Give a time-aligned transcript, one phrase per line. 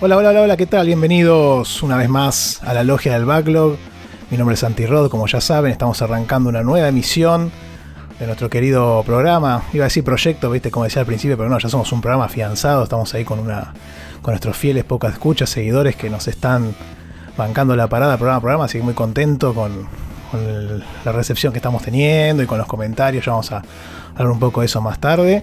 [0.00, 0.86] Hola, hola, hola, hola, ¿qué tal?
[0.86, 3.78] Bienvenidos una vez más a la Logia del Backlog.
[4.30, 7.50] Mi nombre es Santi Rod, como ya saben, estamos arrancando una nueva emisión
[8.20, 9.64] de nuestro querido programa.
[9.72, 12.26] Iba a decir proyecto, viste, como decía al principio, pero no, ya somos un programa
[12.26, 13.74] afianzado, estamos ahí con una
[14.22, 16.76] con nuestros fieles pocas escuchas, seguidores que nos están
[17.36, 19.88] bancando la parada programa a programa, así que muy contento con,
[21.04, 23.64] la recepción que estamos teniendo y con los comentarios, ya vamos a
[24.14, 25.42] hablar un poco de eso más tarde.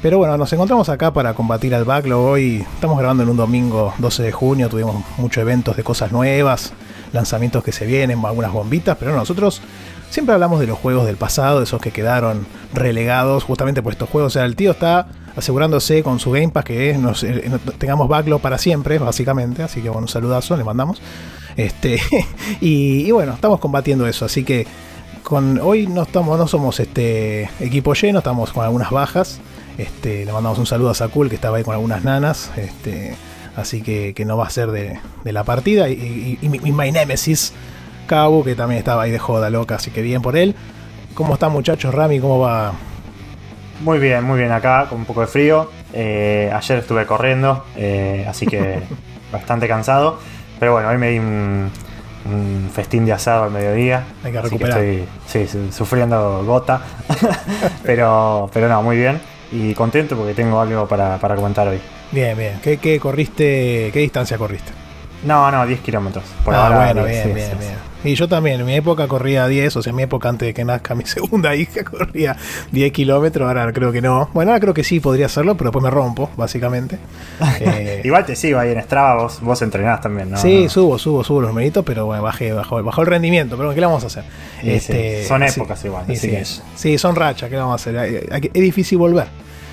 [0.00, 2.24] Pero bueno, nos encontramos acá para combatir al backlog.
[2.24, 4.68] Hoy estamos grabando en un domingo 12 de junio.
[4.68, 6.72] Tuvimos muchos eventos de cosas nuevas,
[7.12, 8.96] lanzamientos que se vienen, algunas bombitas.
[8.96, 9.60] Pero nosotros
[10.08, 14.08] siempre hablamos de los juegos del pasado, de esos que quedaron relegados justamente por estos
[14.08, 14.34] juegos.
[14.34, 18.56] O sea, el tío está asegurándose con su Game Pass que eh, tengamos backlog para
[18.56, 19.64] siempre, básicamente.
[19.64, 21.02] Así que bueno, un saludazo, le mandamos.
[21.56, 22.00] Este,
[22.60, 24.24] y, y bueno, estamos combatiendo eso.
[24.24, 24.64] Así que
[25.24, 29.40] con, hoy no estamos, no somos este equipo lleno, estamos con algunas bajas.
[29.78, 32.50] Este, le mandamos un saludo a Sakul que estaba ahí con algunas nanas.
[32.56, 33.14] Este,
[33.56, 35.88] así que, que no va a ser de, de la partida.
[35.88, 37.52] Y, y- y mi, y my nemesis,
[38.06, 40.54] Cabo, que también estaba ahí de joda loca, así que bien por él.
[41.14, 41.94] ¿Cómo están muchachos?
[41.94, 42.72] Rami, ¿cómo va?
[43.82, 45.70] Muy bien, muy bien acá, con un poco de frío.
[45.92, 48.80] Eh, ayer estuve corriendo, eh, así que
[49.32, 50.18] bastante cansado.
[50.58, 51.70] Pero bueno, hoy me di un,
[52.24, 54.04] un festín de asado al mediodía.
[54.24, 54.78] Hay que así recuperar.
[54.82, 56.82] estoy sí, su- sufriendo gota.
[57.84, 59.20] pero, pero no, muy bien.
[59.52, 61.78] Y contento porque tengo algo para, para comentar hoy.
[62.12, 62.60] Bien, bien.
[62.62, 63.90] ¿Qué, qué corriste?
[63.92, 64.72] ¿Qué distancia corriste?
[65.24, 66.24] No, no, 10 kilómetros.
[66.44, 67.70] Por ah, ahora, bueno, 10, bien, sí, bien, sí, bien.
[67.72, 67.78] sí.
[68.04, 70.54] Y yo también, en mi época corría 10, o sea, en mi época antes de
[70.54, 72.36] que nazca mi segunda hija corría
[72.70, 74.30] 10 kilómetros, ahora creo que no.
[74.32, 76.98] Bueno, ahora creo que sí podría hacerlo, pero después me rompo, básicamente.
[77.60, 80.36] Eh, Igual te sigo ahí en Strava, vos, vos entrenás también, ¿no?
[80.38, 80.70] sí, No.
[80.70, 83.86] subo, subo, subo los numeritos, pero bueno, bajé, bajó, bajó el rendimiento, pero ¿qué le
[83.86, 84.22] vamos a hacer?
[84.62, 86.32] Este, son épocas igual, sí,
[86.76, 88.28] sí, son rachas, ¿qué le vamos a hacer?
[88.30, 89.26] Es difícil volver.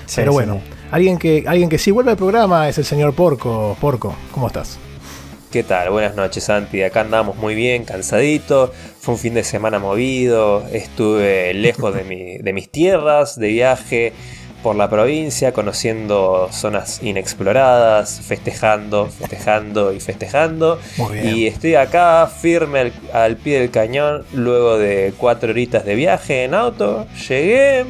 [0.06, 0.72] Sí, pero bueno, sí.
[0.90, 3.76] alguien que alguien que sí vuelve al programa es el señor Porco.
[3.80, 4.78] Porco, ¿cómo estás?
[5.50, 5.90] ¿Qué tal?
[5.90, 6.82] Buenas noches, Santi.
[6.82, 8.72] Acá andamos muy bien, cansadito.
[9.00, 10.66] Fue un fin de semana movido.
[10.72, 14.12] Estuve lejos de, mi- de mis tierras, de viaje
[14.62, 20.78] por la provincia, conociendo zonas inexploradas, festejando, festejando y festejando.
[20.98, 21.36] Muy bien.
[21.36, 26.44] Y estoy acá firme al, al pie del cañón luego de cuatro horitas de viaje
[26.44, 27.06] en auto.
[27.28, 27.84] Llegué,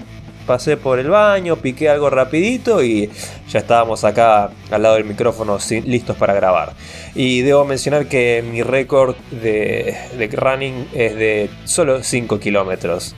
[0.47, 3.11] pasé por el baño, piqué algo rapidito y
[3.49, 6.73] ya estábamos acá al lado del micrófono sin- listos para grabar.
[7.15, 13.15] Y debo mencionar que mi récord de, de running es de solo 5 kilómetros.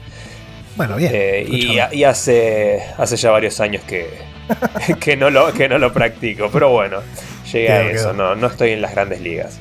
[0.75, 1.11] Bueno, bien.
[1.13, 1.45] Eh,
[1.91, 4.07] y hace, hace ya varios años que,
[4.99, 6.49] que, no lo, que no lo practico.
[6.51, 6.99] Pero bueno,
[7.51, 8.13] llegué a eso, quedó.
[8.13, 9.59] no, no estoy en las grandes ligas.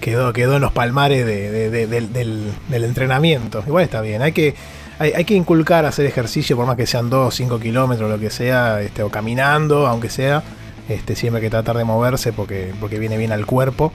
[0.00, 3.62] quedó, quedó en los palmares de- de- de- del, del- del entrenamiento.
[3.66, 4.54] Igual está bien, hay que,
[4.98, 8.30] hay, que inculcar hacer ejercicio, por más que sean 2 o 5 kilómetros, lo que
[8.30, 10.42] sea, este, o caminando, aunque sea,
[10.88, 13.92] este, siempre hay que tratar de moverse porque, viene bien al cuerpo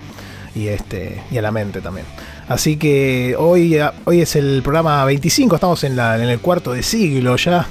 [0.56, 2.06] y, este, y a la mente también.
[2.48, 6.84] Así que hoy, hoy es el programa 25, estamos en, la, en el cuarto de
[6.84, 7.68] siglo ya.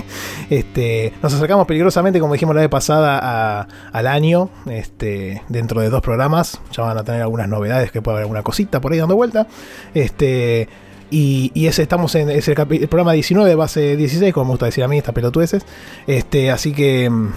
[0.50, 4.50] este, nos acercamos peligrosamente, como dijimos la vez pasada, al año.
[4.68, 8.42] Este, dentro de dos programas ya van a tener algunas novedades, que puede haber alguna
[8.42, 9.46] cosita por ahí dando vuelta.
[9.94, 10.68] Este,
[11.10, 14.88] y, y estamos en es el, programa 19, base 16, como me gusta decir a
[14.88, 15.64] mí, estas pelotudeces.
[16.06, 17.28] Este, así que, mm,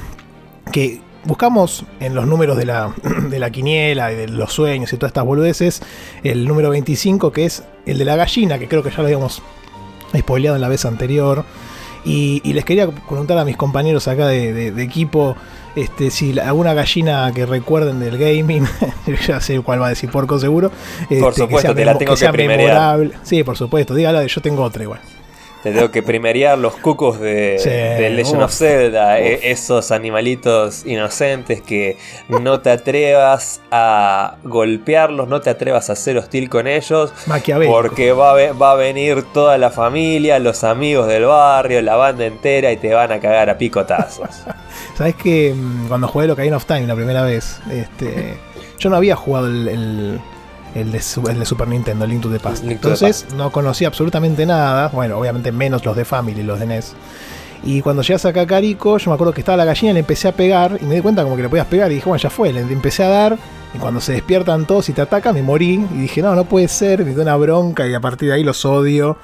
[0.71, 2.93] que buscamos en los números de la,
[3.29, 5.81] de la quiniela y de los sueños y todas estas boludeces
[6.23, 9.41] el número 25, que es el de la gallina, que creo que ya lo habíamos
[10.17, 11.45] spoileado en la vez anterior.
[12.05, 15.35] Y, les quería preguntar a mis compañeros acá de equipo
[15.75, 18.65] este, si alguna gallina que recuerden del gaming,
[19.27, 20.71] ya sé cuál va a decir porco seguro.
[21.03, 22.99] este, Por supuesto, te la tengo que sea primerear.
[23.23, 24.99] Sí, por supuesto, dígala, yo tengo otra igual.
[25.61, 29.19] Te tengo que primerear los cucos de, Sí, de Legend uf, of Zelda, uf.
[29.25, 31.97] e- esos animalitos inocentes que
[32.29, 37.11] no te atrevas a golpearlos, no te atrevas a ser hostil con ellos,
[37.67, 42.25] porque va a, va a venir toda la familia, los amigos del barrio, la banda
[42.25, 44.29] entera y te van a cagar a picotazos.
[44.99, 48.37] Sabes que mm, cuando jugué el Ocarina of Time la primera vez, este,
[48.77, 50.19] yo no había jugado el, el-
[50.75, 52.63] el de, su- el de Super Nintendo, Link to the Past.
[52.63, 54.89] The Entonces no conocía absolutamente nada.
[54.89, 56.93] Bueno, obviamente menos los de Family y los de NES.
[57.63, 60.31] Y cuando llegas a Kakariko, yo me acuerdo que estaba la gallina, le empecé a
[60.33, 62.53] pegar y me di cuenta como que le podías pegar y dije, bueno, ya fue,
[62.53, 63.37] le empecé a dar
[63.73, 66.67] y cuando se despiertan todos y te atacan, me morí y dije, no, no puede
[66.67, 69.17] ser, me dio una bronca y a partir de ahí los odio.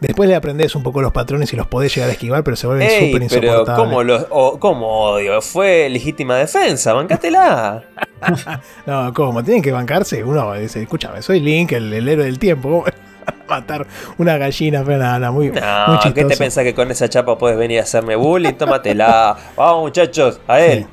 [0.00, 2.66] Después le aprendes un poco los patrones y los podés llegar a esquivar, pero se
[2.66, 3.76] vuelven súper pero insoportables.
[3.84, 5.42] ¿cómo, los, o- ¿cómo odio?
[5.42, 7.84] Fue legítima defensa, bancátela.
[8.86, 9.42] No, ¿cómo?
[9.42, 10.22] Tienen que bancarse.
[10.24, 12.68] Uno dice, escúchame, soy Link, el, el héroe del tiempo.
[12.68, 12.84] ¿Cómo
[13.48, 13.86] matar
[14.18, 14.82] una gallina?
[14.84, 16.38] Pero nada, nada, muy, muy No, ¿qué te chistoso.
[16.38, 18.52] pensás que con esa chapa puedes venir a hacerme bullying?
[18.54, 19.36] Tómatela.
[19.56, 20.86] Vamos, muchachos, a él.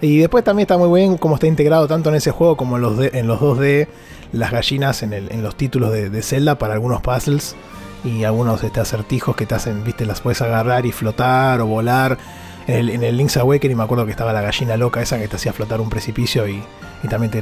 [0.00, 2.82] Y después también está muy bien cómo está integrado tanto en ese juego como en
[2.82, 3.88] los, de- en los 2D
[4.32, 7.56] las gallinas en, el- en los títulos de, Zelda para algunos puzzles
[8.04, 12.18] y algunos este, acertijos que te hacen, viste, las puedes agarrar y flotar o volar.
[12.66, 15.54] En el, Link's Awakening me acuerdo que estaba la gallina loca esa que te hacía
[15.54, 16.62] flotar un precipicio y,
[17.02, 17.40] y también te,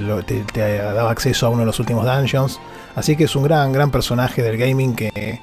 [0.53, 2.61] te- daba acceso a uno de los últimos dungeons.
[2.95, 5.41] Así que es un gran, gran personaje del gaming que,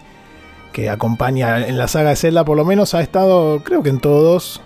[0.71, 3.99] que acompaña en la saga de Zelda, por lo menos ha estado, creo que en
[3.99, 4.61] todos.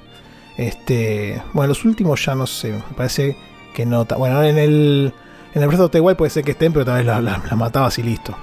[0.57, 3.35] Este, bueno, los últimos ya no sé, me parece
[3.75, 4.05] que no.
[4.05, 5.13] Bueno, en el
[5.53, 7.37] en el Breath of the Wild puede ser que estén, pero tal vez las la,
[7.43, 8.35] las matabas y listo.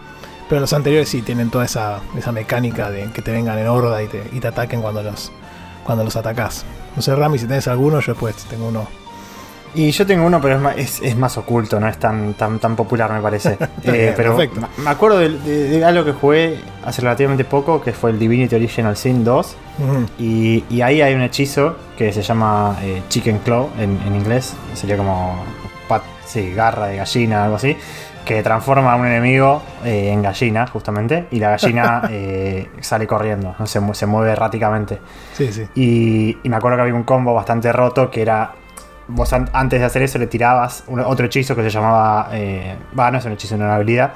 [0.49, 4.03] Pero los anteriores sí tienen toda esa, esa mecánica de que te vengan en horda
[4.03, 5.33] y te, y te ataquen cuando los
[5.85, 6.65] cuando los atacás.
[6.97, 8.87] No sé, Rami, si tenés alguno, yo después tengo uno.
[9.77, 12.61] Y yo tengo uno, pero es más, es, es más oculto, no es tan, tan,
[12.61, 13.59] tan popular, me parece.
[13.85, 14.67] Eh, pero perfecto.
[14.79, 18.55] me acuerdo de, de- de algo que jugué hace relativamente poco, que fue el Divinity
[18.55, 19.57] Original Sin 2.
[19.81, 20.07] Ujú.
[20.19, 24.55] Y, y ahí hay un hechizo que se llama eh, Chicken Claw en, en inglés.
[24.75, 25.43] Sería como
[26.27, 27.77] sí, garra de gallina, algo así.
[28.25, 31.27] Que transforma a un enemigo eh, en gallina, justamente.
[31.31, 33.67] Y la gallina eh, sale corriendo, ¿no?
[33.67, 34.99] se, mu- se mueve erráticamente.
[35.35, 35.67] Sí, sí.
[35.75, 38.53] Y, y me acuerdo que había un combo bastante roto que era.
[39.09, 42.29] Vos an- antes de hacer eso le tirabas un- otro hechizo que se llamaba.
[42.33, 44.13] eh, Va, no es un hechizo, era una habilidad.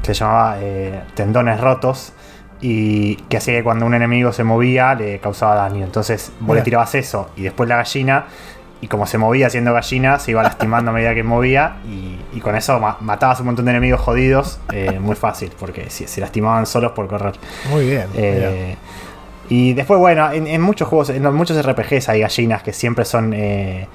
[0.00, 2.12] Que se llamaba eh, tendones rotos.
[2.62, 5.82] Y que hacía que cuando un enemigo se movía le causaba daño.
[5.84, 6.56] Entonces vos Mira.
[6.56, 8.26] le tirabas eso y después la gallina.
[8.82, 11.76] Y como se movía siendo gallina, se iba lastimando a medida que movía.
[11.86, 14.58] Y, y con eso ma- matabas un montón de enemigos jodidos.
[14.72, 17.34] eh, muy fácil, porque se, se lastimaban solos por correr.
[17.70, 18.06] Muy bien.
[18.14, 18.76] Eh,
[19.50, 23.32] y después, bueno, en, en muchos juegos, en muchos RPGs hay gallinas que siempre son
[23.34, 23.86] eh,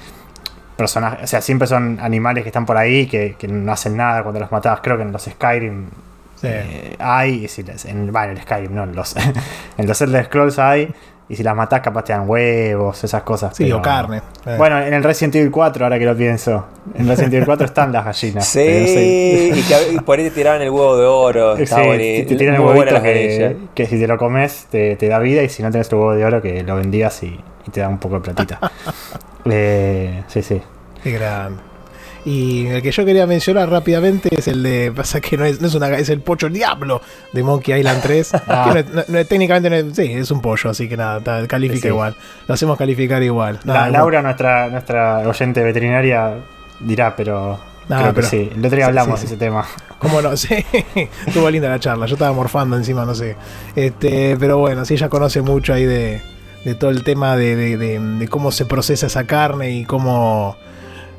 [0.76, 4.22] personajes, o sea, siempre son animales que están por ahí que, que no hacen nada
[4.22, 4.82] cuando los matabas.
[4.82, 5.88] Creo que en los Skyrim
[6.36, 6.48] Sí.
[6.52, 7.48] eh, hay,
[7.86, 9.16] en, bueno, en el Skyrim, no, en los,
[9.78, 10.94] en los Elder Scrolls hay,
[11.28, 13.56] y si las matás capaz te dan huevos, esas cosas.
[13.56, 14.22] sí, pero- o carne.
[14.46, 14.56] Eh.
[14.58, 17.92] Bueno, en el Resident Evil 4, ahora que lo pienso, en Resident Evil 4 están
[17.92, 18.46] las gallinas.
[18.56, 21.58] Sí, y, que, y por ahí te tiraban el huevo de oro.
[21.58, 22.30] Sí, bonito.
[22.30, 25.50] te tiran el huevito que, que si te lo comes te, te da vida y
[25.50, 27.98] si no tenés tu huevo de oro que lo vendías y, y te da un
[27.98, 28.60] poco de platita.
[29.48, 30.60] Eh, sí, sí.
[31.04, 31.62] Qué grande.
[32.26, 34.92] Y el que yo quería mencionar rápidamente es el de.
[34.96, 37.00] Pasa que no es, no es una es el pocho diablo
[37.34, 38.32] de Monkey Island 3.
[38.48, 38.72] Ah.
[38.74, 41.82] que no no- técnicamente no es, sí, es un pollo, así que nada, ta- califica
[41.84, 41.88] Sí.
[41.90, 42.16] igual.
[42.48, 43.60] Lo hacemos calificar igual.
[43.64, 46.34] La- Nada, Laura, nuestra, nuestra oyente veterinaria,
[46.80, 48.50] dirá, pero No, creo pero- que sí.
[48.56, 49.34] El otro día sí, hablamos sí, de sí.
[49.36, 49.66] ese tema.
[50.00, 50.36] ¿Cómo no?
[50.38, 50.56] Sí,
[51.28, 52.08] estuvo linda la charla.
[52.08, 53.36] Yo estaba morfando encima, no sé.
[53.76, 56.22] Este, pero bueno, sí, ella conoce mucho ahí de,
[56.64, 60.58] de todo el tema de, de- de- de cómo se procesa esa carne y cómo,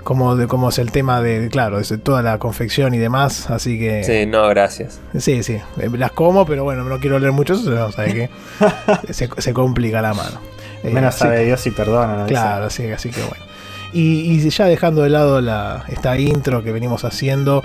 [0.07, 3.51] cómo, de, cómo es el tema de, claro, de toda la confección y demás.
[3.51, 5.01] Así que Sí, no, gracias.
[5.19, 8.31] sí, sí, eh, las como, pero bueno, no quiero leer mucho eso, no sabe qué.
[9.13, 10.41] se, se complica la mano.
[10.85, 12.19] Eh, Menos así sabe Dios y perdona.
[12.19, 12.27] ¿no?
[12.27, 13.45] Claro, así, así que bueno.
[13.93, 17.65] Y, y ya dejando de lado la, esta intro que venimos haciendo,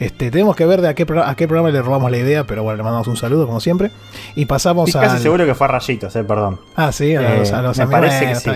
[0.00, 2.44] este, tenemos que ver de a qué, pro- a qué programa le robamos la idea,
[2.44, 3.90] pero bueno, le mandamos un saludo como siempre.
[4.34, 6.58] Y pasamos Estoy casi al- seguro que fue a rayitos, eh, perdón.
[6.74, 8.00] Ah, sí, a los, Eh, a los me amigos.
[8.00, 8.50] parece que sí.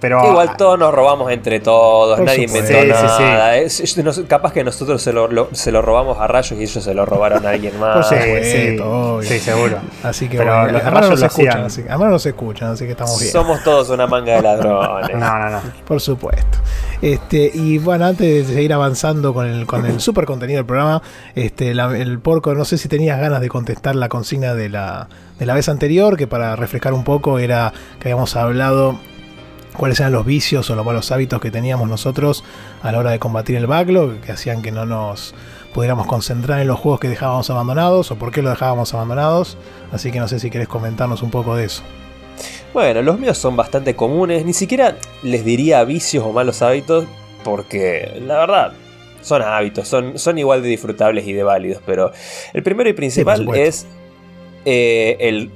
[0.00, 3.22] Pero Igual todos nos robamos entre todos, Por nadie inventó Sí, sí, sí.
[3.22, 3.56] nada.
[3.56, 6.94] Es- capaz que nosotros se lo, lo- se lo robamos a rayos y ellos se
[6.94, 8.08] lo robaron a alguien Por más.
[8.08, 9.28] sí, supuesto, sí, obvio.
[9.28, 9.78] sí, seguro.
[10.02, 12.26] Así que Pero bueno, los además no rayos nos lo escuchan, así, además no nos
[12.26, 13.32] escuchan, así que estamos bien.
[13.32, 15.10] Somos todos una manga de ladrones.
[15.20, 15.60] No, no, no.
[15.86, 16.58] Por supuesto.
[17.02, 21.00] Este, y bueno, antes de seguir avanzando con el, con el super contenido del programa,
[21.34, 25.08] este, la- el porco, no sé si tenías ganas de contestar la consigna de la,
[25.38, 28.98] de la vez anterior, que para refrescar un poco era que habíamos hablado
[29.78, 32.44] cuáles eran los vicios o los malos hábitos que teníamos nosotros
[32.82, 35.34] a la hora de combatir el backlog, que hacían que no nos
[35.72, 39.56] pudiéramos concentrar en los juegos que dejábamos abandonados o por qué los dejábamos abandonados.
[39.90, 41.82] Así que no sé si querés comentarnos un poco de eso.
[42.72, 47.04] Bueno, los míos son bastante comunes, ni siquiera les diría vicios o malos hábitos,
[47.42, 48.72] porque la verdad
[49.22, 52.12] son hábitos, son, son igual de disfrutables y de válidos, pero
[52.52, 53.86] el primero y principal es
[54.64, 55.50] eh, el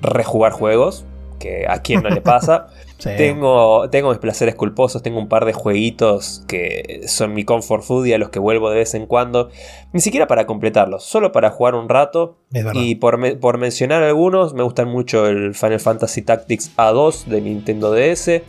[0.00, 1.04] rejugar juegos
[1.38, 2.68] que a quien no le pasa.
[3.00, 3.10] Sí.
[3.16, 8.06] Tengo, tengo mis placeres culposos, tengo un par de jueguitos que son mi comfort food
[8.06, 9.48] y a los que vuelvo de vez en cuando.
[9.92, 12.36] Ni siquiera para completarlos, solo para jugar un rato.
[12.74, 17.40] Y por, me- por mencionar algunos, me gustan mucho el Final Fantasy Tactics A2 de
[17.40, 18.42] Nintendo DS.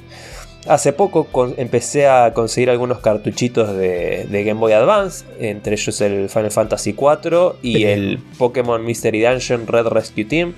[0.67, 5.99] Hace poco con- empecé a conseguir algunos cartuchitos de, de Game Boy Advance, entre ellos
[6.01, 7.99] el Final Fantasy IV y Bien.
[7.99, 10.53] el Pokémon Mystery Dungeon Red Rescue Team.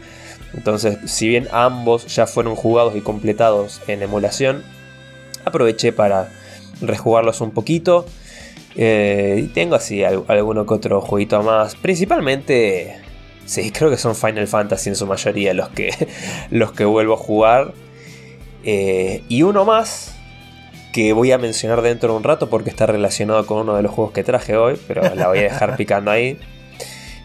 [0.55, 4.63] Entonces, si bien ambos ya fueron jugados y completados en emulación,
[5.45, 6.29] aproveché para
[6.81, 8.05] rejugarlos un poquito.
[8.75, 11.75] Eh, y tengo así al- alguno que otro jueguito más.
[11.75, 12.98] Principalmente,
[13.45, 15.89] sí, creo que son Final Fantasy en su mayoría los que,
[16.51, 17.74] los que vuelvo a jugar.
[18.63, 20.15] Eh, y uno más
[20.93, 23.91] que voy a mencionar dentro de un rato porque está relacionado con uno de los
[23.91, 26.38] juegos que traje hoy, pero la voy a dejar picando ahí.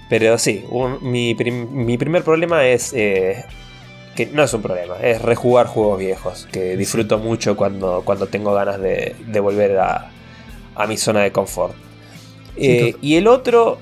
[0.09, 3.45] Pero sí, un- mi, prim- mi primer problema es eh,
[4.17, 8.53] que no es un problema, es rejugar juegos viejos, que disfruto mucho cuando, cuando tengo
[8.55, 10.11] ganas de, de volver a,
[10.75, 11.75] a mi zona de confort.
[12.57, 13.79] Eh, y el otro,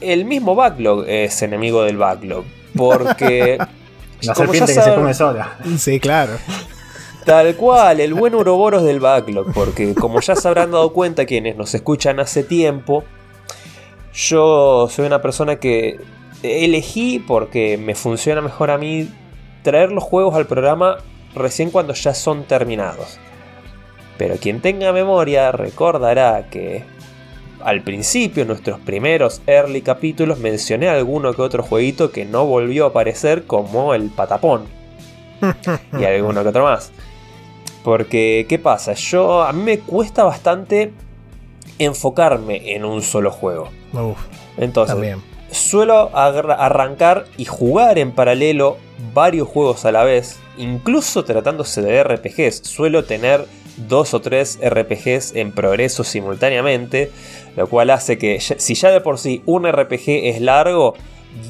[0.00, 2.44] el mismo backlog es enemigo del backlog,
[2.76, 3.58] porque...
[4.22, 5.58] La como ya serpiente que se come sola.
[5.78, 6.32] Sí, claro.
[7.24, 11.54] Tal cual, el buen Uroboros del backlog, porque como ya se habrán dado cuenta quienes
[11.56, 13.04] nos escuchan hace tiempo,
[14.12, 16.00] yo soy una persona que
[16.42, 19.08] elegí porque me funciona mejor a mí
[19.62, 20.98] traer los juegos al programa
[21.34, 23.18] recién cuando ya son terminados.
[24.16, 26.84] Pero quien tenga memoria recordará que
[27.62, 32.84] al principio, en nuestros primeros early capítulos, mencioné alguno que otro jueguito que no volvió
[32.84, 34.66] a aparecer como el patapón
[35.98, 36.92] y alguno que otro más.
[37.82, 38.92] Porque, ¿qué pasa?
[38.92, 40.92] Yo, a mí me cuesta bastante
[41.78, 43.70] enfocarme en un solo juego.
[43.92, 44.18] Uf,
[44.56, 45.22] Entonces, también.
[45.50, 48.78] suelo arrancar y jugar en paralelo
[49.14, 52.62] varios juegos a la vez, incluso tratándose de RPGs.
[52.64, 53.46] Suelo tener
[53.88, 57.10] dos o tres RPGs en progreso simultáneamente,
[57.56, 60.94] lo cual hace que si ya de por sí un RPG es largo,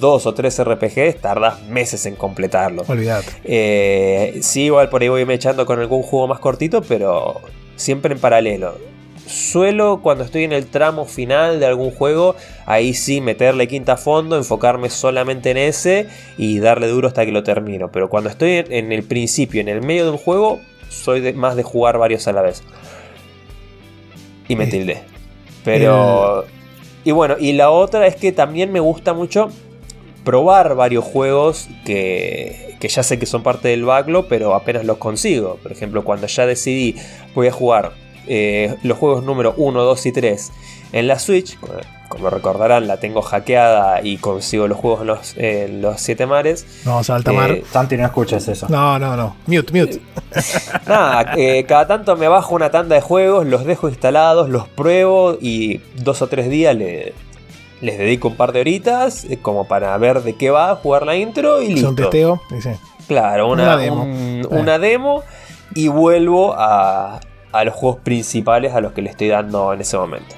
[0.01, 2.85] dos o tres RPGs tardas meses en completarlo.
[2.87, 3.29] Olvídate.
[3.45, 7.41] Eh, sí, igual por ahí voy me echando con algún juego más cortito, pero
[7.77, 8.77] siempre en paralelo.
[9.29, 12.35] Suelo, cuando estoy en el tramo final de algún juego,
[12.67, 16.09] ahí sí meterle quinta a fondo, enfocarme solamente en ese
[16.39, 17.93] y darle duro hasta que lo termino.
[17.93, 21.57] Pero cuando estoy en, el principio, en el medio de un juego, soy de- más
[21.57, 22.63] de jugar varios a la vez.
[24.49, 25.03] Y me Eh, tildé.
[25.65, 26.47] Pero.
[27.05, 29.51] Y bueno, y la otra es que también me gusta mucho
[30.25, 34.99] probar varios juegos que, que ya sé que son parte del backlog, pero apenas los
[34.99, 35.59] consigo.
[35.63, 36.97] Por ejemplo, cuando ya decidí
[37.35, 37.93] voy a jugar
[38.29, 40.53] eh, los juegos número 1, 2 y 3
[40.93, 41.59] en la Switch,
[42.09, 45.01] como recordarán, la tengo hackeada y consigo los juegos
[45.37, 46.67] en los, los 7 mares.
[46.85, 47.51] No vamos a alta mar.
[47.51, 48.67] Eh, Santi, no escuches eso.
[48.71, 49.37] No, no, no.
[49.47, 50.01] Mute, mute.
[50.87, 55.37] Nada, eh, cada tanto me bajo una tanda de juegos, los dejo instalados, los pruebo
[55.41, 57.13] y dos o tres días le-
[57.81, 61.17] les dedico un par de horitas eh, como para ver de qué va, jugar la
[61.17, 61.89] intro y Es listo.
[61.91, 62.43] un testeo.
[62.51, 62.79] Dice.
[63.07, 64.03] Claro, una, Una demo.
[64.03, 64.47] un- Eh.
[64.51, 65.23] una demo
[65.75, 67.21] y vuelvo a,
[67.53, 70.35] a los juegos principales a los que le estoy dando en ese momento.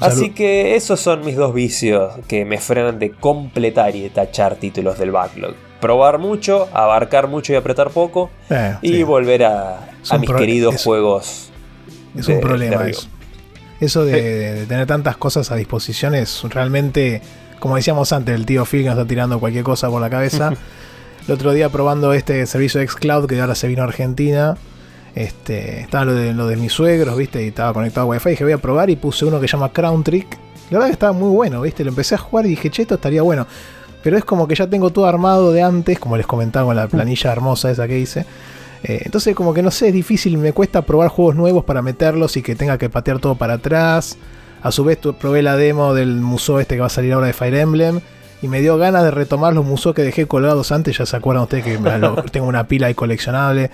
[0.00, 4.56] Así que esos son mis dos vicios que me frenan de completar y de tachar
[4.56, 5.54] títulos del backlog.
[5.80, 9.02] Probar mucho, abarcar mucho y apretar poco Eh, y sí.
[9.02, 11.50] volver a, mis queridos es- juegos.
[12.16, 13.08] Es de- un problema de eso.
[13.80, 14.20] Eso de,
[14.54, 17.22] de tener tantas cosas a disposición es realmente,
[17.60, 20.52] como decíamos antes, el tío Phil que nos está tirando cualquier cosa por la cabeza.
[21.26, 24.56] el otro día probando este servicio de Xcloud que ahora se vino a Argentina.
[25.14, 27.42] Este, estaba lo de, lo de mis suegros, ¿viste?
[27.44, 28.30] Y estaba conectado a Wi-Fi.
[28.30, 30.38] Dije, voy a probar y puse uno que se llama Crown Trick.
[30.70, 31.84] La verdad que estaba muy bueno, ¿viste?
[31.84, 33.46] Lo empecé a jugar y dije, che, esto estaría bueno.
[34.02, 36.88] Pero es como que ya tengo todo armado de antes, como les comentaba con la
[36.88, 38.26] planilla hermosa esa que hice.
[38.82, 42.36] Eh, entonces, como que no sé, es difícil, me cuesta probar juegos nuevos para meterlos
[42.36, 44.18] y que tenga que patear todo para atrás.
[44.62, 47.32] A su vez, probé la demo del museo este que va a salir ahora de
[47.34, 48.00] Fire Emblem.
[48.42, 50.98] Y me dio ganas de retomar los musos que dejé colgados antes.
[50.98, 51.78] Ya se acuerdan ustedes que
[52.32, 53.70] tengo una pila ahí coleccionable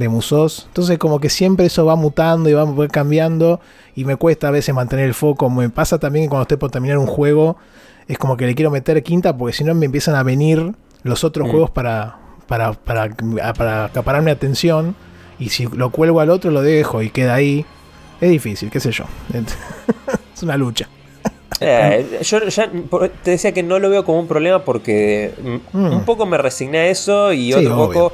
[0.00, 0.64] de musos.
[0.68, 3.60] Entonces, como que siempre eso va mutando y va cambiando.
[3.94, 5.48] Y me cuesta a veces mantener el foco.
[5.50, 7.56] Me pasa también que cuando estoy por terminar un juego,
[8.08, 10.72] es como que le quiero meter quinta porque si no me empiezan a venir
[11.04, 11.50] los otros Mm.
[11.50, 12.16] juegos para,
[12.48, 13.08] para, para,
[13.54, 14.96] para acaparar mi atención.
[15.38, 17.64] Y si lo cuelgo al otro, lo dejo y queda ahí.
[18.20, 19.04] Es difícil, qué sé yo.
[20.34, 20.88] es una lucha.
[21.62, 22.70] Eh, yo ya
[23.22, 25.32] te decía que no lo veo como un problema porque
[25.72, 25.92] mm, Mm.
[25.92, 27.92] un poco me resigné a eso y Sí, otro obvio.
[28.08, 28.12] poco,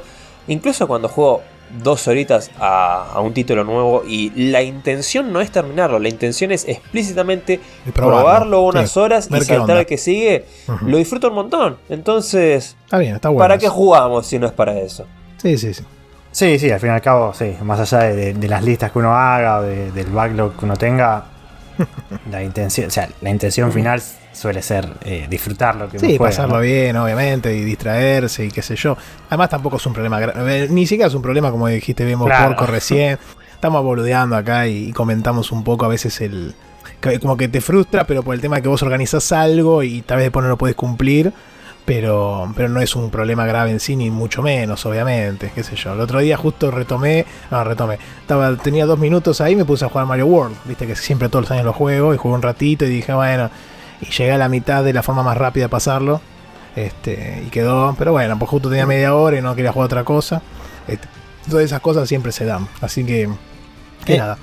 [0.49, 1.41] incluso cuando juego
[1.81, 6.51] dos horitas a, a un título nuevo y la intención no es terminarlo, la intención
[6.51, 7.59] es explícitamente
[7.93, 10.45] probarlo, probarlo, unas sí, horas y qué saltar al que sigue,
[10.85, 11.77] lo disfruto un montón.
[11.89, 13.39] Entonces, Está bien, está bueno.
[13.43, 13.75] ¿para qué eso.
[13.75, 15.05] jugamos si no es para eso?
[15.37, 15.83] Sí, sí, sí.
[16.31, 17.55] Sí, sí, al fin y al cabo, sí.
[17.63, 21.25] Más allá de, de las listas que uno haga de- del backlog que uno tenga,
[22.31, 24.01] la intención, o sea, la intención final
[24.37, 26.61] suele ser eh, disfrutar lo que uno Sí, juega, pasarlo ¿no?
[26.61, 28.95] bien, obviamente, y distraerse y qué sé yo.
[29.29, 30.67] Además, tampoco es un problema grave.
[30.69, 32.49] Ni siquiera es un problema, como dijiste, vemos Claro.
[32.55, 33.17] porco recién.
[33.53, 36.53] Estamos boludeando acá y, y comentamos un poco a veces el.
[37.21, 40.17] Como que te frustra, pero por el tema de que vos organizás algo y tal
[40.17, 41.33] vez después no lo puedes cumplir.
[41.85, 45.51] Pero, pero no es un problema grave en sí, ni mucho menos, obviamente.
[45.55, 45.93] Qué sé yo.
[45.93, 47.25] El otro día justo retomé.
[47.49, 47.97] No, retomé.
[48.19, 50.57] Estaba, tenía dos minutos ahí y me puse a jugar Mario World.
[50.65, 52.13] Viste que siempre todos los años lo juego.
[52.13, 53.49] Y jugué un ratito y dije, bueno.
[54.01, 56.21] Y llegué a la mitad de la forma más rápida de pasarlo.
[56.75, 57.95] Este, y quedó.
[57.97, 60.41] Pero bueno, pues justo tenía media hora y no quería jugar otra cosa.
[60.87, 61.07] Este,
[61.49, 62.67] todas esas cosas siempre se dan.
[62.81, 63.29] Así que.
[64.05, 64.37] Que Eh, nada.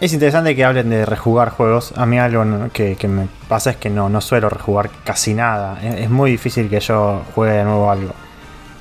[0.00, 1.92] Es interesante que hablen de rejugar juegos.
[1.96, 5.78] A mí algo que, que me pasa es que no, no suelo rejugar casi nada.
[5.82, 8.14] Es, es muy difícil que yo juegue de nuevo algo.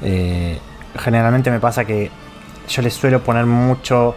[0.02, 0.58] Eh,
[0.98, 2.10] generalmente me pasa que
[2.70, 4.16] yo le suelo poner mucho,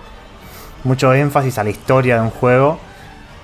[0.85, 2.79] mucho énfasis a la historia de un juego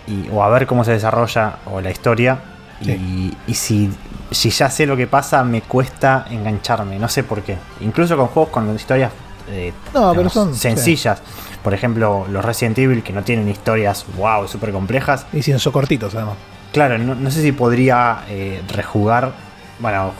[0.06, 2.38] y, o a ver cómo se desarrolla o la historia.
[2.80, 3.90] Y, y si,
[4.30, 6.98] si ya sé lo que pasa, me cuesta engancharme.
[6.98, 7.56] No sé por qué.
[7.80, 9.10] Incluso con juegos con historias
[9.50, 11.20] eh, No, pero son- sencillas.
[11.62, 15.26] Por ejemplo, los Resident Evil que no tienen historias wow, súper complejas.
[15.32, 16.36] Y si son cortitos, además.
[16.72, 19.32] Claro, no, no sé si podría eh, rejugar.
[19.80, 20.12] Bueno,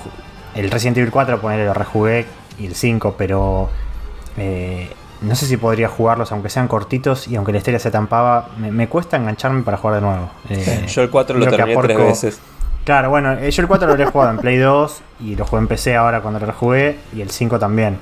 [0.55, 2.27] el Resident Evil 4, ponerle lo rejugué
[2.59, 3.71] y el 5, pero
[4.37, 8.49] eh, no sé si podría jugarlos aunque sean cortitos y aunque la historia se tampaba.
[8.59, 10.31] Me, me cuesta engancharme para jugar de nuevo.
[10.49, 12.41] Eh, Yo el 4 lo terminé tres veces.
[12.85, 15.61] Claro, bueno, eh, yo el 4 lo habría jugado en Play 2 y lo jugué
[15.63, 17.99] en PC ahora cuando lo rejugué y el 5 también.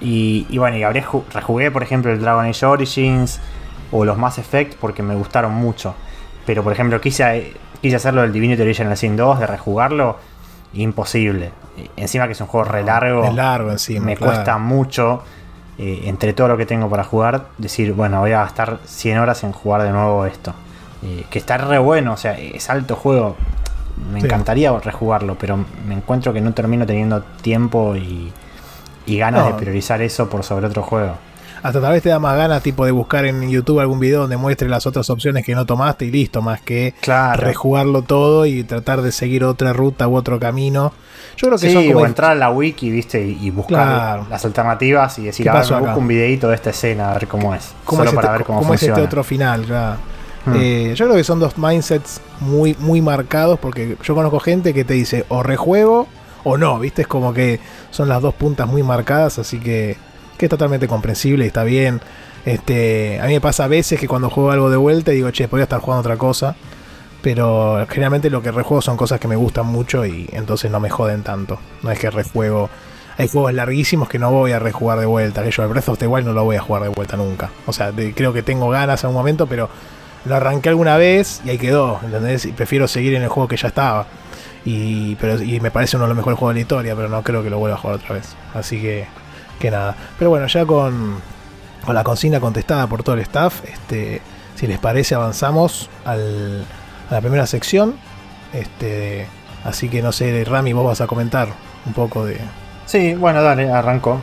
[0.00, 3.40] Y, y bueno, y habré ju- rejugué, por ejemplo, el Dragon Age Origins
[3.90, 5.94] o los Mass Effect porque me gustaron mucho.
[6.46, 10.18] Pero, por ejemplo, quise, quise hacerlo del Divinity Original Sin 2, de rejugarlo,
[10.74, 11.52] imposible.
[11.96, 14.04] Encima que es un juego re largo, Es largo encima.
[14.06, 14.32] me claro.
[14.34, 15.22] cuesta mucho,
[15.78, 19.42] eh, entre todo lo que tengo para jugar, decir, bueno, voy a gastar 100 horas
[19.44, 20.52] en jugar de nuevo esto.
[21.02, 23.36] Eh, que está re bueno, o sea, es alto juego.
[24.12, 24.26] Me Sí.
[24.26, 28.32] encantaría rejugarlo, pero me encuentro que no termino teniendo tiempo y,
[29.06, 29.52] y ganas No.
[29.52, 31.14] de priorizar eso por sobre otro juego.
[31.64, 34.36] Hasta tal vez te da más ganas tipo de buscar en YouTube algún video donde
[34.36, 37.42] muestre las otras opciones que no tomaste y listo, más que Claro.
[37.42, 40.92] rejugarlo todo y tratar de seguir otra ruta u otro camino.
[41.38, 43.82] Yo creo que son Sí, como o entrar a la wiki, viste, y, y buscar
[43.82, 44.26] Claro.
[44.28, 47.26] las alternativas y decir, ¿Qué a ver, busco un videito de esta escena, a ver
[47.28, 47.72] cómo es.
[47.86, 49.96] cómo Solo es, para este, ver cómo, cómo es este otro final, claro.
[50.44, 50.52] Hmm.
[50.56, 54.84] Eh, yo creo que son dos mindsets muy, muy marcados porque yo conozco gente que
[54.84, 56.08] te dice o rejuego
[56.44, 57.00] o no, ¿viste?
[57.00, 57.58] Es como que
[57.90, 59.96] son las dos puntas muy marcadas, así que,
[60.44, 62.00] que es totalmente comprensible y está bien.
[62.44, 65.48] Este, a mí me pasa a veces que cuando juego algo de vuelta digo, che,
[65.48, 66.54] podría estar jugando otra cosa.
[67.22, 70.90] Pero generalmente lo que rejuego son cosas que me gustan mucho y entonces no me
[70.90, 71.58] joden tanto.
[71.82, 72.68] No es que rejuego.
[73.16, 75.48] Hay juegos larguísimos que no voy a rejugar de vuelta.
[75.48, 77.50] Yo el Breath of the Wild no lo voy a jugar de vuelta nunca.
[77.64, 79.70] O sea, creo que tengo ganas en un momento, pero
[80.26, 81.98] lo arranqué alguna vez y ahí quedó.
[82.04, 82.44] ¿Entendés?
[82.44, 84.06] Y prefiero seguir en el juego que ya estaba.
[84.66, 87.22] Y, pero, y me parece uno de los mejores juegos de la historia, pero no
[87.22, 88.36] creo que lo vuelva a jugar otra vez.
[88.52, 89.06] Así que,
[89.58, 89.96] que nada.
[90.18, 91.16] Pero bueno, ya con,
[91.84, 94.20] con la consigna contestada por todo el staff, este,
[94.54, 96.64] si les parece, avanzamos al,
[97.10, 97.96] a la primera sección.
[98.52, 99.26] Este,
[99.64, 101.48] así que no sé, Rami, vos vas a comentar
[101.86, 102.38] un poco de.
[102.86, 104.20] Sí, bueno, dale, arranco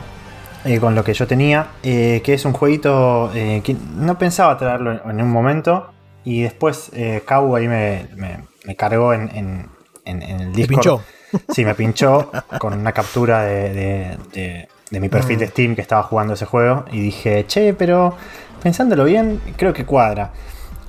[0.64, 4.56] eh, con lo que yo tenía, eh, que es un jueguito eh, que no pensaba
[4.56, 5.90] traerlo en, en un momento
[6.24, 6.92] y después
[7.26, 9.68] Kau ahí me, me- me cargó en, en-
[10.22, 10.68] el Te Discord.
[10.68, 11.02] pinchó.
[11.52, 15.40] Sí, me pinchó con una captura de, de- de- de mi perfil Mm.
[15.40, 18.14] de Steam que estaba jugando ese juego y dije, che, pero
[18.62, 20.30] pensándolo bien, creo que cuadra.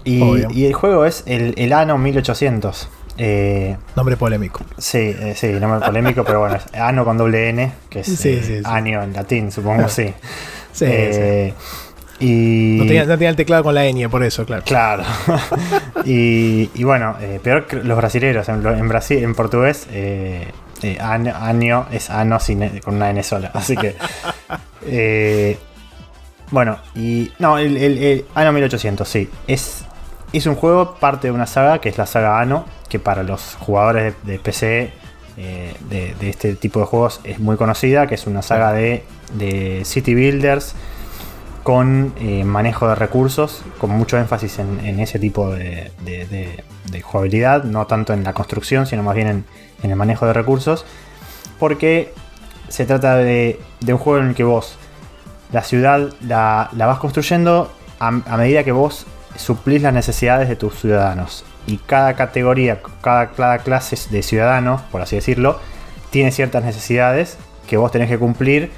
[0.03, 2.89] Y, y el juego es el, el Ano 1800.
[3.17, 4.59] Eh, Nombre polémico.
[4.77, 8.29] Sí, eh, sí, nombre polémico, pero bueno, es Ano con doble N, que es Sí,
[8.29, 8.61] eh, sí, sí.
[8.65, 10.13] año en latín, supongo, sí.
[10.73, 11.53] Sí, Eh,
[12.19, 12.77] Y.
[12.79, 14.63] No tenía, no tenía el teclado con la ñ, por eso, claro.
[14.65, 15.03] Claro.
[16.05, 18.47] y, y bueno, eh, peor que los brasileños.
[18.49, 19.87] En, en Brasil, en portugués,
[20.83, 23.51] eh, año, es ano sin, E- con una N sola.
[23.53, 23.95] Así que.
[24.85, 25.57] eh,
[26.51, 27.31] bueno, y.
[27.39, 29.29] No, el, el, el Ano 1800, sí.
[29.47, 29.85] Es,
[30.31, 33.55] es un juego, parte de una saga, que es la saga Ano, que para los
[33.59, 34.91] jugadores de, PC.
[35.37, 39.03] eh, de, este tipo de juegos es muy conocida, que es una saga de
[39.85, 40.75] City Builders
[41.63, 45.91] con eh, manejo de recursos, con mucho énfasis en, ese tipo de,
[47.01, 49.45] jugabilidad, no tanto en la construcción, sino más bien
[49.81, 50.85] en, el manejo de recursos,
[51.59, 52.13] porque
[52.67, 54.77] se trata de, un juego en el que vos
[55.51, 59.05] la ciudad la, vas construyendo a, a medida que vos
[59.37, 61.45] suplís las necesidades de tus ciudadanos.
[61.65, 65.59] Y cada categoría, cada, cada clase de ciudadanos, por así decirlo,
[66.09, 68.71] tiene ciertas necesidades que vos tenés que cumplir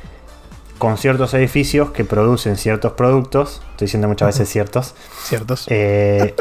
[0.77, 3.61] con ciertos edificios que producen ciertos productos.
[3.71, 4.95] Estoy diciendo muchas veces ciertos.
[5.23, 5.65] Ciertos.
[5.69, 6.35] Eh,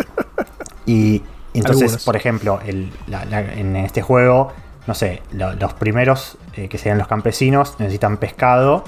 [0.87, 1.23] y
[1.55, 2.05] entonces, Algunos.
[2.05, 4.53] por ejemplo, el- la- la- en este juego,
[4.87, 8.85] no sé, lo- los primeros eh, que serían los campesinos necesitan pescado,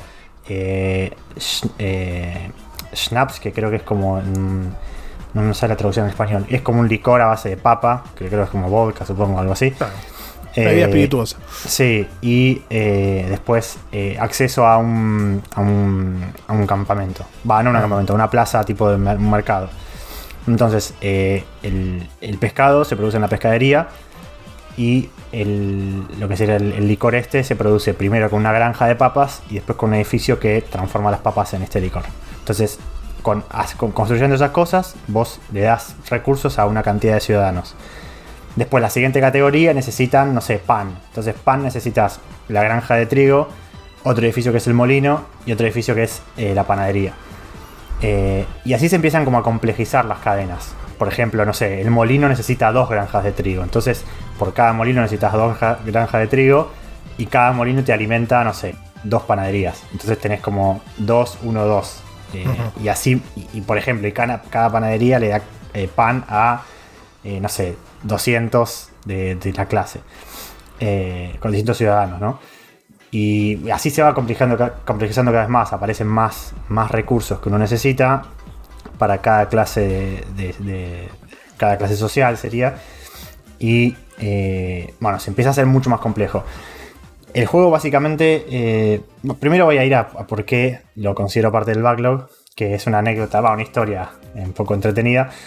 [0.49, 1.15] eh,
[1.79, 2.51] eh,
[2.95, 4.21] schnapps, que creo que es como.
[4.21, 4.67] mm,
[5.35, 6.47] no me sale la traducción en español.
[6.49, 9.39] Es como un licor a base de papa, que creo que es como vodka, supongo,
[9.39, 9.71] algo así.
[9.73, 9.93] Claro.
[10.65, 11.37] Bebida Eh, espirituosa.
[11.67, 17.25] Sí, y eh, después eh, acceso a un, a un, a un campamento.
[17.49, 19.69] Va, no un campamento, una plaza tipo de mer- un mercado.
[20.47, 23.89] Entonces, el, el pescado se produce en la pescadería
[24.77, 28.87] y el- lo que sería el, el licor este se produce primero con una granja
[28.87, 32.03] de papas y después con un edificio que transforma las papas en este licor.
[32.39, 32.79] Entonces,
[33.23, 33.43] con,
[33.77, 37.75] con- construyendo esas cosas, vos le das recursos a una cantidad de ciudadanos.
[38.57, 40.99] Después, la siguiente categoría necesitan, no sé, pan.
[41.09, 43.49] Entonces, pan necesitas la granja de trigo,
[44.03, 47.13] otro edificio que es el molino y otro edificio que es eh, la panadería.
[48.03, 50.75] Eh, y así se empiezan como a complejizar las cadenas.
[50.99, 53.63] Por ejemplo, no sé, el molino necesita dos granjas de trigo.
[53.63, 54.05] Entonces,
[54.39, 56.71] por cada molino necesitas dos ja- granjas de trigo
[57.19, 59.83] y cada molino te alimenta, no sé, dos panaderías.
[59.93, 62.01] Entonces tenés como dos, uno, dos.
[62.33, 62.47] Eh.
[62.83, 65.41] Y así, y, y, por ejemplo, y cada, cada panadería le da
[65.95, 66.63] pan a,
[67.25, 70.01] no sé, 200 de, la clase.
[70.81, 72.39] Eh, con distintos ciudadanos, ¿no?
[73.11, 75.73] Y así se va complejando, complejizando cada vez más.
[75.73, 78.23] Aparecen más, más recursos que uno necesita
[78.99, 81.09] para cada clase de-
[81.57, 82.77] cada clase social sería.
[83.59, 86.45] Y eh, bueno, se empieza a hacer mucho más complejo.
[87.33, 89.01] El juego básicamente, eh,
[89.41, 92.87] primero voy a ir a, a por qué lo considero parte del backlog, que es
[92.87, 95.31] una anécdota, va, una historia un poco entretenida.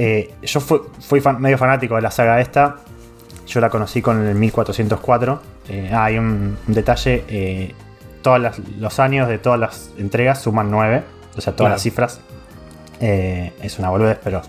[0.00, 2.76] Eh, yo fu- fui fan- medio fanático de la saga esta,
[3.48, 5.42] yo la conocí con el 1404.
[5.68, 7.74] Eh, ah, hay un, un detalle, eh,
[8.22, 8.40] todos
[8.78, 11.02] los años de todas las entregas suman 9,
[11.36, 11.74] o sea, todas Claro.
[11.74, 12.20] las cifras.
[13.00, 14.40] Eh, es una boludez, pero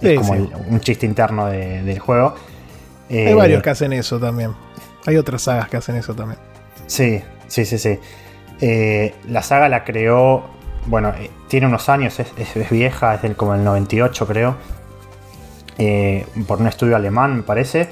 [0.00, 0.38] Sí, es como sí.
[0.40, 2.34] el- un chiste interno de- del juego.
[3.10, 4.52] Hay Eh, varios que hacen eso también.
[5.04, 6.38] Hay otras sagas que hacen eso también.
[6.86, 7.98] Sí, sí, sí, sí.
[8.60, 10.44] Eh, la saga la creó,
[10.86, 14.56] bueno, eh, tiene unos años, es, es- es vieja, es del, como el 98 creo,
[15.78, 17.88] eh, por un estudio alemán me parece,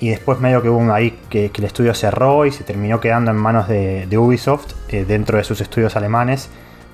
[0.00, 2.98] y después medio que hubo uno ahí que, que el estudio cerró y se terminó
[3.00, 6.48] quedando en manos de, de Ubisoft eh, dentro de sus estudios alemanes,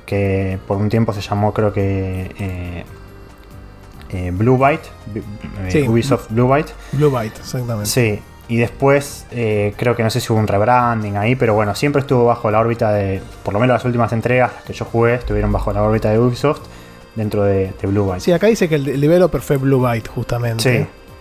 [0.07, 2.85] que por un tiempo se llamó creo que
[4.11, 4.89] eh, Blue Byte,
[5.69, 5.87] Sí.
[5.89, 6.73] Ubisoft Blue Byte.
[6.93, 7.89] Blue Byte, exactamente.
[7.91, 11.75] Sí, y después eh, creo que no sé si hubo un rebranding ahí, pero bueno,
[11.75, 15.15] siempre estuvo bajo la órbita de, por lo menos las últimas entregas que yo jugué,
[15.17, 16.63] estuvieron bajo la órbita de Ubisoft
[17.15, 18.21] dentro de, de Blue Byte.
[18.23, 20.63] Sí, acá dice que el el developer fue Blue Byte, justamente.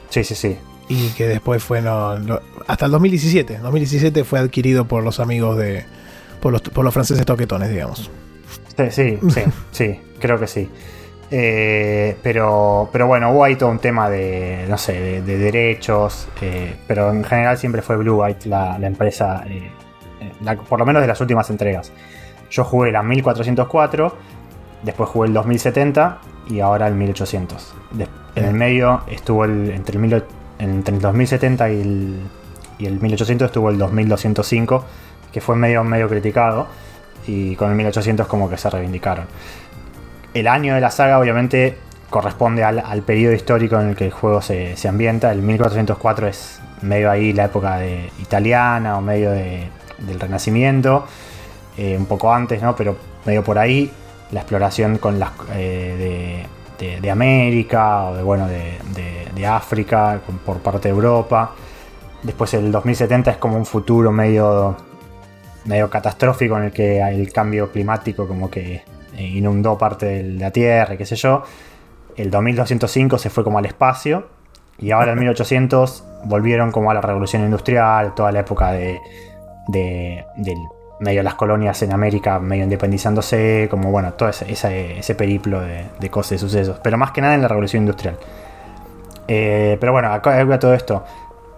[0.10, 0.36] sí, sí, sí.
[0.36, 0.58] sí.
[0.90, 3.58] Y que después fue no, no- hasta el 2017.
[3.58, 5.84] 2017 fue adquirido por los amigos de.
[6.40, 8.10] por los, por los franceses toquetones, digamos.
[8.78, 10.70] Sí, sí, sí, sí, creo que sí.
[11.30, 16.28] Eh, pero, pero bueno, hubo ahí todo un tema de, no sé, de, de derechos,
[16.42, 19.70] eh, pero en general siempre fue Blue Byte la, la empresa, eh,
[20.42, 21.92] la- por lo menos de las últimas entregas.
[22.50, 24.16] Yo jugué la 1404,
[24.84, 27.74] después jugué el 2070 y ahora el 1800.
[27.92, 30.24] Des- en el medio estuvo el, entre, el mil
[30.60, 32.20] entre el 2070 y el,
[32.80, 34.86] y el 1800 estuvo el 2205,
[35.34, 36.68] que fue medio, medio criticado
[37.26, 39.26] y con el 1800 como que se reivindicaron.
[40.40, 41.78] El año de la saga obviamente
[42.10, 45.32] corresponde al, al periodo histórico en el que el juego se, se ambienta.
[45.32, 49.68] El 1404 es medio ahí la época de italiana o medio de-
[50.00, 51.06] del Renacimiento,
[51.78, 52.76] eh, un poco antes, ¿no?
[52.76, 52.96] Pero
[53.26, 53.92] medio por ahí
[54.32, 56.46] la exploración con las eh,
[56.80, 58.78] de, de- América o de bueno de,
[59.34, 61.52] de- África por parte de Europa.
[62.22, 64.76] Después el 2070 es como un futuro medio
[65.66, 68.84] medio catastrófico en el que el cambio climático como que
[69.24, 71.44] inundó parte de la Tierra, qué sé yo.
[72.16, 74.28] El 2205 se fue como al espacio
[74.80, 79.00] y ahora en 1800 volvieron como a la revolución industrial, toda la época de,
[79.68, 80.58] de, del
[81.00, 85.86] medio las colonias en América medio independizándose, como bueno, todo ese, ese, ese periplo de,
[86.00, 88.18] de cosas y sucesos, pero más que nada en la revolución industrial.
[89.28, 91.04] Eh, pero bueno, acá acá todo esto.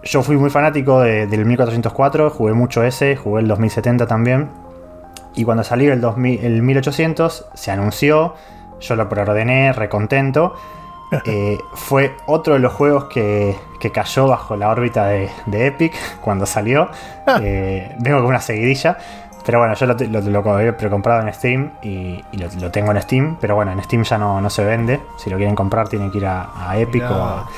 [0.02, 4.48] Yo fui muy fanático de- del 1404, jugué mucho ese, jugué el 2070 también.
[5.34, 8.34] Y cuando salió el, 2000 el 1800, se anunció,
[8.80, 10.54] yo lo preordené, recontento.
[11.24, 15.92] Eh, fue otro de los juegos que, que cayó bajo la órbita de, de Epic
[16.20, 16.88] cuando salió.
[17.42, 18.96] Eh, vengo con una seguidilla.
[19.44, 22.92] Pero bueno, yo lo, lo, lo había precomprado en Steam y, y lo, lo tengo
[22.92, 23.36] en Steam.
[23.40, 25.00] Pero bueno, en Steam ya no, no se vende.
[25.16, 27.10] Si lo quieren comprar, tienen que ir a, a Epic Mirá.
[27.16, 27.48] o a,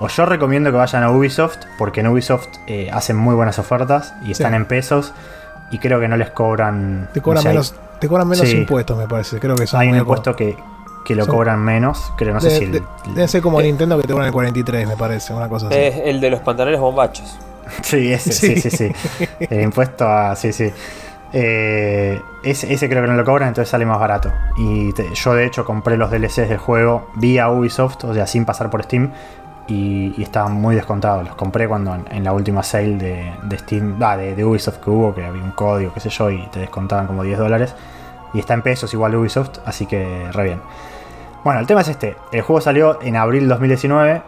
[0.00, 4.14] o yo recomiendo que vayan a Ubisoft, porque en Ubisoft eh, hacen muy buenas ofertas
[4.24, 4.56] y están Sí.
[4.56, 5.14] en pesos.
[5.70, 7.08] Y creo que no les cobran.
[7.12, 8.56] Te cobran no sé, menos, Te cobran menos Sí.
[8.58, 9.38] impuestos, me parece.
[9.40, 10.56] Creo que son Hay un impuesto que,
[11.04, 12.82] que lo Son- cobran menos, creo, no sé de- el-
[13.14, 15.76] debe ser como Nintendo que te cobran el 43, me parece, una cosa así.
[15.76, 17.38] Es el de los pantalones bombachos.
[17.82, 18.70] Sí, ese, sí, Sí.
[18.70, 19.26] sí, sí.
[19.40, 20.36] El impuesto a.
[20.36, 20.70] Sí, sí.
[21.32, 24.32] Eh, ese, ese creo que no lo cobran, entonces sale más barato.
[24.56, 28.44] Y te- yo, de hecho, compré los DLCs del juego vía Ubisoft, o sea, sin
[28.44, 29.10] pasar por Steam.
[29.68, 31.24] Y, estaban muy descontados.
[31.24, 35.14] Los compré cuando en, la última sale de, Steam, ah, de, de Ubisoft que hubo,
[35.14, 37.74] que había un código, qué sé yo, y te descontaban como 10 dólares.
[38.32, 40.60] Y está en pesos igual Ubisoft, así que re bien.
[41.44, 42.16] Bueno, el tema es este.
[42.32, 44.22] El juego salió en abril 2019.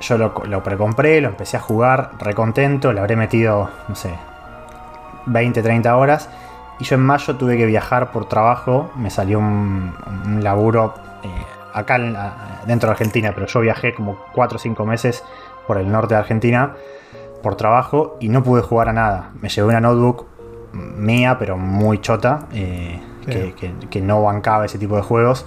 [0.00, 2.92] Yo lo, lo precompré, lo empecé a jugar, recontento.
[2.92, 4.14] Le habré metido, no sé,
[5.26, 6.28] 20, 30 horas.
[6.78, 8.90] Y yo en mayo tuve que viajar por trabajo.
[8.96, 11.28] Me salió un, un laburo eh,
[11.72, 12.16] acá en
[12.66, 15.22] dentro de Argentina, pero yo viajé como 4 o 5 meses
[15.66, 16.74] por el norte de Argentina
[17.42, 19.30] por trabajo y no pude jugar a nada.
[19.40, 20.26] Me llevé una notebook
[20.72, 23.30] mía, pero muy chota, eh, Sí.
[23.30, 25.44] que, que- que no bancaba ese tipo de juegos.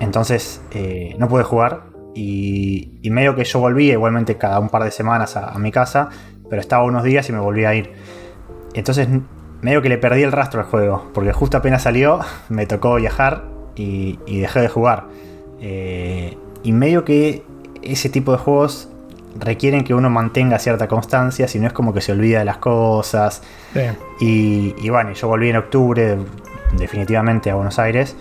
[0.00, 1.84] Entonces eh, no pude jugar
[2.14, 5.70] y, y medio que yo volvía igualmente cada un par de semanas a, a mi
[5.72, 6.08] casa,
[6.48, 7.92] pero estaba unos días y me volví a ir.
[8.74, 9.08] Entonces
[9.62, 13.44] medio que le perdí el rastro al juego, porque justo apenas salió, me tocó viajar
[13.76, 15.06] y, y dejé de jugar.
[15.60, 17.42] Eh, y medio que
[17.82, 18.88] ese tipo de juegos
[19.38, 22.58] requieren que uno mantenga cierta constancia, si no es como que se olvida de las
[22.58, 23.42] cosas.
[23.72, 23.80] Sí.
[24.20, 26.18] Y, y bueno, yo volví en octubre
[26.76, 28.16] definitivamente a Buenos Aires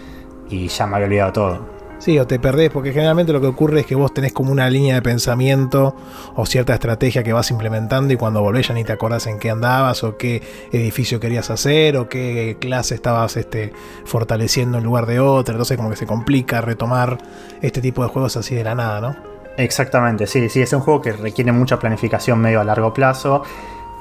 [0.49, 1.78] y ya me había olvidado todo.
[1.99, 4.69] Sí, o te perdés, porque generalmente lo que ocurre es que vos tenés como una
[4.69, 5.95] línea de pensamiento
[6.33, 9.49] o cierta estrategia que vas implementando y cuando volvés ya ni te acordás en qué
[9.49, 13.73] andabas o qué edificio querías hacer o qué clase estabas este,
[14.05, 15.55] fortaleciendo en lugar de otra.
[15.55, 17.17] Entonces como que se complica retomar
[17.61, 19.15] este tipo de juegos así de la nada, ¿no?
[19.57, 23.43] Exactamente, sí, sí, es un juego que requiere mucha planificación medio a largo plazo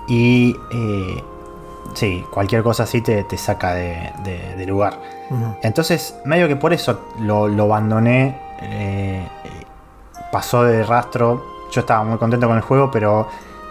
[0.06, 1.20] y eh,
[1.94, 4.94] sí, cualquier cosa así te, te saca de, de- de lugar.
[5.62, 9.27] Entonces, medio que por eso lo, lo abandoné, eh,
[10.33, 13.29] pasó de rastro, yo estaba muy contento con el juego, pero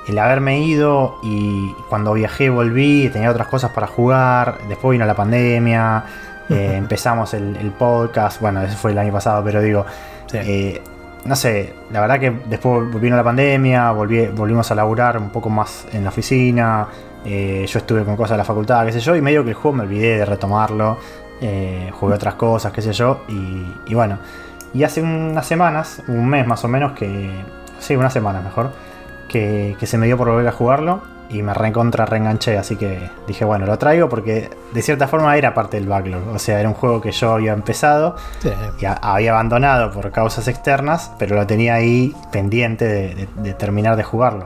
[0.07, 5.15] el haberme ido y cuando viajé volví, tenía otras cosas para jugar, después vino la
[5.15, 6.03] pandemia,
[6.49, 9.85] eh, empezamos el, el podcast, bueno, eso fue el año pasado, pero digo,
[10.27, 10.37] Sí.
[10.41, 10.81] eh,
[11.25, 15.49] no sé, la verdad que después vino la pandemia, volví- volvimos a laburar un poco
[15.49, 16.87] más en la oficina,
[17.25, 19.55] eh, yo estuve con cosas de la facultad, qué sé yo, y medio que el
[19.55, 20.97] juego me olvidé de retomarlo,
[21.41, 24.17] eh, jugué otras cosas, qué sé yo, y, y bueno,
[24.73, 27.29] y hace unas semanas, un mes más o menos, que,
[27.79, 28.71] sí, unas semanas mejor,
[29.29, 33.09] que, que se me dio por volver a jugarlo, y me reencontra, reenganché, así que
[33.27, 36.69] dije, bueno, lo traigo porque de cierta forma era parte del backlog, o sea, era
[36.69, 38.49] un juego que yo había empezado, Sí.
[38.79, 43.53] y a- había abandonado por causas externas, pero lo tenía ahí pendiente de, de- de
[43.53, 44.45] terminar de jugarlo.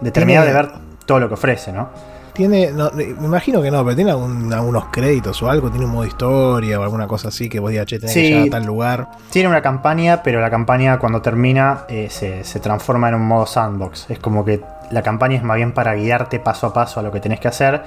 [0.00, 0.70] De terminar de ver
[1.08, 1.88] todo lo que ofrece, ¿no?
[2.34, 5.90] Tiene, no, me imagino que no, pero tiene algún- algunos créditos o algo, tiene un
[5.92, 8.28] modo historia o alguna cosa así que vos digas, che, tenés que Sí.
[8.28, 9.08] llegar a tal lugar.
[9.30, 13.46] Tiene una campaña, pero la campaña cuando termina eh, se, se transforma en un modo
[13.46, 14.08] sandbox.
[14.10, 14.60] Es como que
[14.92, 17.48] la campaña es más bien para guiarte paso a paso a lo que tenés que
[17.48, 17.82] hacer.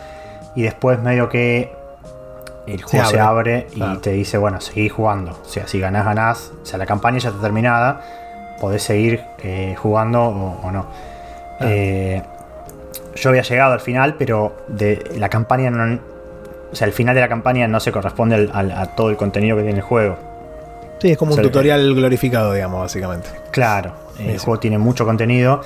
[0.55, 1.71] Y después medio que
[2.67, 3.99] el juego se abre, abre, y claro.
[3.99, 5.31] te dice, bueno, seguí jugando.
[5.31, 6.51] O sea, si ganás, ganás.
[6.61, 8.01] O sea, la campaña ya está terminada.
[8.59, 10.85] Podés seguir eh, jugando o, o no.
[11.61, 12.21] Eh,
[13.15, 15.99] yo había llegado al final, pero de la campaña no.
[16.71, 19.17] O sea, el final de la campaña no se corresponde al- al- a todo el
[19.17, 20.17] contenido que tiene el juego.
[20.99, 23.27] Sí, es como un tutorial glorificado, digamos, básicamente.
[23.51, 24.45] Claro, el Sí.
[24.45, 25.61] juego tiene mucho contenido.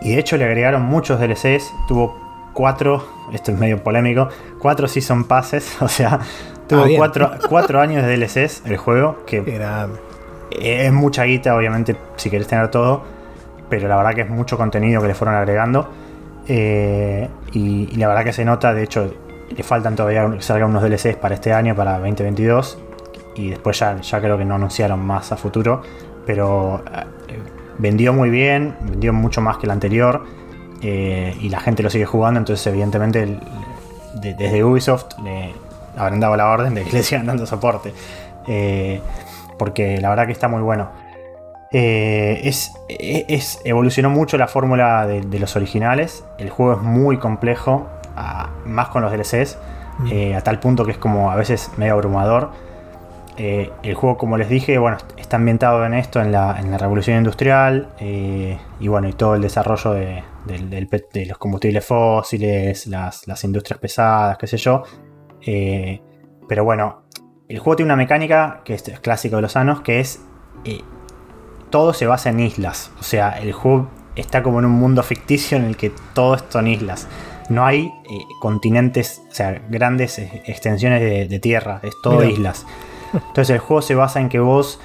[0.00, 1.70] Y de hecho le agregaron muchos DLCs.
[1.88, 2.16] Tuvo
[2.54, 4.28] cuatro, esto es medio polémico,
[4.60, 5.76] cuatro Season Passes.
[5.82, 6.20] O sea,
[6.68, 9.24] tuvo Ah, cuatro, cuatro años de DLCs el juego.
[9.26, 9.88] Que Era.
[10.52, 13.02] es mucha guita, obviamente, si querés tener todo.
[13.68, 15.88] Pero la verdad que es mucho contenido que le fueron agregando.
[16.48, 19.14] Eh, y, la verdad que se nota, de hecho,
[19.54, 22.78] le faltan todavía que salgan unos DLCs para este año, para 2022.
[23.36, 25.82] Y después ya, ya creo que no anunciaron más a futuro.
[26.26, 26.82] Pero
[27.28, 27.38] eh,
[27.78, 30.24] vendió muy bien, vendió mucho más que el anterior.
[30.82, 33.40] eh, y la gente lo sigue jugando, entonces evidentemente
[34.14, 35.52] desde Ubisoft le
[35.96, 37.92] habrán dado la orden de que le sigan dando soporte.
[39.58, 40.88] Porque la verdad que está muy bueno.
[41.72, 46.24] Eh, es, es- evolucionó mucho la fórmula de, de los originales.
[46.38, 49.58] El juego es muy complejo, a- más con los DLCs,
[49.98, 50.06] Mm.
[50.12, 52.50] eh, a tal punto que es como a veces medio abrumador.
[53.36, 56.78] Eh, el juego, como les dije, bueno, está ambientado en esto, en la, en la
[56.78, 63.44] revolución industrial, y bueno, y todo el desarrollo de, de los combustibles fósiles, las, las
[63.44, 64.82] industrias pesadas, qué sé yo.
[66.48, 67.02] Pero bueno,
[67.48, 70.20] el juego tiene una mecánica que es, es clásico de los años, que es
[71.70, 72.90] todo se basa en islas.
[73.00, 76.66] O sea, el juego está como en un mundo ficticio en el que todo son
[76.66, 77.06] islas.
[77.48, 82.30] no hay eh, continentes, o sea, grandes extensiones de, de tierra, es todo Mira.
[82.30, 82.66] islas.
[83.14, 84.78] Entonces el juego se basa en que vos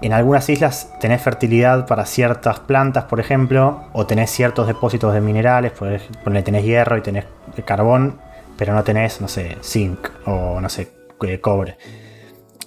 [0.00, 5.20] en algunas islas tenés fertilidad para ciertas plantas, por ejemplo, o tenés ciertos depósitos de
[5.20, 7.24] minerales, por ejemplo, tenés hierro y tenés
[7.64, 8.20] carbón,
[8.56, 11.78] pero no tenés, no sé, zinc o no sé, eh, cobre.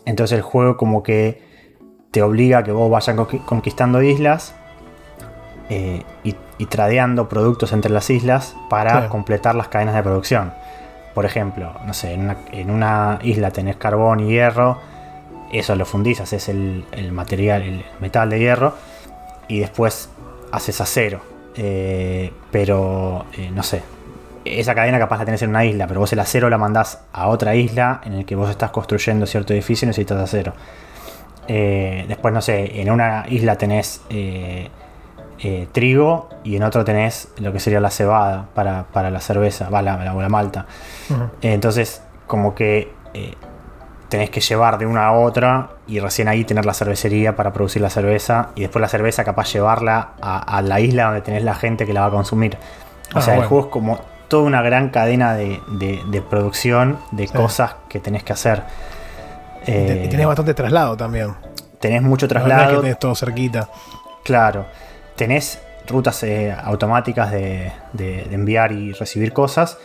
[0.06, 1.51] Entonces el juego como que
[2.12, 4.54] te obliga a que vos vayas conqui- conquistando islas
[5.70, 9.10] eh, y, y tradeando productos entre las islas para Claro.
[9.10, 10.54] completar las cadenas de producción.
[11.14, 14.78] Por ejemplo, no sé, en una, en una isla tenés carbón y hierro,
[15.52, 18.74] eso lo fundís, haces el, el material, el metal de hierro,
[19.48, 20.10] y después
[20.52, 21.20] haces acero.
[21.56, 23.84] Eh, pero, eh, no sé,
[24.46, 27.28] esa cadena capaz la tenés en una isla, pero vos el acero la mandás a
[27.28, 30.54] otra isla en el que vos estás construyendo cierto edificio y necesitas acero.
[31.48, 34.70] Eh, después, no sé, en una isla tenés eh,
[35.40, 39.70] eh, trigo y en otro tenés lo que sería la cebada para, para la cerveza,
[39.70, 40.66] va, la, la- malta.
[41.42, 42.94] Entonces, como que
[44.08, 47.82] tenés que llevar de una a otra y recién ahí tener la cervecería para producir
[47.82, 51.56] la cerveza y después la cerveza capaz llevarla a, a la isla donde tenés la
[51.56, 52.58] gente que la va a consumir.
[53.16, 53.50] O Ah, sea, el bueno.
[53.50, 57.34] juego es como toda una gran cadena de, de- de producción de Sí.
[57.34, 58.64] cosas que tenés que hacer.
[59.68, 61.36] Eh, tenés bastante traslado también.
[61.80, 63.70] tenés mucho La verdad es traslado, que tenés todo cerquita.
[64.24, 64.66] Claro.
[65.16, 69.78] Tenés rutas eh, automáticas de, de- de enviar y recibir cosas.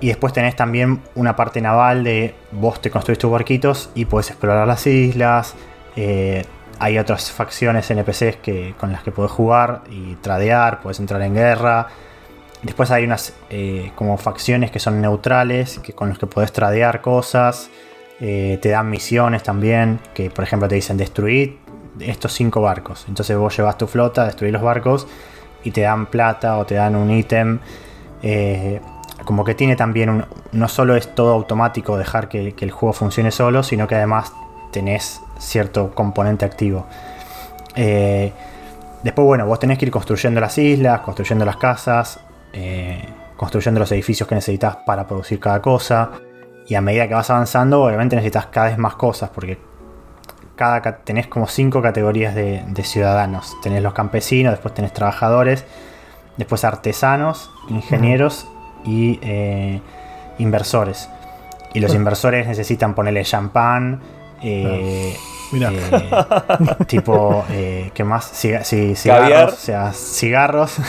[0.00, 4.28] Y después tenés también una parte naval de vos te construís tus barquitos y puedes
[4.30, 5.54] explorar las islas.
[5.96, 6.44] eh,
[6.82, 11.34] hay otras facciones NPCs que, con las que podés jugar y tradear, puedes entrar en
[11.34, 11.88] guerra.
[12.62, 17.02] Después hay unas eh, como facciones que son neutrales, que con los que podés tradear
[17.02, 17.68] cosas.
[18.20, 21.58] Eh, te dan misiones también, que por ejemplo te dicen destruir
[22.00, 23.06] estos cinco barcos.
[23.08, 25.06] Entonces vos llevas tu flota, destruís los barcos
[25.64, 27.60] y te dan plata o te dan un ítem.
[28.22, 28.80] Eh,
[29.24, 30.26] como que tiene también un.
[30.52, 34.32] No solo es todo automático dejar que, el juego funcione solo, sino que además
[34.70, 36.86] tenés cierto componente activo.
[37.74, 38.32] Eh,
[39.02, 42.20] después, bueno, vos tenés que ir construyendo las islas, construyendo las casas,
[43.36, 46.10] construyendo los edificios que necesitas para producir cada cosa.
[46.70, 49.58] Y a medida que vas avanzando, obviamente necesitas cada vez más cosas, porque
[50.56, 53.56] cada, ca- tenés como cinco categorías de, de ciudadanos.
[53.62, 55.64] Tenés los campesinos, después tenés trabajadores,
[56.36, 58.46] después artesanos, ingenieros
[58.84, 59.82] y eh,
[60.38, 61.08] inversores.
[61.74, 64.00] Y los inversores necesitan ponerle champán,
[64.42, 65.16] eh,
[65.52, 65.72] Mirá.
[65.72, 66.10] eh,
[66.86, 68.30] tipo, eh, ¿qué más?
[68.32, 70.76] Ciga- cigarros, o sea, cigarros.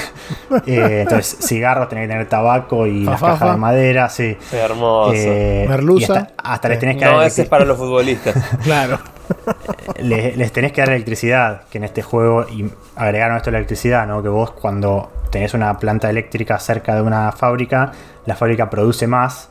[0.67, 4.37] Eh, entonces, cigarros, tenés que tener tabaco y las cajas de madera, sí.
[4.51, 5.13] Hermoso.
[5.15, 6.13] Eh, Merluza.
[6.13, 8.35] y hasta, hasta les tenés que dar no, ese es para los futbolistas.
[8.63, 8.99] Claro.
[9.99, 13.57] les, les tenés que dar electricidad, que en este juego y agregaron esto de la
[13.59, 14.21] electricidad, ¿no?
[14.21, 17.93] Que vos cuando tenés una planta eléctrica cerca de una fábrica,
[18.25, 19.49] la fábrica produce más,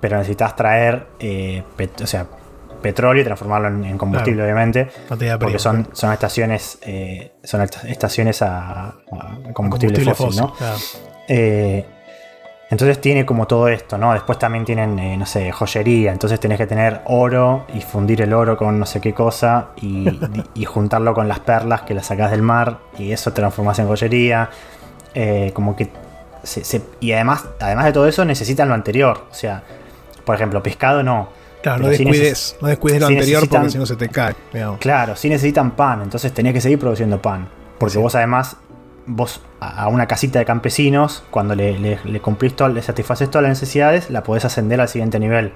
[0.00, 1.64] pero necesitas traer eh,
[2.02, 2.26] o sea,
[2.82, 4.44] petróleo y transformarlo en, en combustible, Claro.
[4.52, 4.88] obviamente.
[5.38, 8.94] Porque son, son estaciones eh, son esta- estaciones a, a
[9.52, 10.52] combustible, fósil, ¿no?
[10.54, 10.76] claro.
[11.28, 11.84] Eh,
[12.68, 14.12] entonces tiene como todo esto, ¿no?
[14.12, 16.10] Después también tienen, eh, no sé, joyería.
[16.10, 20.18] Entonces tenés que tener oro y fundir el oro con no sé qué cosa y,
[20.54, 23.86] y juntarlo con las perlas que las sacás del mar y eso te transformas en
[23.86, 24.50] joyería.
[25.14, 25.88] Eh, como que.
[26.42, 29.26] se- se- y además, además de todo eso, necesitan lo anterior.
[29.30, 29.62] O sea,
[30.24, 31.28] por ejemplo, pescado no.
[31.66, 34.34] Claro, no sí descuides, no descuides lo sí anterior porque si no se te cae.
[34.52, 34.78] digamos.
[34.78, 37.48] Claro, sí necesitan pan, entonces tenés que seguir produciendo pan.
[37.78, 37.98] Porque Sí.
[37.98, 38.56] vos además,
[39.06, 43.42] vos a una casita de campesinos, cuando le, le, le cumplís todo, le satisfaces todas
[43.42, 45.52] las necesidades, la podés ascender al siguiente nivel.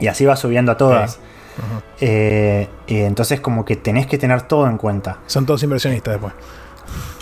[0.00, 1.20] Y así vas subiendo a todas.
[2.00, 5.18] Eh, eh, entonces como que tenés que tener todo en cuenta.
[5.26, 6.32] Son todos inversionistas después.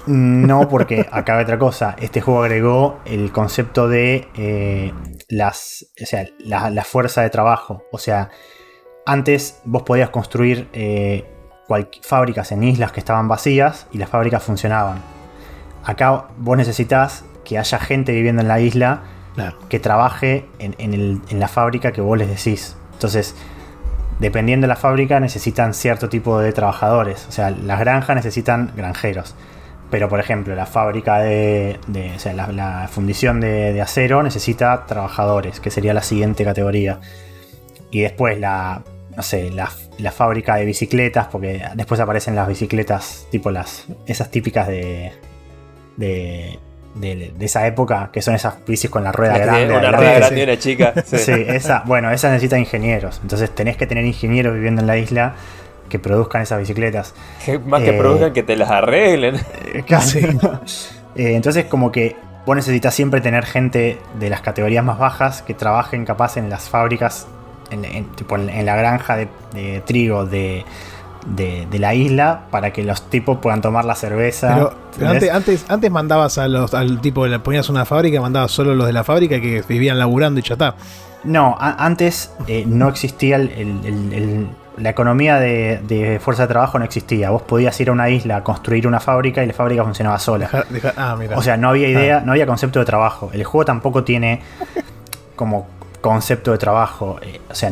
[0.07, 1.95] No, porque acá hay otra cosa.
[2.01, 4.93] Este juego agregó el concepto de eh,
[5.29, 7.85] las, o sea, la, la fuerza de trabajo.
[7.93, 8.31] O sea,
[9.07, 11.25] antes vos podías construir eh,
[11.69, 15.01] cual- fábricas en islas que estaban vacías y las fábricas funcionaban.
[15.85, 19.03] Acá vos necesitas que haya gente viviendo en la isla
[19.35, 19.57] Claro.
[19.69, 22.77] que trabaje en, en el- en la fábrica que vos les decís.
[22.93, 23.35] Entonces,
[24.19, 27.27] dependiendo de la fábrica, necesitan cierto tipo de trabajadores.
[27.29, 29.35] O sea, las granjas necesitan granjeros.
[29.93, 31.79] Pero, por ejemplo, la fábrica de.
[31.87, 36.43] de- o sea, la, la fundición de, de acero necesita trabajadores, que sería la siguiente
[36.45, 36.99] categoría.
[37.93, 38.83] Y después la.
[39.15, 43.85] No sé, la, la fábrica de bicicletas, porque después aparecen las bicicletas, tipo las.
[44.07, 45.13] esas típicas de.
[45.99, 46.59] de.
[46.95, 49.77] de, de esa época, que son esas bicis con la rueda La grande.
[49.77, 50.95] una rueda grande una chica.
[51.05, 51.19] Sí.
[51.19, 53.21] Sí, esa, bueno, esa necesita ingenieros.
[53.23, 55.35] Entonces tenés que tener ingenieros viviendo en la isla
[55.93, 57.15] que produzcan esas bicicletas.
[57.67, 59.37] Más que Eh, produzcan que te las arreglen.
[59.89, 60.19] Casi.
[60.21, 62.17] Eh, entonces como que
[62.47, 66.69] vos necesitas siempre tener gente de las categorías más bajas que trabajen capaz en las
[66.69, 67.27] fábricas,
[67.71, 70.65] en, en- tipo en, en la granja de, de trigo de,
[71.27, 74.55] de- de la isla, para que los tipos puedan tomar la cerveza.
[74.55, 78.51] Pero, pero antes, antes, antes mandabas a los, al tipo, le ponías una fábrica, mandabas
[78.51, 80.75] solo los de la fábrica que vivían laburando y ya está.
[81.25, 84.47] No, a- antes eh, no existía el- el- el- el-
[84.83, 87.31] la economía de, de fuerza de trabajo no existía.
[87.31, 90.51] Vos podías ir a una isla a construir una fábrica y la fábrica funcionaba sola.
[90.97, 91.37] Ah, mira.
[91.39, 93.31] O sea, no había idea, no había concepto de trabajo.
[93.33, 94.43] El juego tampoco tiene
[95.37, 95.67] como
[96.01, 97.19] concepto de trabajo.
[97.23, 97.71] Eh, o sea,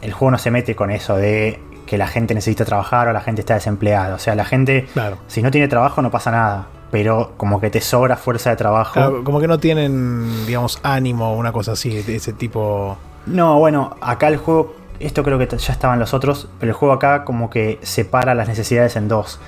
[0.00, 3.20] el juego no se mete con eso de que la gente necesita trabajar o la
[3.20, 4.14] gente está desempleada.
[4.14, 5.18] O sea, la gente, Claro.
[5.26, 6.66] si no tiene trabajo no pasa nada.
[6.90, 8.92] Pero como que te sobra fuerza de trabajo.
[8.92, 12.98] Claro, como que no tienen, digamos, ánimo o una cosa así, de ese tipo.
[13.24, 14.74] No, bueno, acá el juego,
[15.06, 18.48] esto creo que ya estaban los otros, pero el juego acá como que separa las
[18.48, 19.38] necesidades en dos.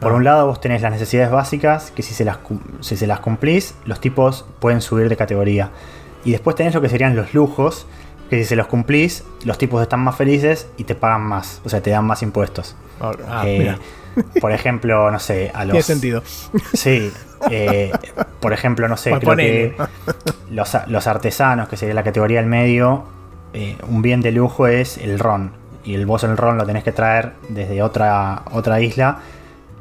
[0.00, 0.16] Por Ah.
[0.16, 2.38] un lado vos tenés las necesidades básicas, que si se, las,
[2.80, 5.70] si se las cumplís, los tipos pueden subir de categoría.
[6.24, 7.86] Y después tenés lo que serían los lujos,
[8.30, 11.68] que si se los cumplís, los tipos están más felices y te pagan más, o
[11.68, 12.74] sea, te dan más impuestos.
[13.00, 13.78] Ah, Eh, mira,
[14.40, 15.72] por ejemplo, no sé, a los...
[15.72, 16.22] tiene sentido.
[16.72, 17.12] Sí,
[17.50, 17.92] eh,
[18.40, 19.76] por ejemplo, no sé, Pues creo que
[20.50, 23.04] los, los artesanos, que sería la categoría del medio,
[23.54, 25.52] eh, un bien de lujo es el ron.
[25.84, 29.18] Y el vos el ron lo tenés que traer desde otra, otra isla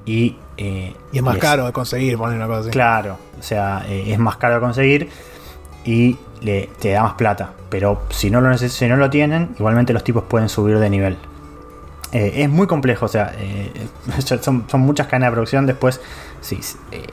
[0.05, 0.38] y...
[0.57, 2.69] eh, Y es más caro de conseguir, poner una cosa así.
[2.71, 5.09] Claro, o sea, eh, es más caro de conseguir
[5.86, 7.51] y le, te da más plata.
[7.69, 11.17] Pero si no, lo si no lo tienen, igualmente los tipos pueden subir de nivel.
[12.11, 13.34] Eh, es muy complejo, o sea,
[14.41, 15.65] son, son muchas cadenas de producción.
[15.65, 15.99] Después,
[16.41, 16.59] sí,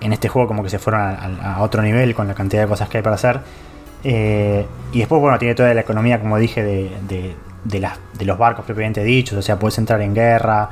[0.00, 2.62] en este juego como que se fueron a, a- a otro nivel con la cantidad
[2.62, 3.40] de cosas que hay para hacer.
[4.04, 7.34] Eh, y después, bueno, tiene toda la economía, como dije, de, de-
[7.64, 9.38] de las, de los barcos propiamente dichos.
[9.38, 10.70] O sea, puedes entrar en guerra.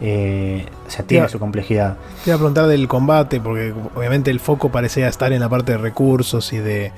[0.00, 1.96] eh, o sea, tiene su complejidad.
[2.22, 5.72] Te iba a preguntar del combate, porque obviamente el foco parecía estar en la parte
[5.72, 6.92] de recursos y de,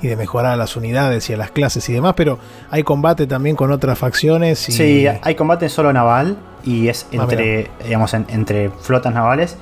[0.00, 2.38] y de mejorar a las unidades y a las clases y demás, pero
[2.70, 4.66] hay combate también con otras facciones.
[4.70, 9.58] Y, Sí, hay combate solo naval y es Ah, entre, digamos, en- entre flotas navales.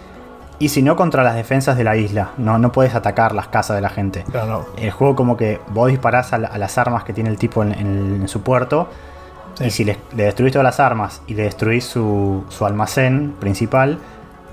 [0.58, 2.30] Y si no, contra las defensas de la isla.
[2.38, 4.24] No, no puedes atacar las casas de la gente.
[4.30, 4.66] Claro, no.
[4.82, 7.62] El juego como que vos disparás a, la- a las armas que tiene el tipo
[7.62, 8.88] en, en- en su puerto.
[9.54, 9.64] Sí.
[9.64, 13.98] Y si le, le destruís todas las armas y le destruís su, su almacén principal,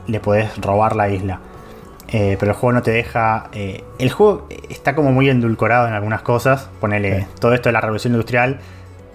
[0.08, 1.40] le podés robar la isla.
[2.08, 3.46] Eh, pero el juego no te deja.
[3.54, 6.70] eh, el juego está como muy endulcorado en algunas cosas.
[6.80, 7.28] Ponele Sí.
[7.40, 8.60] todo esto de la revolución industrial.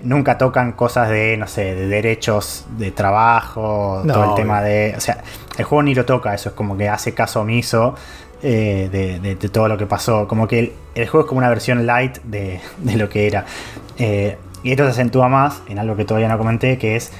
[0.02, 4.94] Nunca tocan cosas de, no sé, de derechos de trabajo, No, todo el tema de.
[4.96, 5.18] O sea,
[5.58, 7.94] el juego ni lo toca, eso es como que hace caso omiso
[8.42, 10.28] eh, de, de- de todo lo que pasó.
[10.28, 13.46] Como que el, el juego es como una versión light de, de lo que era.
[13.98, 17.10] Eh, y esto se acentúa más en algo que todavía no comenté, que es.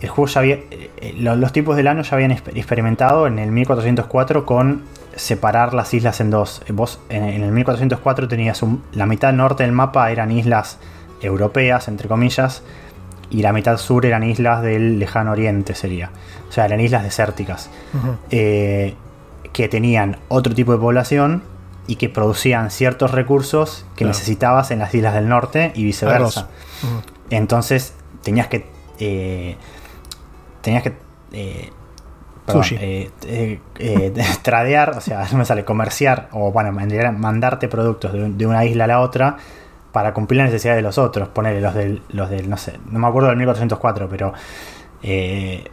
[0.00, 0.54] El juego ya había.
[0.70, 4.82] eh, lo- los tipos del año ya habían exper- experimentado en el 1404 con
[5.16, 6.62] separar las islas en dos.
[6.72, 10.78] Vos en, en el 1404 tenías un- la mitad norte del mapa eran islas
[11.24, 12.62] europeas, entre comillas,
[13.30, 16.10] y la mitad sur eran islas del lejano oriente, sería.
[16.48, 17.70] O sea, eran islas desérticas
[18.30, 18.94] eh,
[19.52, 21.42] que tenían otro tipo de población
[21.86, 24.08] y que producían ciertos recursos que Claro.
[24.14, 26.48] necesitabas en las islas del norte y viceversa.
[27.30, 28.66] Entonces tenías que.
[29.00, 29.56] eh,
[30.60, 30.92] tenías que.
[31.32, 31.70] eh,
[32.46, 34.12] perdón, eh, eh, eh,
[34.42, 38.46] tradear, o sea, no me sale comerciar, o bueno, mandar- mandarte productos de, un- de
[38.46, 39.36] una isla a la otra
[39.94, 41.28] para cumplir la necesidad de los otros.
[41.28, 44.34] Ponerle los del, los del, no sé, no me acuerdo del 1404, pero
[45.04, 45.70] eh,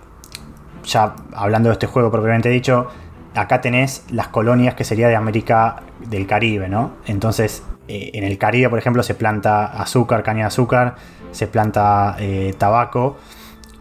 [0.84, 2.88] ya hablando de este juego propiamente dicho,
[3.34, 6.92] acá tenés las colonias que sería de América del Caribe, ¿no?
[7.08, 10.98] Entonces, eh, en el Caribe, por ejemplo, se planta azúcar, caña de azúcar,
[11.32, 13.18] se planta eh, tabaco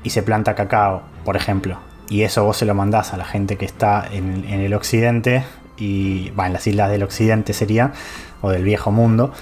[0.03, 1.77] y se planta cacao, por ejemplo.
[2.09, 5.45] Y eso vos se lo mandás a la gente que está en, en el occidente,
[5.77, 7.93] y va, en las islas del occidente sería,
[8.41, 9.35] o del viejo mundo.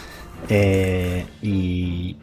[0.48, 2.16] Eh, y,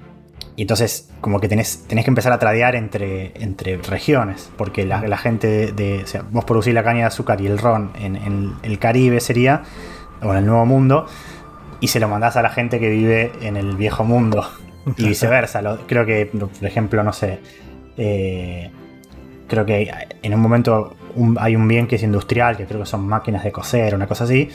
[0.55, 5.01] y entonces, como que tenés, tenés que empezar a tradear entre, entre regiones, porque la,
[5.07, 7.91] la gente de, de- O sea, vos producís la caña de azúcar y el ron
[7.99, 9.63] en, en el Caribe sería,
[10.21, 11.07] o en el Nuevo Mundo,
[11.81, 14.47] y se lo mandás a la gente que vive en el viejo mundo,
[14.97, 15.61] y viceversa.
[15.61, 17.39] Lo- creo que, por ejemplo, no sé.
[17.97, 18.71] eh,
[19.47, 19.91] creo que
[20.23, 23.43] en un momento un- hay un bien que es industrial, que creo que son máquinas
[23.43, 24.49] de coser, una cosa así.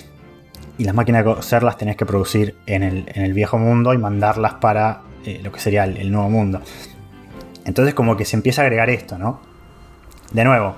[0.80, 3.92] Y las máquinas de coser las tenés que producir en el, en el viejo mundo
[3.92, 6.62] y mandarlas para eh, lo que sería el, el nuevo mundo.
[7.66, 9.40] Entonces como que se empieza a agregar esto, ¿no?
[10.32, 10.76] De nuevo,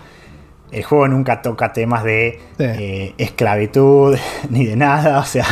[0.73, 2.65] el juego nunca toca temas de Sí.
[2.65, 4.17] eh, esclavitud
[4.51, 5.21] ni de nada.
[5.21, 5.47] O sea,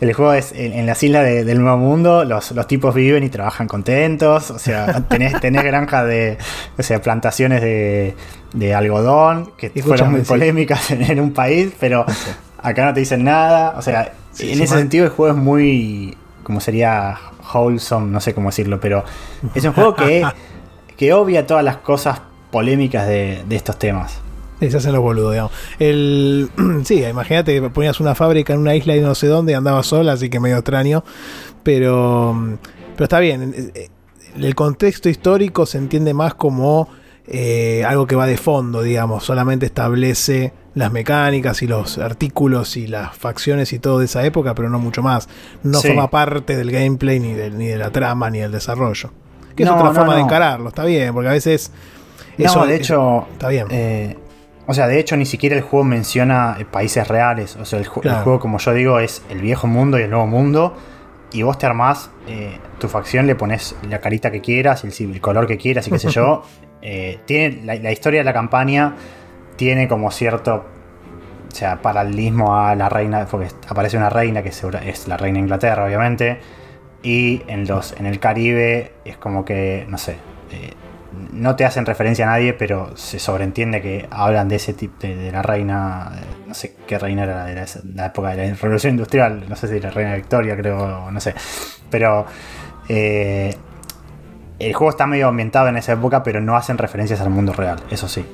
[0.00, 3.22] el juego es en, en las islas de- del Nuevo Mundo, los, los tipos viven
[3.24, 4.50] y trabajan contentos.
[4.50, 6.38] O sea, tenés, tenés granjas de,
[6.78, 8.14] o sea, plantaciones de,
[8.54, 10.26] de algodón que fueron muy sí.
[10.28, 12.06] polémicas en, en un país, pero
[12.62, 13.74] acá no te dicen nada.
[13.76, 14.82] O sea, Sí, en sí, ese man.
[14.82, 17.18] sentido el juego es muy, como sería
[17.52, 19.04] wholesome, no sé cómo decirlo, pero
[19.54, 20.24] es un juego que,
[20.96, 22.20] que obvia todas las cosas
[22.52, 24.20] polémicas de, de estos temas.
[24.60, 25.52] Sí, se hacen los boludos, digamos.
[25.78, 26.50] El,
[26.84, 29.86] sí, imagínate que ponías una fábrica en una isla y no sé dónde y andabas
[29.86, 31.02] sola, así que medio extraño.
[31.62, 32.58] Pero,
[32.94, 33.72] pero está bien.
[34.36, 36.88] El contexto histórico se entiende más como
[37.30, 39.24] eh, algo que va de fondo, digamos.
[39.24, 44.54] Solamente establece las mecánicas y los artículos y las facciones y todo de esa época,
[44.54, 45.28] pero no mucho más.
[45.62, 45.88] No Sí.
[45.88, 49.12] forma parte del gameplay, ni, del- ni de la trama, ni del desarrollo.
[49.56, 51.72] Que es otra no, forma de encararlo, está bien, porque a veces...
[52.38, 53.66] No, eso de hecho, está bien.
[53.70, 54.16] eh,
[54.66, 57.56] o sea, de hecho ni siquiera el juego menciona eh, países reales.
[57.56, 58.22] O sea, el, ju- el Claro.
[58.22, 60.74] juego, como yo digo, es el viejo mundo y el nuevo mundo.
[61.32, 65.20] Y vos te armás eh, tu facción, le pones la carita que quieras, el, el
[65.20, 66.42] color que quieras y qué sé yo.
[66.82, 68.94] Eh, tiene la, historia de la campaña
[69.56, 70.64] tiene como cierto
[71.50, 75.42] o sea, paralelismo a la reina, porque aparece una reina que es la reina de
[75.42, 76.38] Inglaterra, obviamente.
[77.02, 80.12] Y en los en el Caribe es como que, no sé,
[80.52, 80.74] eh,
[81.32, 85.32] no te hacen referencia a nadie, pero se sobreentiende que hablan de ese tipo de,
[85.32, 86.12] la reina,
[86.46, 89.56] no sé qué reina era de la, de la época de la Revolución Industrial, no
[89.56, 91.34] sé si la reina Victoria, creo, no sé.
[91.90, 92.26] Pero
[92.88, 93.54] eh,
[94.60, 97.80] el juego está medio ambientado en esa época, pero no hacen referencias al mundo real,
[97.90, 98.24] eso sí.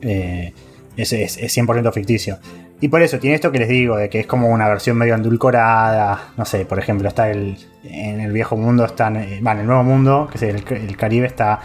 [0.00, 0.54] Eh,
[0.96, 2.38] es, es, es 100% ficticio.
[2.80, 5.14] Y por eso tiene esto que les digo, de que es como una versión medio
[5.14, 6.32] endulcorada.
[6.38, 7.58] No sé, por ejemplo, está el.
[7.84, 9.16] En el viejo mundo están.
[9.16, 11.60] eh, en el nuevo mundo, que es el, el Caribe, está,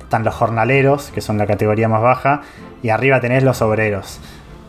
[0.00, 2.42] están los jornaleros, que son la categoría más baja.
[2.82, 4.20] Y arriba tenés los obreros.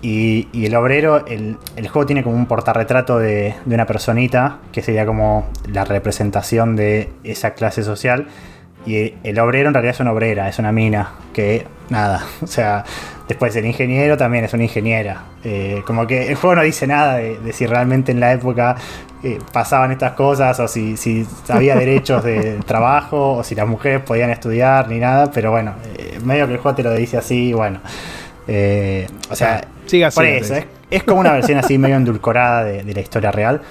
[0.02, 4.60] Y, y el obrero, el, el juego tiene como un portarretrato de, de una personita,
[4.72, 8.28] que sería como la representación de esa clase social.
[8.86, 12.86] Y el obrero en realidad es una obrera, es una mina, que nada, o sea,
[13.28, 15.24] después el ingeniero también es una ingeniera.
[15.44, 18.76] Eh, como que el juego no dice nada de, de si realmente en la época
[19.22, 24.02] eh, pasaban estas cosas o si, si había derechos de trabajo o si las mujeres
[24.02, 27.52] podían estudiar ni nada, pero bueno, eh, medio que el juego te lo dice así,
[27.52, 27.82] bueno.
[28.52, 32.84] Eh, o sea, así, por eso, es, es como una versión así medio endulcorada de,
[32.84, 33.62] de la historia real,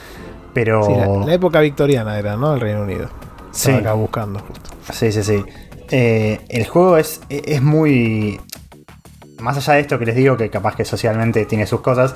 [0.55, 0.83] pero...
[0.85, 2.55] Sí, la, la época victoriana era, ¿no?
[2.55, 3.09] El Reino Unido.
[3.51, 3.70] Sí.
[3.70, 4.70] Estaba acá buscando justo.
[4.93, 5.45] Sí, sí, sí.
[5.91, 8.41] Eh, el juego es, es muy.
[9.41, 12.14] Más allá de esto que les digo, que capaz que socialmente tiene sus cosas,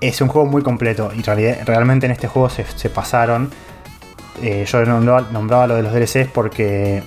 [0.00, 1.10] es un juego muy completo.
[1.16, 3.50] Y realidad- realmente en este juego se, se pasaron.
[4.42, 7.02] Eh, yo nombraba, nombraba lo de los DLCs porque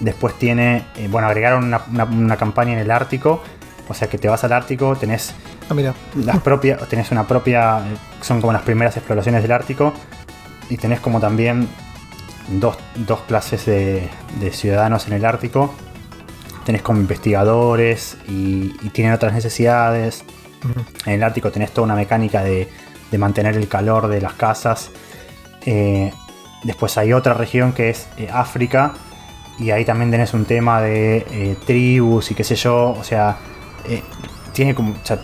[0.00, 0.84] después tiene.
[0.96, 3.42] eh, bueno, agregaron una, una- una campaña en el Ártico.
[3.88, 5.34] O sea que te vas al Ártico, tenés
[5.70, 5.94] Ah, mira.
[6.16, 7.80] las propias, tenés una propia,
[8.22, 9.92] son como las primeras exploraciones del Ártico
[10.70, 11.68] y tenés como también
[12.48, 14.08] dos, dos clases de,
[14.40, 15.74] de ciudadanos en el Ártico.
[16.64, 20.24] Tenés como investigadores y, y tienen otras necesidades.
[21.06, 22.68] En el Ártico tenés toda una mecánica de,
[23.10, 24.90] de mantener el calor de las casas.
[25.64, 26.12] Eh,
[26.64, 28.92] después hay otra región que es eh, África.
[29.58, 32.90] Y ahí también tenés un tema de eh, tribus y qué sé yo.
[32.90, 33.38] O sea,
[33.86, 34.02] eh,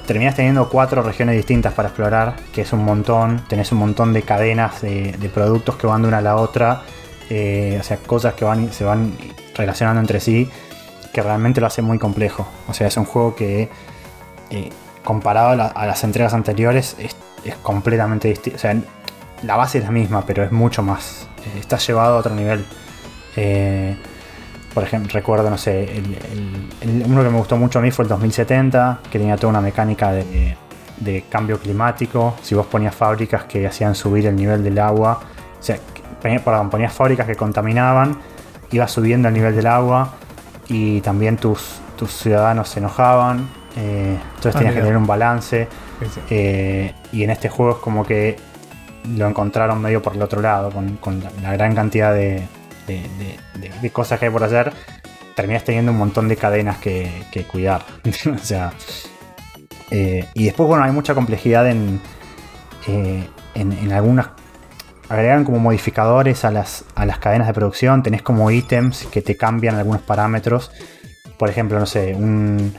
[0.06, 3.44] terminás teniendo cuatro regiones distintas para explorar, que es un montón.
[3.48, 6.82] Tenés un montón de cadenas de, productos que van de una a la otra.
[7.30, 9.12] eh, o sea, cosas que van, se van
[9.54, 10.48] relacionando entre sí,
[11.12, 12.46] que realmente lo hace muy complejo.
[12.68, 13.68] O sea, es un juego que,
[14.50, 14.70] eh,
[15.04, 17.16] comparado a, la- a las entregas anteriores, es,
[17.62, 18.56] completamente distinto.
[18.56, 18.74] O sea,
[19.42, 21.26] la base es la misma, pero es mucho más.
[21.44, 22.64] eh, está llevado a otro nivel.
[24.74, 27.90] Por ejemplo, recuerdo, no sé, el- el- el- uno que me gustó mucho a mí
[27.92, 30.56] fue el 2070, que tenía toda una mecánica de,
[30.98, 32.34] de cambio climático.
[32.42, 35.20] Si vos ponías fábricas que hacían subir el nivel del agua,
[35.58, 35.76] o sea,
[36.20, 38.18] perdón, ponías fábricas que contaminaban,
[38.72, 40.14] iba subiendo el nivel del agua
[40.68, 43.48] y también tus, tus ciudadanos se enojaban.
[43.76, 45.68] eh, entonces Ah, tenías que tener un balance.
[46.30, 48.36] Eh, y en este juego es como que
[49.16, 50.70] lo encontraron medio por el otro lado,
[51.00, 52.46] con, la gran cantidad de,
[52.86, 54.72] de- de- de- de cosas que hay por hacer.
[55.34, 57.84] Terminas teniendo un montón de cadenas que, que cuidar.
[58.34, 58.72] o sea.
[59.90, 62.00] eh, y después, bueno, hay mucha complejidad en,
[62.86, 64.28] eh, en, en algunas.
[65.08, 68.02] Agregan como modificadores a las, a las cadenas de producción.
[68.02, 70.70] Tenés como ítems que te cambian algunos parámetros.
[71.38, 72.74] Por ejemplo, no sé, un,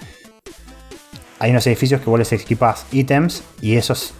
[1.40, 4.14] hay unos edificios que vos les equipas ítems y esos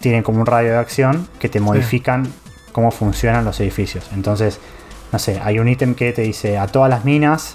[0.00, 2.30] tienen como un radio de acción que te modifican
[2.72, 4.08] cómo funcionan los edificios.
[4.14, 4.60] Entonces,
[5.12, 7.54] no sé, hay un ítem que te dice a todas las minas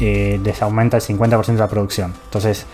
[0.00, 2.14] eh, les aumenta el 50% de la producción.
[2.24, 2.66] Entonces,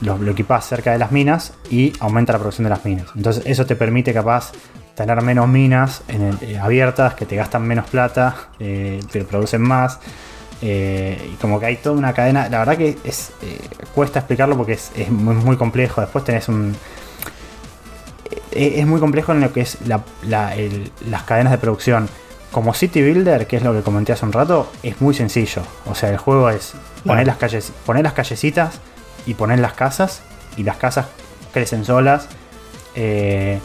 [0.00, 3.06] lo, lo equipas cerca de las minas y aumenta la producción de las minas.
[3.14, 4.52] Entonces, eso te permite capaz
[4.96, 9.98] tener menos minas el- eh, abiertas que te gastan menos plata, eh, pero producen más.
[10.60, 12.48] Eh, y como que hay toda una cadena.
[12.48, 13.32] La verdad que es
[13.94, 16.00] cuesta explicarlo porque es, muy, complejo.
[16.00, 16.76] Después tenés un.
[18.52, 22.08] es muy complejo en lo que es las cadenas de producción.
[22.52, 25.62] Como City Builder, que es lo que comenté hace un rato, es muy sencillo.
[25.86, 26.74] O sea, el juego es
[27.04, 28.78] poner, las, calles, poner las callecitas
[29.26, 30.22] y poner las casas,
[30.56, 31.06] y las casas
[31.52, 32.28] crecen solas.
[32.94, 33.58] Eh,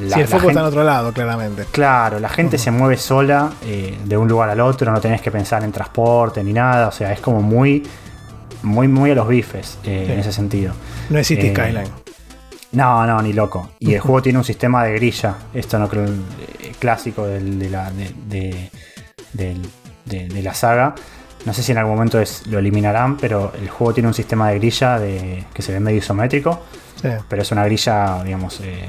[0.00, 1.66] la- si el foco gente- está en otro lado, claramente.
[1.70, 5.30] Claro, la gente se mueve sola eh, de un lugar al otro, no tenés que
[5.30, 7.82] pensar en transporte ni nada, o sea, es como muy,
[8.62, 10.12] muy, muy a los bifes eh, Sí.
[10.12, 10.72] en ese sentido.
[11.10, 11.90] No es City Eh, Skyline.
[12.74, 13.70] No, no, ni loco.
[13.78, 17.70] Y el juego tiene un sistema de grilla, esto no creo, eh, clásico del- de,
[17.70, 18.70] la, de,
[20.42, 20.94] la saga.
[21.46, 24.50] No sé si en algún momento es- lo eliminarán, pero el juego tiene un sistema
[24.50, 26.60] de grilla de, que se ve medio isométrico
[27.00, 27.08] Sí.
[27.28, 28.86] pero es una grilla, digamos, eh,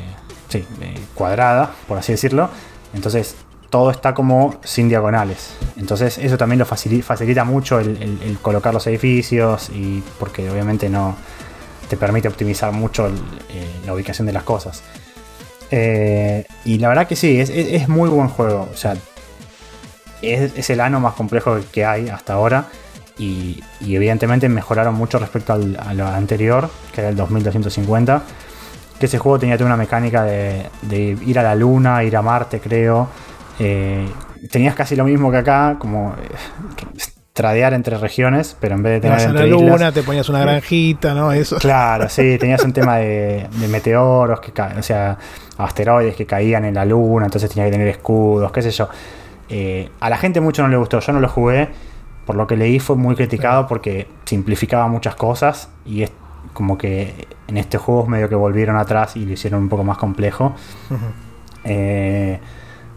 [0.47, 2.49] sí, eh, cuadrada, por así decirlo.
[2.93, 3.35] Entonces,
[3.69, 5.53] todo está como sin diagonales.
[5.75, 10.49] Entonces, eso también lo facili- facilita mucho el, el- el colocar los edificios y porque
[10.49, 11.15] obviamente no
[11.89, 13.11] te permite optimizar mucho eh,
[13.85, 14.81] la ubicación de las cosas.
[15.71, 18.69] Eh, y la verdad que sí, es, es- muy buen juego.
[18.71, 18.95] O sea,
[20.21, 22.67] es, es el ano más complejo que hay hasta ahora.
[23.17, 28.23] Y, y evidentemente mejoraron mucho respecto al, a lo anterior, que era el 2250.
[28.99, 30.69] Que ese juego tenía toda una mecánica de,
[31.25, 33.07] ir a la luna, ir a Marte, creo.
[33.59, 34.07] Eh,
[34.51, 36.13] tenías casi lo mismo que acá, como
[37.35, 40.03] tradear entre regiones, pero en vez de Te tener vas a la islas- luna, te
[40.03, 41.33] ponías una granjita, ¿no?
[41.33, 41.57] Eso.
[41.57, 45.17] Claro, sí, tenías un tema de, de meteoros, que o sea,
[45.57, 48.87] asteroides que caían en la luna, entonces tenía que tener escudos, qué sé yo.
[49.49, 51.67] Eh, a la gente mucho no le gustó, yo no lo jugué,
[52.25, 56.11] por lo que leí fue muy criticado porque simplificaba muchas cosas y es
[56.53, 59.97] como que en este juego medio que volvieron atrás y lo hicieron un poco más
[59.97, 60.55] complejo.
[61.65, 62.39] Eh,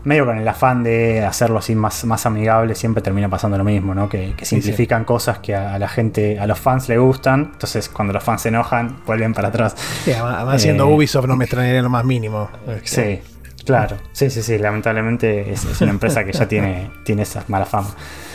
[0.05, 3.94] medio con el afán de hacerlo así más, más amigable, siempre termina pasando lo mismo,
[3.94, 4.09] ¿no?
[4.09, 4.62] Que, que Sí, sí.
[4.62, 8.22] simplifican cosas que a, a la gente, a los fans le gustan, entonces cuando los
[8.22, 9.74] fans se enojan, vuelven para atrás.
[10.05, 12.49] Sí, además siendo Eh, Ubisoft no me extrañaría lo más mínimo.
[12.84, 13.20] Sí,
[13.66, 13.96] claro.
[14.12, 17.88] Sí, sí, sí, lamentablemente es, es una empresa que ya tiene, tiene esa mala fama.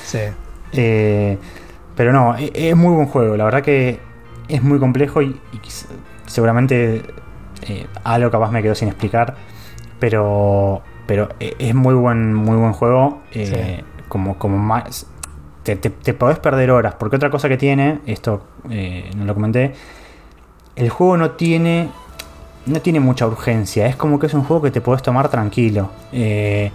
[0.05, 0.19] Sí.
[0.73, 1.37] Eh,
[1.95, 3.35] pero no, e- es muy buen juego.
[3.37, 3.99] La verdad que
[4.47, 5.39] es muy complejo y,
[6.27, 7.01] seguramente
[7.67, 9.35] eh, algo capaz me quedó sin explicar.
[9.99, 13.21] Pero, pero e- es muy buen, muy buen juego.
[13.31, 15.07] eh, Como, como más.
[15.63, 16.95] Te, te- te podés perder horas.
[16.99, 19.73] Porque otra cosa que tiene, esto eh, no lo comenté.
[20.75, 21.89] El juego no tiene.
[22.65, 23.87] No tiene mucha urgencia.
[23.87, 25.89] Es como que es un juego que te podés tomar tranquilo.
[26.11, 26.71] Eh,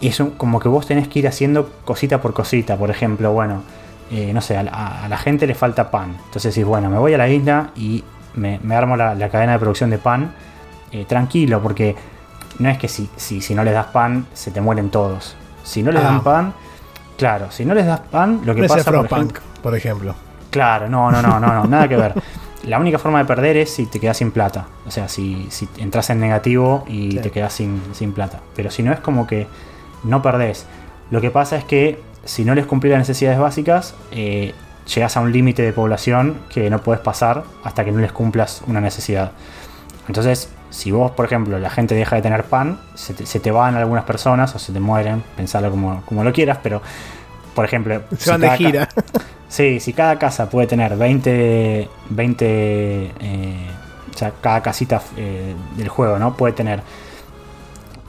[0.00, 2.76] y es un- como que vos tenés que ir haciendo cosita por cosita.
[2.76, 3.62] Por ejemplo, bueno,
[4.10, 6.16] eh, no sé, a, la- a la gente le falta pan.
[6.26, 8.04] Entonces decís, bueno, me voy a la isla y
[8.34, 10.32] me, me armo la, la cadena de producción de pan
[10.92, 11.96] eh, tranquilo, porque
[12.58, 15.36] no es que si, si, si no les das pan se te mueren todos.
[15.64, 16.06] Si no les Ah.
[16.06, 16.54] dan pan,
[17.18, 20.14] claro, si no les das pan, lo que No pasa por ejemplo- por ejemplo.
[20.50, 22.14] Claro, no, no, no, no, no, nada que ver.
[22.64, 24.66] La única forma de perder es si te quedas sin plata.
[24.86, 27.18] O sea, si, si entras en negativo y Sí.
[27.18, 28.40] te quedas sin, sin plata.
[28.56, 29.46] Pero si no es como que
[30.04, 30.66] no perdés.
[31.10, 34.52] Lo que pasa es que si no les cumplís las necesidades básicas, eh,
[34.92, 38.62] llegas a un límite de población que no puedes pasar hasta que no les cumplas
[38.66, 39.32] una necesidad.
[40.08, 43.50] Entonces, si vos, por ejemplo, la gente deja de tener pan, se te, se te
[43.50, 46.82] van algunas personas o se te mueren, pensarlo como, como lo quieras, pero,
[47.54, 48.88] por ejemplo, Se si van de gira.
[49.48, 52.44] Sí, si cada casa puede tener 20, 20
[53.20, 53.56] eh,
[54.12, 56.36] o sea, cada casita eh, del juego, ¿no?
[56.36, 56.82] Puede tener,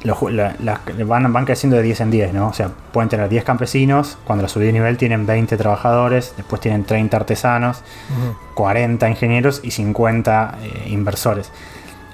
[0.04, 2.48] los la- las- van, van creciendo de 10 en 10, ¿no?
[2.48, 6.60] O sea, pueden tener 10 campesinos, cuando la subí de nivel tienen 20 trabajadores, después
[6.60, 8.36] tienen 30 artesanos, Ujú.
[8.56, 11.52] 40 ingenieros y 50 eh, inversores.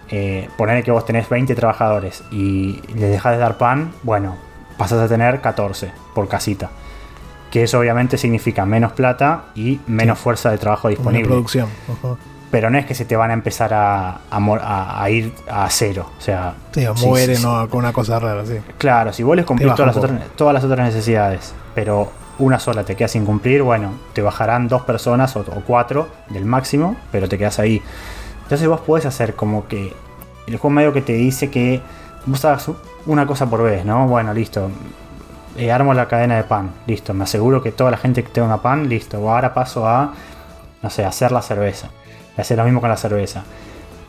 [0.09, 4.35] Eh, poner que vos tenés 20 trabajadores y les dejás de dar pan, bueno,
[4.77, 6.69] pasas a tener 14 por casita.
[7.51, 10.23] Que eso obviamente significa menos plata y menos Sí.
[10.23, 11.27] fuerza de trabajo Una disponible.
[11.27, 11.69] producción.
[12.51, 16.07] Pero no es que se te van a empezar a, a a- ir a cero.
[16.17, 17.47] O sea, Sí, o sí, mueren sí, sí.
[17.47, 18.57] o con una cosa rara, sí.
[18.77, 22.95] Claro, si vos les cumplís las, otras, todas las otras necesidades, pero una sola te
[22.95, 27.37] queda sin cumplir, bueno, te bajarán dos personas o, o cuatro del máximo, pero te
[27.39, 27.81] quedas ahí.
[28.43, 29.93] Entonces vos podés hacer como que
[30.47, 31.81] el juego medio que te dice que
[32.25, 32.69] vos hagas
[33.05, 34.07] una cosa por vez, ¿no?
[34.07, 34.69] Bueno, listo.
[35.57, 37.13] eh, armo la cadena de pan, listo.
[37.13, 39.17] Me aseguro que toda la gente que tenga pan, listo.
[39.29, 40.13] Ahora paso a,
[40.81, 41.89] no sé, hacer la cerveza.
[42.37, 43.43] Y hacer lo mismo con la cerveza.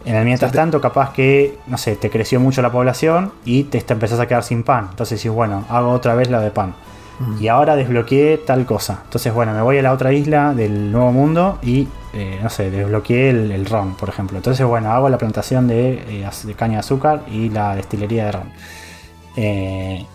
[0.05, 3.65] En el mientras O tanto, capaz que, no sé, te creció mucho la población y
[3.65, 4.89] te, te empezás a quedar sin pan.
[4.91, 6.75] Entonces decís, bueno, hago otra vez la de pan.
[7.19, 7.43] Mm.
[7.43, 9.01] Y ahora desbloqueé tal cosa.
[9.05, 12.71] Entonces, bueno, me voy a la otra isla del nuevo mundo y, eh, no sé,
[12.71, 14.37] desbloqueé el, el ron, por ejemplo.
[14.37, 18.33] Entonces, bueno, hago la plantación de, eh, de caña de azúcar y la destilería de
[18.33, 18.53] ron.
[19.37, 20.07] Eh,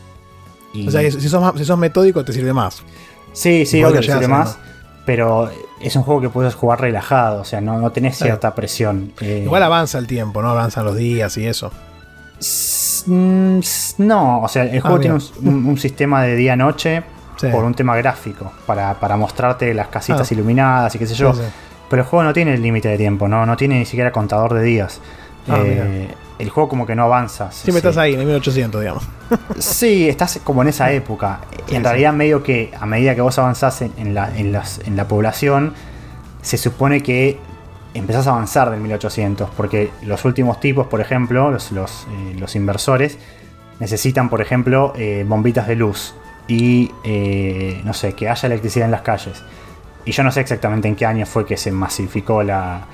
[0.74, 2.84] y- O sea, si sos, más- si sos metódico te sirve más.
[3.34, 4.58] Sí, sí, obvio que sirve más.
[5.06, 5.50] pero
[5.82, 9.12] es un juego que puedes jugar relajado, o sea, no, no tenés cierta presión.
[9.22, 10.50] Eh, Igual avanza el tiempo, ¿no?
[10.50, 11.72] Avanzan los días y eso.
[13.06, 13.60] Mm,
[14.00, 17.04] no, o sea, el juego ah, tiene un, sistema de día-noche
[17.52, 20.34] por un tema gráfico, para, mostrarte las casitas ah.
[20.34, 21.34] iluminadas y qué sé yo.
[21.90, 23.46] Pero el juego no tiene el límite de tiempo, ¿no?
[23.46, 25.02] no tiene ni siquiera contador de días.
[25.48, 27.52] Ah, eh, el juego como que no avanza.
[27.52, 29.04] Siempre estás ahí, en el 1800, digamos.
[29.60, 31.42] sí, estás como en esa época.
[31.70, 34.54] en realidad, medio que a medida que vos avanzás en, la, en,
[34.96, 35.74] la población,
[36.42, 37.40] se supone que
[37.94, 43.18] empezás a avanzar del 1800, porque los últimos tipos, por ejemplo, los, los, eh, inversores,
[43.80, 46.14] necesitan, por ejemplo, eh, bombitas de luz
[46.48, 46.92] y,
[47.84, 49.44] no sé, que haya electricidad en las calles.
[50.06, 52.88] Y yo no sé exactamente en qué año fue que se masificó la,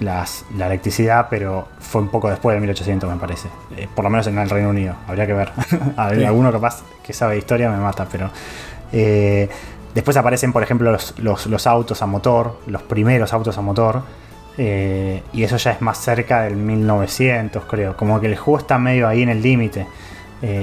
[0.00, 3.48] la electricidad, pero fue un poco después de 1800, me parece.
[3.76, 4.94] Eh, por lo menos en el Reino Unido.
[5.06, 5.52] Habría que ver.
[5.96, 8.30] Alguno capaz que sabe de historia me mata, pero.
[9.94, 14.02] Eh, después aparecen, por ejemplo, los, autos a motor, los primeros autos a motor.
[14.56, 17.96] Eh, y eso ya es más cerca del 1900, creo.
[17.96, 19.86] Como que el juego está medio ahí en el límite.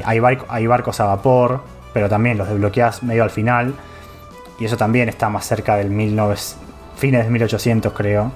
[0.06, 1.62] hay, hay barcos a vapor,
[1.94, 3.74] pero también los desbloqueas medio al final.
[4.60, 6.58] Y eso también está más cerca del 1900,
[6.96, 8.32] fines de 1800, creo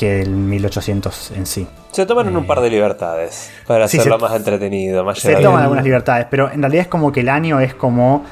[0.00, 1.66] que el 1800 en sí.
[1.90, 6.26] Se toman un par de libertades para hacerlo más entretenido, más Se toman algunas libertades,
[6.30, 8.24] pero en realidad es como que el año es como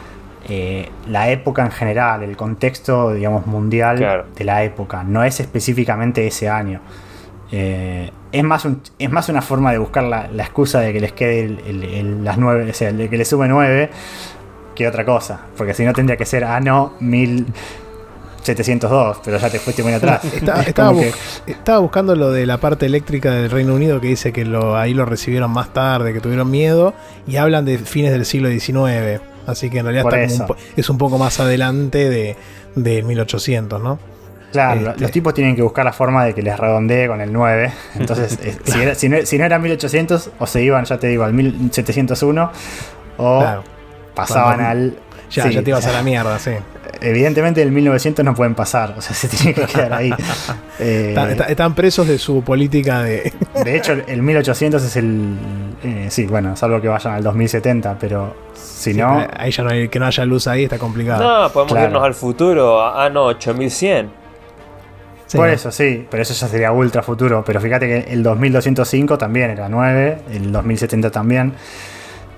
[0.49, 5.05] eh, la época en general, el contexto, digamos, mundial de la época.
[5.05, 6.81] No es específicamente ese año.
[7.53, 8.67] Eh, es, más
[8.99, 11.59] es más una forma de buscar la, excusa de que les quede
[12.23, 13.91] las 9, o sea, de que le sube 9
[14.75, 15.41] que otra cosa.
[15.57, 17.47] Porque si no tendría que ser, ah, no, 1000.
[18.41, 20.23] 702, pero ya te fuiste muy atrás.
[20.67, 24.95] estaba, buscando lo de la parte eléctrica del Reino Unido que dice que lo, ahí
[24.95, 26.95] lo recibieron más tarde, que tuvieron miedo,
[27.27, 29.21] y hablan de fines del siglo XIX.
[29.49, 30.07] Así que en realidad
[30.77, 32.37] es un poco más adelante de,
[32.75, 33.99] de 1800, ¿no?
[34.53, 35.09] Claro, los este.
[35.09, 37.73] tipos tienen que buscar la forma de que les redondee con el 9.
[37.97, 38.57] Entonces, eh,
[38.95, 42.51] si, no, era 1800, o se iban, ya te digo, al 1701,
[43.19, 43.63] o
[44.15, 44.99] pasaban al.
[45.31, 46.53] Ya, ya te ibas a la mierda, sí
[47.01, 50.13] evidentemente el 1900 no pueden pasar, o sea, se tienen que quedar ahí.
[50.81, 51.13] Eh,
[51.49, 53.33] están presos de su política de...
[53.65, 55.37] de hecho, el 1800 es el...
[55.83, 59.27] Eh, sí, bueno, salvo que vayan al 2070, pero si no...
[59.37, 61.25] Ahí ya no hay, que no haya luz ahí está complicado.
[61.25, 64.09] No, podemos irnos al futuro, ah, no, 8100.
[65.35, 67.43] Por eso, sí, pero eso ya sería ultra futuro.
[67.45, 71.55] Pero fíjate que el 2205 también era 9, el 2070 también.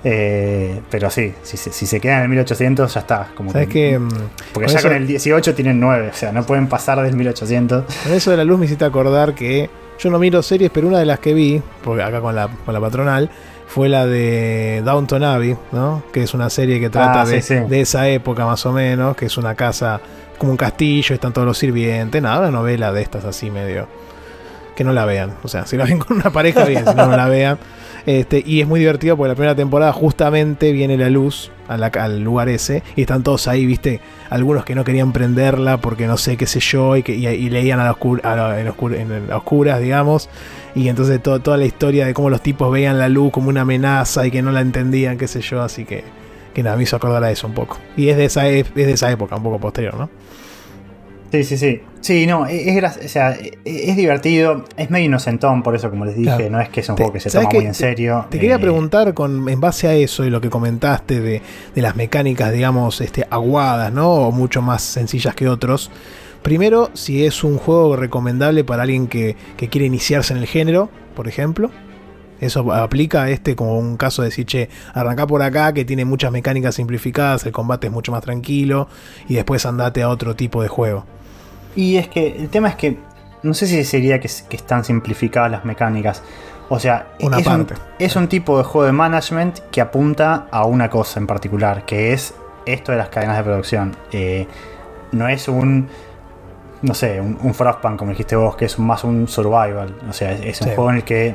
[0.02, 3.28] Eh, pero sí, si, se quedan en el 1800 ya está.
[3.34, 4.08] Como que, mm,
[4.52, 7.84] porque ya con el 18 tienen 9, o sea, no pueden pasar del 1800.
[8.04, 10.98] Con eso de la luz me hiciste acordar que yo no miro series, pero una
[10.98, 13.30] de las que vi, porque acá con la, con la patronal,
[13.66, 16.02] fue la de Downton Abbey, ¿no?
[16.12, 19.36] Que es una serie que trata ah, de, esa época más o menos, que es
[19.36, 20.00] una casa
[20.38, 23.86] como un castillo, están todos los sirvientes, nada, una novela de estas así medio
[24.74, 25.34] que no la vean.
[25.42, 27.58] O sea, si la ven con una pareja, bien, si no, no la vean.
[28.06, 32.48] Este, y es muy divertido porque la primera temporada justamente viene la luz al lugar
[32.48, 36.46] ese y están todos ahí, viste, algunos que no querían prenderla porque no sé qué
[36.46, 40.28] sé yo y, que, leían a, la en, oscuras, digamos.
[40.74, 44.26] Y entonces toda la historia de cómo los tipos veían la luz como una amenaza
[44.26, 46.04] y que no la entendían, qué sé yo, así que,
[46.54, 47.78] que nada, me hizo acordar a eso un poco.
[47.96, 50.10] Y es de esa, es de esa época, un poco posterior, ¿no?
[51.30, 51.80] Sí, sí, sí.
[52.00, 56.48] Sí, no, es, o sea, es divertido, es medio inocentón, por eso, como les dije,
[56.48, 58.26] no es que es un juego que se toma muy en serio.
[58.30, 61.42] Te, quería eh, preguntar, con, en base a eso y lo que comentaste de,
[61.74, 64.10] las mecánicas, digamos, este, aguadas, ¿no?
[64.10, 65.90] O mucho más sencillas que otros.
[66.42, 71.28] Primero, si es un juego recomendable para alguien que, quiere iniciarse en el género, por
[71.28, 71.70] ejemplo.
[72.40, 76.06] Eso aplica a este como un caso de decir, che, arranca por acá que tiene
[76.06, 78.88] muchas mecánicas simplificadas, el combate es mucho más tranquilo
[79.28, 81.04] y después andate a otro tipo de juego.
[81.76, 82.98] Y es que el tema es que
[83.42, 86.22] no sé si sería que, están simplificadas las mecánicas.
[86.68, 87.08] O sea,
[87.98, 92.12] es, Un, tipo de juego de management que apunta a una cosa en particular, que
[92.12, 93.96] es esto de las cadenas de producción.
[94.12, 94.46] Eh,
[95.10, 95.88] no es un,
[96.82, 99.96] no sé, un, Frostpunk como dijiste vos, que es más un survival.
[100.08, 101.34] O sea, es, un juego en el que...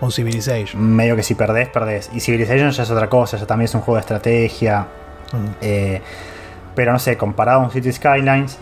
[0.00, 0.82] Un Civilization.
[0.82, 2.10] Medio que si perdés, perdés.
[2.12, 4.88] Y Civilization ya es otra cosa, ya también es un juego de estrategia.
[5.32, 5.46] Mm.
[5.60, 6.02] Eh,
[6.74, 8.58] pero no sé, comparado a un City Skylines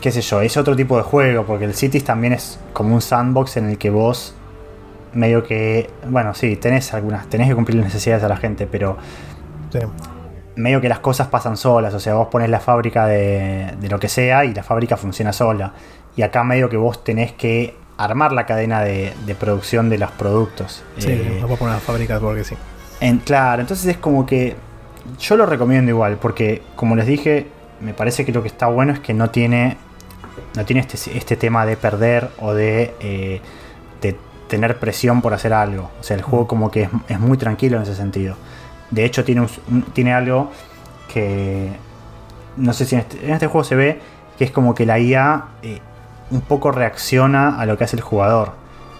[0.00, 3.00] qué sé yo, es otro tipo de juego, porque el Cities también es como un
[3.00, 4.34] sandbox en el que vos
[5.12, 8.98] medio que, bueno, sí, tenés algunas, tenés que cumplir las necesidades de la gente, pero
[10.56, 14.08] medio que las cosas pasan solas, o sea, vos pones la fábrica de, lo que
[14.08, 15.72] sea y la fábrica funciona sola.
[16.16, 20.82] Y acá medio que vos tenés que armar la cadena de, producción de los productos.
[20.98, 22.54] Sí, eh, no poner la fábrica porque sí.
[23.00, 24.56] En, claro, entonces es como que
[25.18, 27.46] yo lo recomiendo igual, porque como les dije,
[27.80, 29.76] me parece que lo que está bueno es que no tiene,
[30.56, 33.40] no tiene este, este tema de perder o de, eh,
[34.02, 34.16] de
[34.48, 35.90] tener presión por hacer algo.
[36.00, 38.36] O sea, el juego como que es, es muy tranquilo en ese sentido.
[38.90, 40.50] De hecho, tiene, un- tiene algo
[41.12, 41.70] que
[42.56, 44.00] no sé si en este, en este juego se ve
[44.38, 45.80] que es como que la IA eh,
[46.30, 48.52] un poco reacciona a lo que hace el jugador.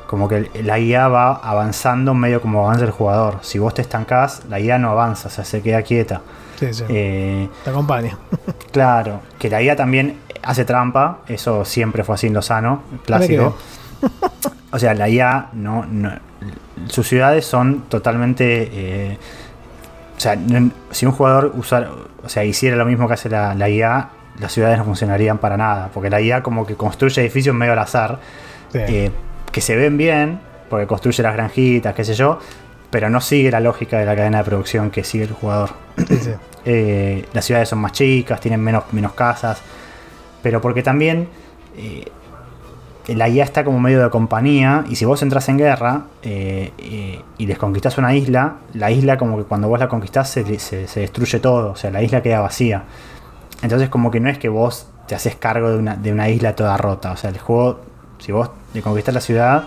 [0.07, 3.39] Como que la IA va avanzando medio como avanza el jugador.
[3.43, 6.21] Si vos te estancás, la IA no avanza, o sea, se queda quieta.
[6.61, 6.85] Sí, sí.
[6.89, 8.17] Eh, Te acompaña.
[8.73, 13.57] claro, que la IA también hace trampa, eso siempre fue así en Lozano, clásico.
[14.73, 16.13] O sea, la IA no, no-
[16.89, 19.19] sus ciudades son totalmente eh,
[20.17, 20.37] o sea,
[20.91, 21.89] si un jugador usara,
[22.23, 24.09] o sea, hiciera lo mismo que hace la, la IA,
[24.39, 25.89] las ciudades no funcionarían para nada.
[25.95, 28.19] Porque la IA como que construye edificios medio al azar,
[28.73, 28.79] Sí.
[28.83, 29.11] eh,
[29.53, 32.39] que se ven bien, porque construye las granjitas, qué sé yo,
[32.91, 35.71] pero no sigue la lógica de la cadena de producción que sigue el jugador.
[36.07, 36.31] Sí, sí.
[36.69, 39.63] Eh, las ciudades son más chicas, tienen menos, menos casas,
[40.43, 41.29] pero porque también
[41.77, 42.05] eh,
[43.09, 47.21] la IA está como medio de compañía y si vos entras en guerra eh, eh,
[47.39, 50.89] y les conquistás una isla, la isla como que cuando vos la conquistás se, se-
[50.89, 52.83] se destruye todo, o sea, la isla queda vacía.
[53.63, 56.57] Entonces como que no es que vos te haces cargo de una, de una isla
[56.57, 57.81] toda rota, o sea, el juego,
[58.19, 59.65] si vos le conquistás la ciudad,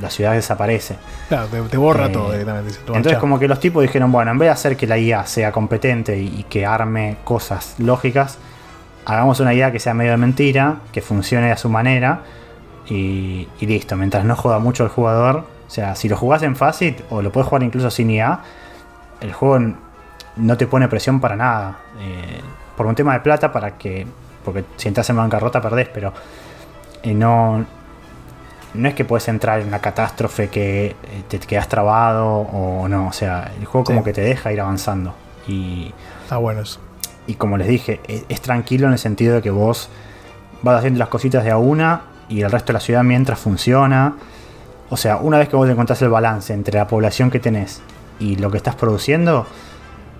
[0.00, 0.96] la ciudad desaparece.
[1.28, 2.72] Claro, te, te borra Eh, todo directamente.
[2.86, 3.20] Entonces chao.
[3.20, 6.18] como que los tipos dijeron, bueno, en vez de hacer que la IA sea competente
[6.18, 8.38] y, y que arme cosas lógicas,
[9.08, 12.20] hagamos una IA que sea medio de mentira, que funcione a su manera
[12.86, 15.44] y, y listo, mientras no joda mucho el jugador.
[15.66, 18.40] O sea, si lo jugás en fácil o lo puedes jugar incluso sin IA,
[19.20, 19.74] el juego
[20.36, 21.78] no te pone presión para nada.
[22.00, 22.40] Eh,
[22.76, 24.06] por un tema de plata, para que.
[24.44, 26.12] Porque si entras en bancarrota perdés, pero
[27.02, 27.64] eh, no,
[28.74, 30.96] no es que puedes entrar en una catástrofe que eh,
[31.28, 33.08] te quedas trabado o no.
[33.08, 35.14] O sea, el juego como que te deja ir avanzando.
[35.46, 35.92] Y,
[36.22, 36.87] Está bueno eso.
[37.28, 39.88] Y como les dije, es, es tranquilo en el sentido de que vos
[40.62, 44.16] vas haciendo las cositas de a una y el resto de la ciudad mientras funciona.
[44.90, 47.80] O sea, una vez que vos encontrás el balance entre la población que tenés
[48.18, 49.46] y lo que estás produciendo,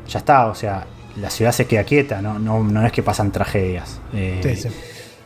[0.06, 0.46] ya está.
[0.46, 0.86] O sea,
[1.16, 4.00] la ciudad se queda quieta, no, no, no es que pasan tragedias.
[4.12, 4.68] Eh, Sí, sí.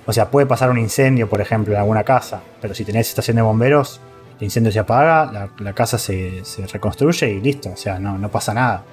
[0.07, 3.37] o sea, puede pasar un incendio, por ejemplo, en alguna casa, pero si tenés estación
[3.37, 4.01] de bomberos,
[4.39, 7.71] el incendio se apaga, la, la casa se, se reconstruye y listo.
[7.73, 8.85] O sea, no, no pasa nada.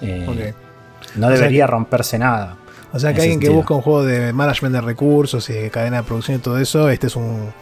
[0.00, 0.54] Eh.
[1.16, 2.56] No O sea debería romperse nada.
[2.92, 5.98] O sea que alguien que busca un juego de management de recursos y de cadena
[5.98, 7.52] de producción y todo eso, este es un,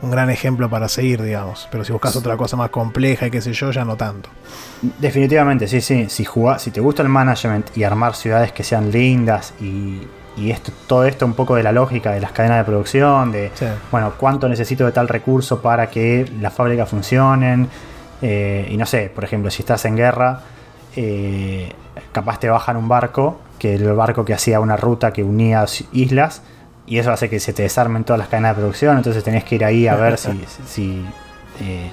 [0.00, 1.68] un gran ejemplo para seguir, digamos.
[1.70, 4.30] Pero si buscas otra cosa más compleja y qué sé yo, ya no tanto.
[4.98, 6.06] Definitivamente, sí, sí.
[6.08, 6.26] Si,
[6.58, 10.00] si te gusta el management y armar ciudades que sean lindas y,
[10.38, 13.50] y esto, todo esto un poco de la lógica de las cadenas de producción, de,
[13.54, 13.66] Sí.
[13.90, 17.68] bueno, cuánto necesito de tal recurso para que las fábricas funcionen.
[18.22, 20.40] eh, y no sé, por ejemplo, si estás en guerra,
[20.96, 21.70] eh,
[22.12, 26.42] capaz te bajan un barco, que el barco que hacía una ruta que unía islas,
[26.86, 29.56] y eso hace que se te desarmen todas las cadenas de producción, entonces tenés que
[29.56, 31.04] ir ahí a ver si, si
[31.60, 31.90] eh,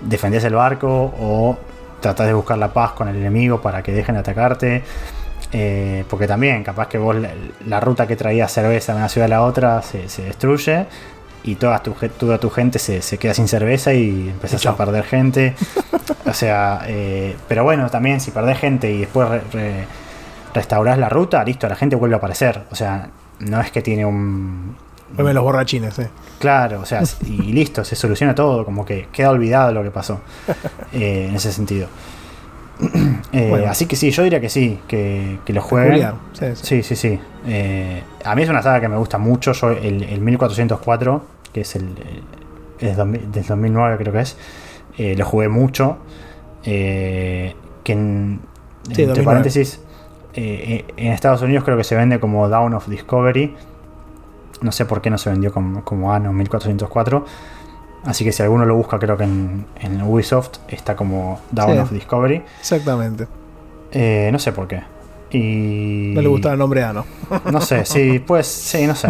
[0.00, 1.56] defendés el barco o
[2.00, 4.84] tratás de buscar la paz con el enemigo para que dejen de atacarte.
[5.52, 7.30] Eh, porque también, capaz que vos la,
[7.66, 10.86] la ruta que traía cerveza de una ciudad a la otra se, se destruye
[11.46, 15.04] y toda tu, toda tu gente se, se queda sin cerveza y empezás a perder
[15.04, 15.54] gente.
[16.26, 19.84] o sea, eh, pero bueno, también si perdés gente y después re- re-
[20.54, 22.62] restaurás la ruta, listo, la gente vuelve a aparecer.
[22.70, 23.08] O sea,
[23.40, 24.76] no es que tiene un.
[25.14, 26.08] Vuelven los borrachines, eh.
[26.40, 30.20] Claro, o sea, y listo, se soluciona todo, como que queda olvidado lo que pasó
[30.92, 31.88] eh, en ese sentido.
[33.32, 33.70] Eh, Bueno.
[33.70, 36.10] Así que sí, yo diría que sí, que, que lo jueguen.
[36.32, 36.66] Sí, sí.
[36.66, 37.20] Sí, sí, sí.
[37.46, 39.52] Eh, a mí es una saga que me gusta mucho.
[39.52, 44.36] Yo, el, el 1404, que es el, el- es 2000 del 2009, creo que es,
[44.98, 45.98] eh, lo jugué mucho.
[46.64, 48.40] Eh, que en,
[48.82, 49.24] Sí, entre 2009.
[49.24, 49.80] paréntesis,
[50.34, 53.54] eh, eh, en Estados Unidos creo que se vende como Dawn of Discovery.
[54.62, 57.24] No sé por qué no se vendió como, como Anno 1404.
[58.04, 61.78] Así que si alguno lo busca, creo que en, en Ubisoft está como Dawn Sí.
[61.78, 62.42] of Discovery.
[62.60, 63.26] Exactamente.
[63.92, 64.82] Eh, no sé por qué.
[65.30, 66.12] Y...
[66.14, 67.04] No le gustaba el nombre Ano.
[67.50, 69.08] No sé, sí, pues sí, no sé.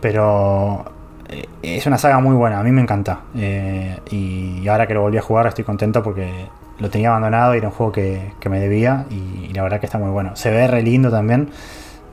[0.00, 0.84] Pero
[1.28, 3.20] eh, es una saga muy buena, a mí me encanta.
[3.36, 6.46] Eh, y ahora que lo volví a jugar estoy contento porque
[6.78, 9.80] lo tenía abandonado y era un juego que, que me debía y, y la verdad
[9.80, 10.34] que está muy bueno.
[10.36, 11.50] Se ve re lindo también,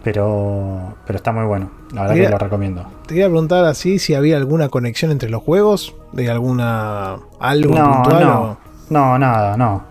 [0.04, 1.70] pero, pero está muy bueno.
[1.94, 2.86] La verdad que lo recomiendo.
[3.06, 7.94] Te quería preguntar así si había alguna conexión entre los juegos, de alguna algo No,
[8.04, 8.58] puntual no, o-
[8.90, 9.84] no, nada, no.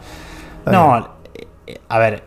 [0.67, 1.09] No,
[1.67, 2.25] eh, a ver,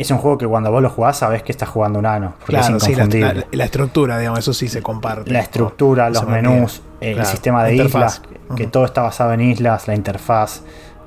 [0.00, 2.52] es un juego que cuando vos lo jugás sabés que estás jugando un ano, porque
[2.52, 3.34] Claro, es sí, la, inconfundible.
[3.34, 5.30] la- la estructura, digamos, eso sí se comparte.
[5.30, 8.22] la estructura, los menús, eh, el sistema de islas,
[8.56, 10.62] que, todo está basado en islas, la interfaz.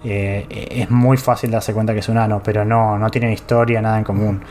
[0.06, 3.82] eh, es muy fácil darse cuenta que es un ano, pero no, no tienen historia,
[3.82, 4.42] nada en común.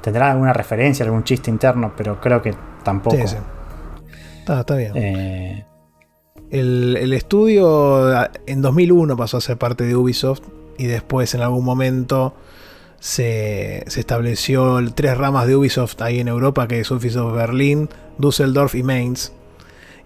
[0.00, 3.16] tendrá alguna referencia, algún chiste interno, pero creo que tampoco.
[3.18, 3.36] Sí, sí.
[4.40, 4.92] Está, está bien.
[4.96, 5.64] Eh,
[6.50, 8.12] El, el estudio
[8.46, 10.40] en 2001 pasó a ser parte de Ubisoft
[10.78, 12.34] y después en algún momento
[13.02, 17.88] se, se estableció tres ramas de Ubisoft ahí en Europa, que es Ubisoft Berlín,
[18.18, 19.32] Düsseldorf y Mainz.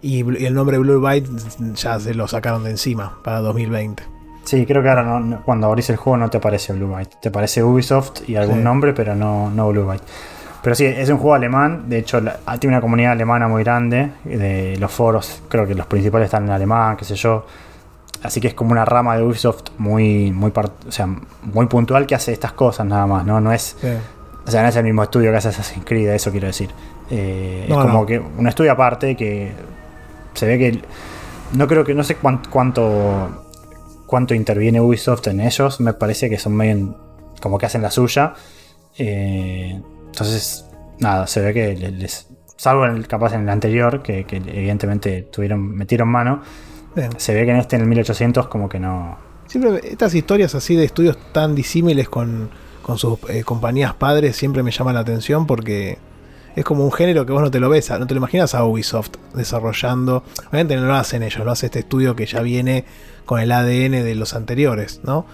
[0.00, 1.28] Y, el nombre Blue Byte
[1.74, 4.02] ya se lo sacaron de encima para 2020.
[4.44, 7.16] sí, creo que ahora no- cuando abrís el juego no te aparece Blue Byte.
[7.20, 8.64] Te aparece Ubisoft y algún Sí.
[8.64, 10.04] nombre, pero no, no Blue Byte.
[10.62, 11.88] Pero sí, es un juego alemán.
[11.90, 14.10] De hecho, la- ah, tiene una comunidad alemana muy grande.
[14.24, 17.44] De los foros, creo que los principales están en alemán, qué sé yo.
[18.26, 20.52] Así que es como una rama de Ubisoft muy, muy,
[20.86, 21.06] o sea,
[21.42, 23.40] muy puntual que hace estas cosas nada más, ¿no?
[23.40, 23.88] No es, Sí.
[24.46, 26.70] o sea, no es el mismo estudio que hace Assassin's Creed, eso quiero decir.
[27.10, 28.06] Eh, No, es como no.
[28.06, 29.52] que un estudio aparte que
[30.34, 30.82] se ve que
[31.52, 33.42] no creo que no sé cuán- cuánto
[34.06, 35.80] cuánto interviene Ubisoft en ellos.
[35.80, 36.96] Me parece que son medio
[37.42, 38.34] como que hacen la suya.
[38.98, 40.64] Eh, entonces,
[41.00, 44.36] nada, se ve que les, les- salvo en el, capaz en el anterior, que, que
[44.36, 46.40] evidentemente tuvieron, metieron mano,
[46.96, 47.10] Bien.
[47.18, 49.18] se ve que en este, en el 1800, como que no.
[49.46, 52.50] Siempre estas historias así de estudios tan disímiles con,
[52.82, 55.98] con sus eh, compañías padres siempre me llaman la atención porque
[56.56, 58.64] es como un género que vos no te lo ves, no te lo imaginas a
[58.64, 60.24] Ubisoft desarrollando.
[60.48, 62.86] Obviamente no lo hacen ellos, lo hace este estudio que ya viene
[63.26, 65.26] con el ADN de los anteriores, ¿no?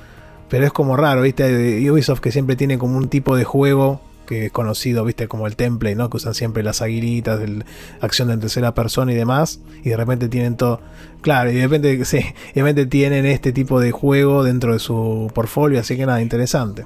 [0.49, 1.89] Pero es como raro, ¿viste?
[1.91, 4.01] Ubisoft que siempre tiene como un tipo de juego
[4.33, 5.29] que es conocido, ¿viste?
[5.29, 6.09] Como el template, ¿no?
[6.09, 7.65] Que usan siempre las aguilitas, el,
[8.01, 9.61] acción de tercera persona y demás.
[9.85, 10.81] Y de repente tienen todo.
[11.21, 12.19] Claro, y de repente, sí,
[12.55, 16.85] de repente tienen este tipo de juego dentro de su portfolio, así que nada, interesante.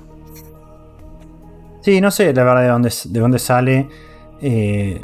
[1.83, 3.89] Sí, no sé la verdad de dónde, de dónde sale.
[4.41, 5.01] Eh,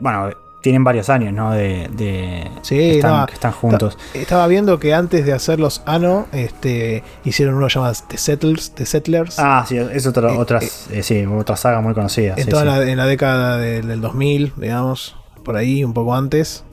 [0.00, 0.30] bueno,
[0.64, 1.52] tienen varios años, ¿no?
[1.52, 3.98] De, de- Sí, que, están, no, que están juntos.
[4.14, 8.70] Ta- Estaba viendo que antes de hacer los Ano, este, hicieron uno llamado The Settlers,
[8.74, 12.32] The Settlers Ah, sí, es otra, Eh, otras, eh, sí, otra saga muy conocida.
[12.38, 12.68] en sí, toda sí.
[12.68, 16.64] La, en la década de- del 2000, digamos, por ahí, un poco antes.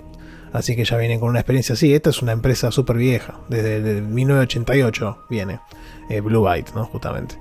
[0.54, 1.94] Así que ya vienen con una experiencia así.
[1.94, 5.60] Esta es una empresa súper vieja, desde, el 1988 viene.
[6.10, 6.86] eh, Blue Byte, ¿no?
[6.86, 7.36] Justamente.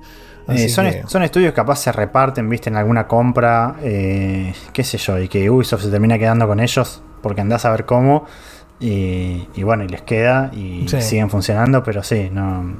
[0.47, 4.53] Eh, son, que- est- son estudios que capaz se reparten, viste, en alguna compra, eh,
[4.73, 7.85] qué sé yo, y que Ubisoft se termina quedando con ellos porque andás a ver
[7.85, 8.25] cómo.
[8.79, 11.01] Y, y bueno, y les queda y Sí.
[11.01, 12.73] siguen funcionando, pero sí, no.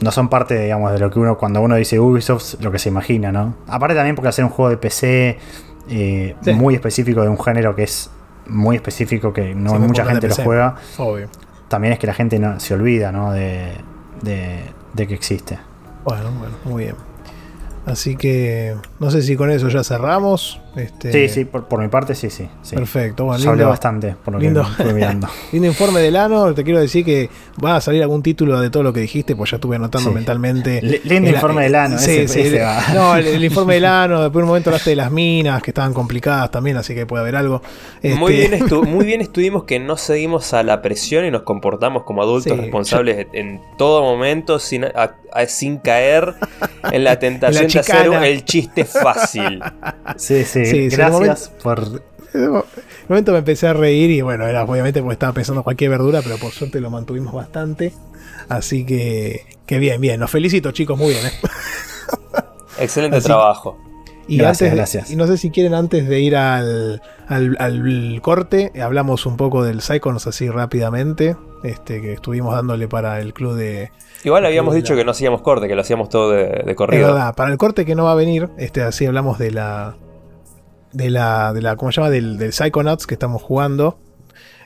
[0.00, 2.88] No son parte, digamos, de lo que uno, cuando uno dice Ubisoft, lo que se
[2.88, 3.54] imagina, ¿no?
[3.66, 5.38] Aparte también porque hacer un juego de PC
[5.90, 6.52] eh, Sí.
[6.52, 8.10] muy específico de un género que es
[8.46, 11.28] muy específico, que no Sí, mucha gente lo juega, Obvio.
[11.68, 13.32] también es que la gente no, se olvida, ¿no?
[13.32, 13.72] De,
[14.22, 14.60] de,
[14.94, 15.58] de que existe.
[16.08, 16.96] Bueno, bueno, muy bien.
[17.84, 20.58] Así que no sé si con eso ya cerramos.
[20.78, 22.48] Este, Sí, sí, por, por mi parte sí, sí.
[22.62, 22.76] sí.
[22.76, 23.24] Perfecto.
[23.24, 24.62] Bueno, Ya hablé lindo- bastante por lo lindo.
[24.62, 25.28] que estuve mirando.
[25.52, 26.54] Lindo informe del ano.
[26.54, 27.28] Te quiero decir que
[27.64, 30.14] va a salir algún título de todo lo que dijiste, pues ya estuve anotando Sí.
[30.14, 30.80] mentalmente.
[30.82, 32.40] Li- lindo El- informe del ano, Sí, ese- sí.
[32.40, 32.82] ese el- va.
[32.94, 34.22] No, el, el informe del ano.
[34.22, 37.36] Después un momento hablaste de las minas que estaban complicadas también, así que puede haber
[37.36, 37.62] algo.
[38.02, 42.04] Muy, Este, bien muy bien estuvimos que no seguimos a la presión y nos comportamos
[42.04, 46.34] como adultos Sí, responsables en todo momento sin, a- a- sin caer
[46.92, 49.60] en la tentación de hacer el chiste fácil.
[50.16, 52.02] Sí, sí, Sí, gracias por...
[52.34, 52.62] En un
[53.08, 56.20] momento me empecé a reír y bueno, era obviamente porque estaba pensando en cualquier verdura,
[56.22, 57.92] pero por suerte lo mantuvimos bastante.
[58.50, 60.20] Así que, que bien, bien.
[60.20, 61.24] Los felicito, chicos, muy bien.
[61.26, 61.30] ¿eh?
[62.78, 63.78] Excelente Así- trabajo.
[64.30, 65.10] Y Gracias, antes, de- gracias.
[65.10, 69.64] Y no sé si quieren antes de ir al, al, al corte, hablamos un poco
[69.64, 73.90] del Psychons así rápidamente, este que estuvimos dándole para el club de...
[74.24, 77.06] Igual habíamos dicho que no hacíamos corte, que lo hacíamos todo de, de Es corrido.
[77.06, 79.96] verdad, para el corte que no va a venir, este así hablamos de la...
[80.92, 82.10] De la, de la ¿cómo se llama?
[82.10, 83.98] Del, del Psychonauts que estamos jugando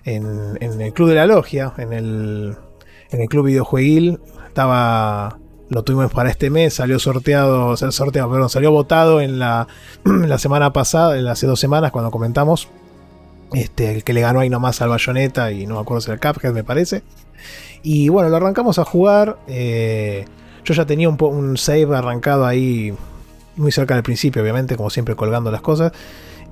[0.04, 2.56] en, en el club de la logia, en el,
[3.10, 4.20] en el club videojueguil.
[4.46, 5.38] Estaba
[5.72, 9.66] lo tuvimos para este mes, salió sorteado, o sea, sorteado, perdón, salió votado en la,
[10.04, 12.68] la semana pasada, en hace dos semanas cuando comentamos.
[13.54, 16.14] Este, el que le ganó ahí nomás al Bayonetta y no me acuerdo si era
[16.14, 17.02] el Cuphead, me parece.
[17.82, 19.38] Y bueno, lo arrancamos a jugar.
[19.46, 20.26] eh,
[20.64, 22.94] yo ya tenía un, un save arrancado ahí
[23.56, 25.92] muy cerca del principio, obviamente, como siempre colgando las cosas.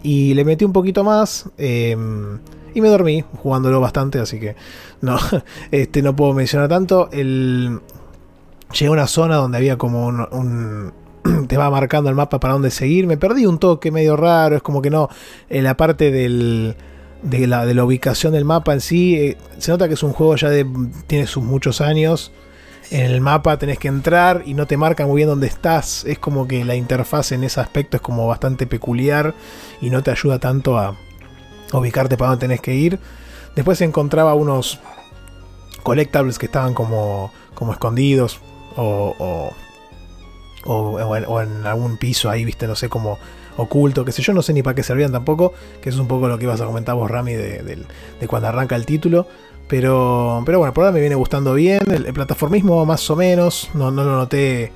[0.03, 1.49] Y le metí un poquito más.
[1.59, 1.97] eh,
[2.73, 4.55] y me dormí jugándolo bastante, así que
[5.01, 5.19] no,
[5.73, 7.09] este, no puedo mencionar tanto.
[7.13, 7.81] El,
[8.73, 10.93] llegué a una zona donde había como un, un-
[11.49, 13.07] te va marcando el mapa para dónde seguir.
[13.07, 14.57] Me perdí un toque medio raro.
[14.57, 15.09] Es como que no.
[15.49, 16.77] En la parte del,
[17.23, 19.17] de, la, de la ubicación del mapa en sí.
[19.17, 20.65] eh, se nota que es un juego ya de.
[21.09, 22.31] tiene sus muchos años.
[22.91, 26.05] En el mapa tenés que entrar y no te marca muy bien dónde estás.
[26.05, 29.35] Es como que la interfaz en ese aspecto es como bastante peculiar
[29.81, 30.97] y no te ayuda tanto a
[31.73, 32.99] ubicarte para dónde tenés que ir.
[33.55, 34.81] Después encontraba unos
[35.83, 38.41] collectables que estaban como, como escondidos
[38.77, 39.55] o, o,
[40.65, 43.19] o, en, algún piso ahí, viste, no sé, como
[43.57, 46.29] oculto, qué sé yo, no sé ni para qué servían tampoco, que es un poco
[46.29, 47.87] lo que ibas a comentar vos, Rami, de,
[48.27, 49.27] cuando arranca el título.
[49.71, 51.83] Pero, pero bueno, por ahora me viene gustando bien.
[51.93, 54.73] El, plataformismo más o menos, no, no lo noté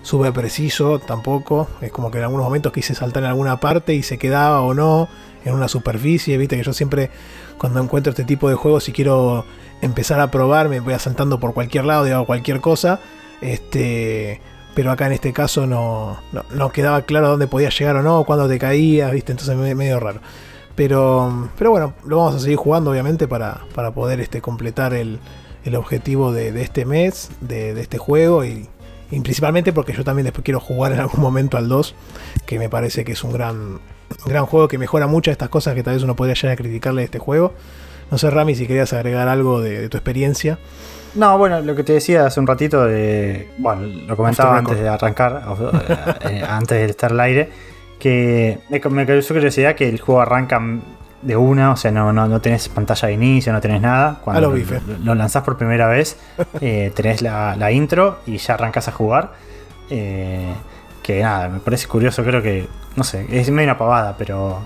[0.00, 1.68] súper preciso tampoco.
[1.82, 4.72] Es como que en algunos momentos quise saltar en alguna parte y se quedaba o
[4.72, 5.06] no
[5.44, 6.38] en una superficie.
[6.38, 7.10] Viste que yo siempre
[7.58, 9.44] cuando encuentro este tipo de juegos y quiero
[9.82, 13.00] empezar a probar, me voy saltando por cualquier lado hago cualquier cosa.
[13.42, 14.40] Este,
[14.74, 16.20] pero acá en este caso no,
[16.54, 19.32] no, quedaba claro dónde podías llegar o no, cuándo te caías, ¿viste?
[19.32, 20.20] Entonces medio raro.
[20.78, 25.18] Pero, pero bueno, lo vamos a seguir jugando obviamente para, para poder este, completar el,
[25.64, 28.68] el objetivo de, este mes, de, este juego y,
[29.10, 31.96] principalmente porque yo también después quiero jugar en algún momento al 2,
[32.46, 33.80] que me parece que es un gran,
[34.26, 36.56] gran juego que mejora muchas de estas cosas que tal vez uno podría llegar a
[36.56, 37.54] criticarle de este juego.
[38.12, 40.60] No sé, Rami, si querías agregar algo de, tu experiencia.
[41.16, 44.88] No, bueno, lo que te decía hace un ratito, de, bueno, lo comentaba antes de
[44.88, 45.42] arrancar,
[46.20, 47.50] eh, antes de estar al aire,
[47.98, 50.60] que me, causó curiosidad que el juego arranca
[51.22, 54.20] de una, o sea, no, no, no tenés pantalla de inicio, no tenés nada.
[54.22, 54.54] Cuando
[55.02, 56.16] lo, lanzás por primera vez,
[56.60, 59.32] eh, tenés la, intro y ya arrancas a jugar.
[59.90, 60.52] Eh,
[61.02, 64.60] que nada, me parece curioso, creo que, no sé, es medio una pavada, pero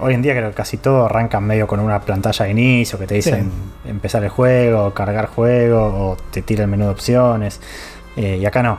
[0.00, 3.06] hoy en día creo que casi todo arranca medio con una pantalla de inicio que
[3.06, 3.50] te dicen
[3.84, 7.60] empezar el juego, cargar juego o te tira el menú de opciones.
[8.16, 8.78] Eh, y acá no.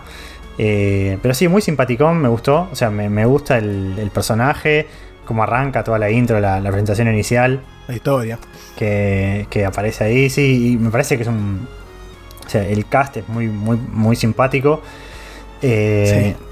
[0.63, 2.69] Eh, pero sí, muy simpaticón, me gustó.
[2.71, 4.85] O sea, me, gusta el, personaje,
[5.25, 7.61] cómo arranca toda la intro, la, presentación inicial.
[7.87, 8.37] La historia.
[8.77, 11.67] Que, aparece ahí, sí, y me parece que es un.
[12.45, 14.81] O sea, el cast es muy, muy, muy simpático.
[15.61, 16.45] Eh, sí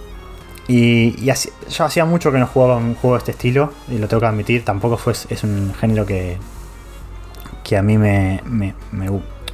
[0.70, 4.22] y, yo hacía mucho que no jugaba un juego de este estilo, y lo tengo
[4.22, 6.38] que admitir, tampoco fue, es un género que,
[7.64, 8.39] que a mí me,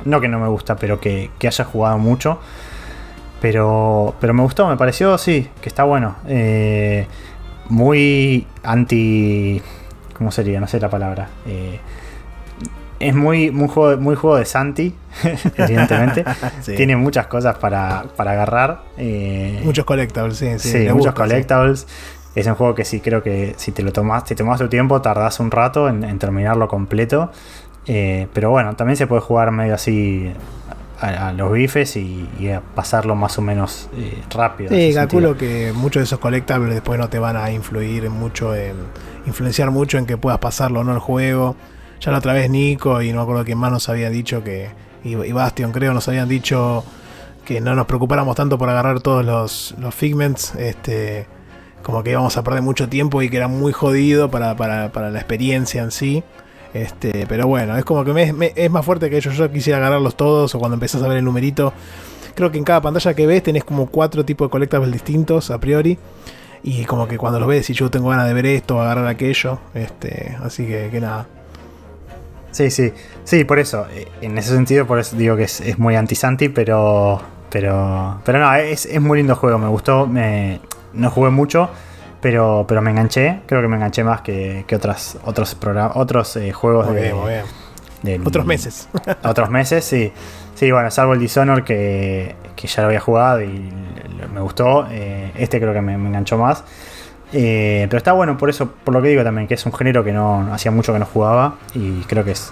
[0.04, 2.40] No que no me gusta, pero que, haya jugado mucho.
[3.46, 6.16] Pero, pero me gustó, me pareció, sí, que está bueno.
[6.28, 7.06] Eh,
[7.70, 9.62] muy anti...
[10.18, 10.60] ¿Cómo sería?
[10.60, 11.30] No sé la palabra.
[11.46, 11.80] Eh,
[13.00, 14.96] es muy, muy, juego, muy juego de Santi,
[15.58, 16.26] evidentemente.
[16.76, 18.82] Tiene muchas cosas para, agarrar.
[18.98, 20.58] Eh, muchos collectables, sí.
[20.58, 21.86] Sí, muchos collectables.
[22.34, 25.04] Es un juego que sí creo que si te lo tomas, si tomas tu tiempo,
[25.04, 27.32] tardás un rato en, terminarlo completo.
[27.86, 30.34] Eh, pero bueno, también se puede jugar medio así
[31.00, 34.70] a, los bifes y, a pasarlo más o menos eh, rápido.
[34.70, 38.76] Sí, calculo que muchos de esos collectables después no te van a influir mucho en
[39.26, 41.56] influenciar mucho en que puedas pasarlo o no el juego.
[42.00, 44.70] Ya la otra vez Nico y no me acuerdo quién más nos había dicho que,
[45.04, 46.84] y, Bastion creo, nos habían dicho
[47.46, 51.28] que no nos preocupáramos tanto por agarrar todos los, los figments, este,
[51.84, 55.10] como que íbamos a perder mucho tiempo y que era muy jodido para, para, para
[55.12, 56.24] la experiencia en sí.
[56.76, 59.34] Este, pero bueno, es como que me, es más fuerte que ellos.
[59.38, 61.72] Yo quisiera agarrarlos todos o cuando empezás a ver el numerito.
[62.36, 65.58] Creo que en cada pantalla que ves tenés como cuatro tipos de collectables distintos a
[65.58, 65.98] priori.
[66.64, 69.60] Y como que cuando los ves, y yo tengo ganas de ver esto, agarrar aquello.
[69.74, 71.28] Este, así que, que nada.
[72.52, 72.92] Sí, sí.
[73.24, 73.86] Sí, por eso.
[73.94, 77.22] Eh, en ese sentido, por eso digo que es, muy anti-Santi, pero.
[77.50, 78.20] Pero.
[78.26, 79.58] Pero no, es, es muy lindo juego.
[79.58, 80.08] Me gustó.
[80.08, 80.60] Me,
[80.92, 81.70] no jugué mucho.
[82.26, 83.42] Pero, pero me enganché.
[83.46, 85.56] Creo que me enganché más que, que otras, otros
[85.94, 87.44] otros eh, juegos de,
[88.26, 88.90] Otros meses.
[89.24, 90.12] otros meses, sí.
[90.56, 93.72] Sí, bueno, salvo el Dishonor que, que ya lo había jugado y
[94.34, 94.88] me gustó.
[94.90, 96.64] Eh, este creo que me enganchó más.
[97.32, 100.04] Eh, pero está bueno por eso, por lo que digo también, que es un género
[100.04, 102.52] que no hacía mucho que no jugaba y creo que es,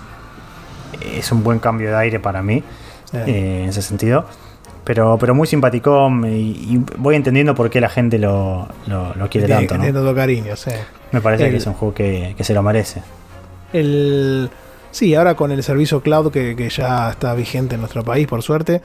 [1.01, 2.63] es un buen cambio de aire para mí
[3.11, 4.27] eh, en ese sentido.
[4.83, 8.67] Pero, pero muy simpático y, voy entendiendo por qué la gente lo,
[9.29, 9.77] quiere tanto.
[9.77, 10.15] ¿no?
[10.15, 10.71] cariño, sí.
[11.11, 13.01] Me parece que es un juego que, se lo merece.
[13.71, 14.49] El,
[14.91, 18.81] sí, ahora con el servicio cloud que, ya está vigente en nuestro país, por suerte,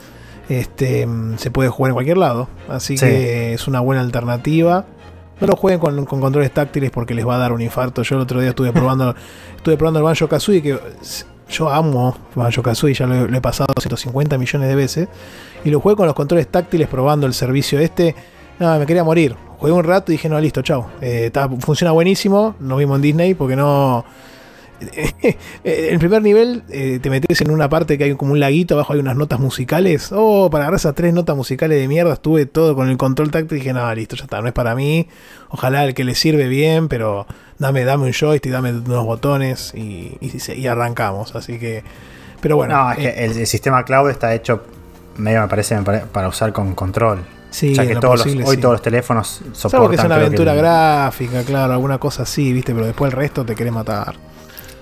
[0.49, 1.07] este,
[1.37, 2.49] se puede jugar en cualquier lado.
[2.69, 4.87] Así que es una buena alternativa.
[5.41, 8.03] No lo jueguen con, controles táctiles porque les va a dar un infarto.
[8.03, 9.15] Yo el otro día estuve probando,
[9.57, 10.79] estuve probando el Banjo Kazooie que
[11.49, 15.09] yo amo Banjo Kazooie, ya lo, he pasado 150 millones de veces.
[15.65, 18.15] Y lo jugué con los controles táctiles probando el servicio este.
[18.59, 19.35] No, me quería morir.
[19.59, 20.91] Jugué un rato y dije, no, listo, chao.
[21.01, 21.31] Eh,
[21.61, 22.55] funciona buenísimo.
[22.61, 24.05] Nos vimos en Disney porque no
[25.65, 28.93] el primer nivel eh, te metes en una parte que hay como un laguito, abajo
[28.93, 30.11] hay unas notas musicales.
[30.13, 33.59] Oh, para agarrar esas tres notas musicales de mierda, estuve todo con el control táctil
[33.59, 35.09] y dije, no, listo, ya está, no es para mí.
[35.49, 37.27] Ojalá el que le sirve bien, pero
[37.59, 41.35] dame, dame un joystick, dame unos botones y, y, arrancamos.
[41.35, 41.83] Así que,
[42.41, 42.77] pero bueno.
[42.77, 44.63] No, es que eh, el, sistema cloud está hecho
[45.17, 45.77] medio, me parece,
[46.13, 47.25] para usar con control.
[47.51, 49.91] Sí, o sea que todos hoy todos los teléfonos soportan.
[49.91, 53.55] que es una aventura gráfica, claro, alguna cosa así, viste, pero después el resto te
[53.55, 54.17] quiere matar.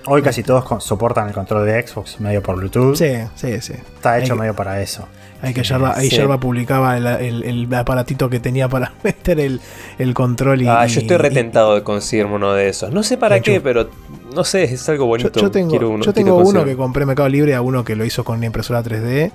[0.05, 2.95] Hoy casi todos soportan el control de Xbox medio por Bluetooth.
[2.95, 3.73] Sí, sí, sí.
[3.73, 5.07] Está hecho que- medio para eso.
[5.41, 6.15] Ahí que Yerba, ahí Sí.
[6.15, 9.61] Yerba publicaba el, el- el aparatito que tenía para meter el,
[9.99, 10.67] el control y.
[10.67, 12.91] Ah, yo estoy y- retentado de conseguirme uno de esos.
[12.91, 13.89] No sé para qué, pero
[14.33, 15.39] no sé, es algo bonito.
[15.39, 17.95] yo tengo, Quiero uno, yo tengo uno que compré en Mercado Libre a uno que
[17.95, 19.31] lo hizo con una impresora 3D.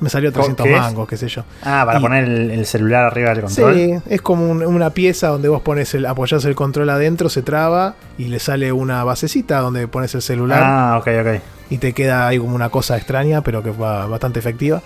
[0.00, 0.80] Me salió 300 ¿Qué es?
[0.80, 1.44] mangos, qué sé yo.
[1.62, 3.74] Ah, para Y- poner el, el celular arriba del control.
[3.74, 7.40] Sí, es como un- una pieza donde vos pones el, apoyás el control adentro, se
[7.42, 11.40] traba y le sale una basecita donde pones el celular Ah, ok, ok.
[11.70, 14.82] y te queda ahí como una cosa extraña, pero que va bastante efectiva.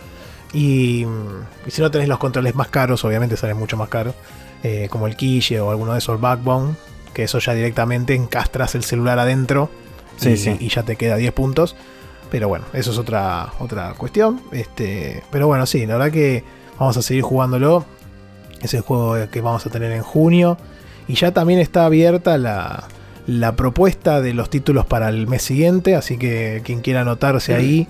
[0.53, 1.05] Y,
[1.67, 4.15] y si no tenés los controles más caros, obviamente salen mucho más caros,
[4.63, 6.75] eh, como el Kishi o alguno de esos, el Backbone,
[7.13, 9.71] que eso ya directamente encastras el celular adentro
[10.17, 10.57] Sí, y, sí.
[10.61, 11.77] y ya te queda 10 puntos.
[12.31, 14.41] Pero bueno, eso es otra, otra cuestión.
[14.51, 16.43] Este, pero bueno, sí, la verdad que
[16.79, 17.85] vamos a seguir jugándolo.
[18.63, 20.59] Es el juego que vamos a tener en junio.
[21.07, 22.85] Y ya también está abierta la,
[23.27, 25.95] la propuesta de los títulos para el mes siguiente.
[25.95, 27.87] Así que quien quiera anotarse ahí,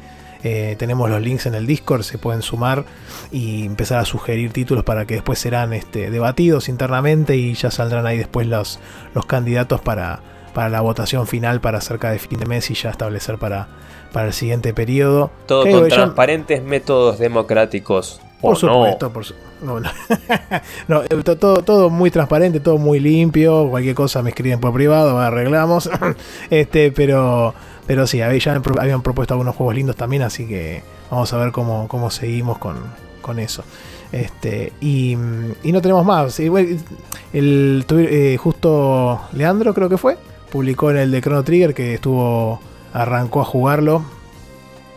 [0.49, 2.85] eh, tenemos los links en el Discord, se pueden sumar
[3.33, 8.07] y empezar a sugerir títulos para que después serán este, debatidos internamente y ya saldrán
[8.07, 8.79] ahí después los,
[9.15, 10.21] los candidatos para,
[10.55, 13.67] para la votación final para cerca de fin de mes y ya establecer para,
[14.13, 15.31] para el siguiente periodo.
[15.47, 18.21] Todo con digo, transparentes métodos democráticos.
[18.41, 19.35] por supuesto, por su-
[20.89, 23.69] no, eh, to- todo, todo muy transparente, todo muy limpio.
[23.69, 25.91] Cualquier cosa me escriben por privado, arreglamos.
[26.51, 27.55] este, pero,
[27.87, 31.37] pero sí, ya habían pro- habían propuesto algunos juegos lindos también, así que vamos a
[31.39, 32.77] ver cómo, cómo seguimos con,
[33.23, 33.65] con eso.
[34.13, 35.17] Este, y,
[35.63, 36.39] y no tenemos más.
[36.39, 40.17] El, tuvi- eh, justo Leandro, creo que fue,
[40.51, 42.61] publicó en el de Chrono Trigger que estuvo,
[42.93, 44.03] arrancó a jugarlo.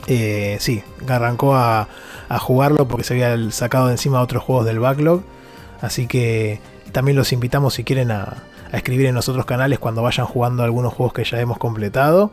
[0.07, 1.87] Eh, sí, arrancó a,
[2.29, 5.23] a jugarlo porque se había sacado de encima otros juegos del backlog.
[5.81, 6.61] Así que
[6.91, 10.93] también los invitamos si quieren a, escribir en los otros canales cuando vayan jugando algunos
[10.93, 12.31] juegos que ya hemos completado.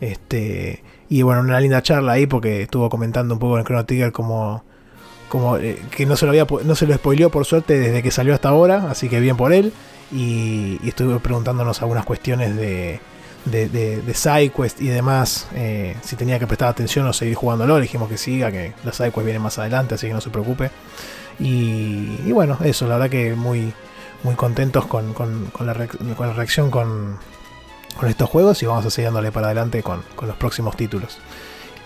[0.00, 4.10] Este, y bueno, una linda charla ahí porque estuvo comentando un poco en Chrono Trigger
[4.10, 4.64] como,
[5.28, 8.10] como eh, que no se lo había no se lo spoileó por suerte desde que
[8.10, 9.72] salió hasta ahora, así que bien por él.
[10.10, 13.00] Y, estuve preguntándonos algunas cuestiones de,
[13.50, 17.76] de, de, de SideQuest y demás, eh, si tenía que prestar atención o seguir jugándolo.
[17.76, 20.70] Le dijimos que siga, que las SideQuest vienen más adelante, así que no se preocupe.
[21.40, 23.72] Y, bueno, eso, la verdad que muy,
[24.24, 27.16] muy contentos con, con- la, la reacción con,
[28.06, 31.18] estos juegos y vamos a seguir dándole para adelante con, los próximos títulos.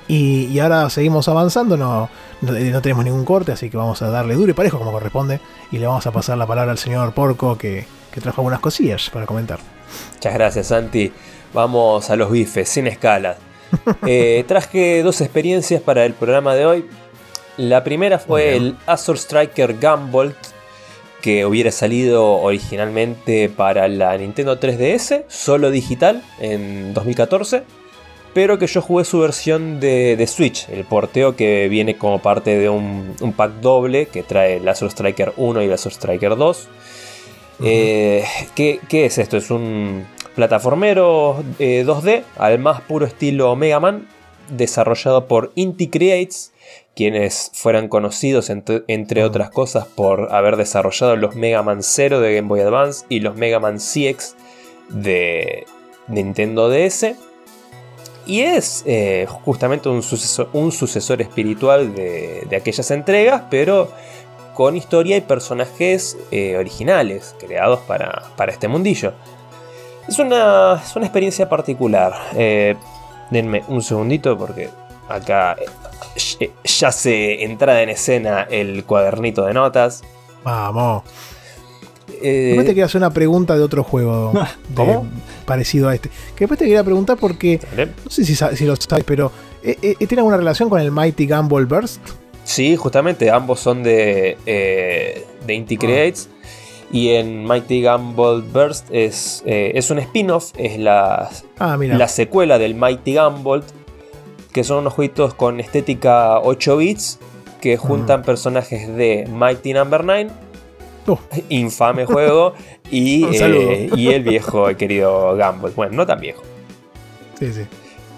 [0.09, 2.09] Y, y ahora seguimos avanzando, no,
[2.41, 4.91] no, eh, no tenemos ningún corte, así que vamos a darle duro y parejo como
[4.91, 5.41] corresponde.
[5.71, 9.11] Y le vamos a pasar la palabra al señor Porco que, que trajo algunas cosillas
[9.11, 9.59] para comentar.
[10.15, 11.13] Muchas gracias, Santi.
[11.53, 13.37] Vamos a los bifes, sin escala.
[14.07, 16.85] Eh, traje dos experiencias para el programa de hoy.
[17.57, 20.37] La primera fue el Azure Striker Gunvolt,
[21.23, 27.63] que hubiera salido originalmente para la Nintendo 3DS, solo digital, en 2014.
[28.35, 32.59] Pero que yo jugué su versión de, de Switch, el porteo que viene como parte
[32.59, 36.37] de un, un pack doble que trae el Azure Striker 1 y el Azure Striker
[36.37, 36.69] 2.
[37.65, 38.25] Eh,
[38.55, 39.37] ¿qué, qué es esto?
[39.37, 44.09] Es un plataformero eh, 2D al más puro estilo Mega Man,
[44.49, 46.53] desarrollado por Inti Creates,
[46.95, 52.35] quienes fueran conocidos entre, entre otras cosas por haber desarrollado los Mega Man 0 de
[52.35, 54.37] Game Boy Advance y los Mega Man CX
[54.89, 55.67] de
[56.09, 57.15] Nintendo DS.
[58.25, 63.91] Y es eh, justamente un sucesor, un sucesor espiritual de, de aquellas entregas, pero
[64.55, 69.13] con historia y personajes eh, originales creados para, para este mundillo.
[70.09, 72.13] Es una, es una experiencia particular.
[72.35, 72.75] Eh,
[73.31, 74.69] denme un segundito porque
[75.09, 75.57] acá
[76.41, 80.03] eh, ya se entrada en escena el cuadernito de notas.
[80.45, 81.05] Vamos.
[82.21, 84.33] Eh, Después te quería hacer una pregunta de otro juego
[85.47, 86.09] parecido a este.
[86.35, 90.21] Que después te quería preguntar porque, no sé si, si lo sabes, pero eh, ¿tiene
[90.21, 92.01] alguna relación con el Mighty Gumball Burst?
[92.45, 96.29] Sí, justamente ambos son de, eh, de Inti Creates.
[96.93, 102.59] Y en Mighty Gumball Burst es, eh, es un spin-off, es la, Ah, la secuela
[102.59, 103.65] del Mighty Gumball,
[104.53, 107.19] que son unos jueguitos con estética 8 bits
[107.63, 110.31] que juntan personajes de Mighty Number 9,
[111.07, 111.17] Uh.
[111.49, 112.53] infame juego,
[112.91, 115.73] y, eh, y el viejo el querido Gumball.
[115.75, 116.43] Bueno, no tan viejo.
[117.39, 117.63] Sí, sí.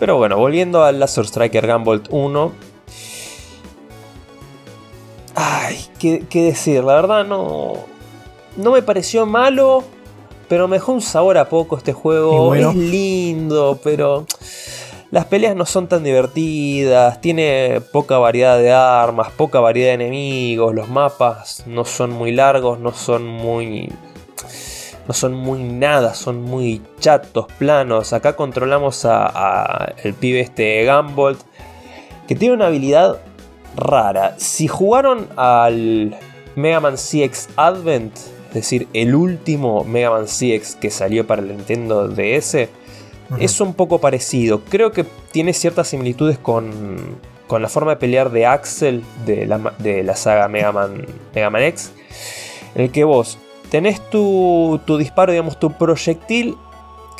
[0.00, 2.52] Pero bueno, volviendo al Laser Striker Gunvolt 1.
[5.36, 6.82] Ay, ¿qué, qué decir?
[6.84, 7.74] La verdad no.
[8.56, 9.84] No me pareció malo.
[10.48, 12.46] Pero me dejó un sabor a poco este juego.
[12.46, 12.70] Bueno.
[12.70, 14.26] Es lindo, pero.
[15.10, 17.20] Las peleas no son tan divertidas.
[17.20, 20.74] Tiene poca variedad de armas, poca variedad de enemigos.
[20.74, 23.92] Los mapas no son muy largos, no son muy.
[25.06, 28.12] no son muy nada, son muy chatos, planos.
[28.12, 31.40] Acá controlamos a, el pibe este Gambolt,
[32.26, 33.20] que tiene una habilidad
[33.76, 34.34] rara.
[34.38, 36.18] Si jugaron al
[36.56, 42.08] Mega Man CX Advent, decir, el último Mega Man CX que salió para el Nintendo
[42.08, 42.68] DS,
[43.38, 44.60] es un poco parecido.
[44.68, 49.74] Creo que tiene ciertas similitudes con, con la forma de pelear de Axel de la,
[49.78, 51.92] de la saga Mega Man, Mega Man X,
[52.74, 53.38] en el que vos
[53.70, 56.56] tenés tu, tu disparo, digamos, tu proyectil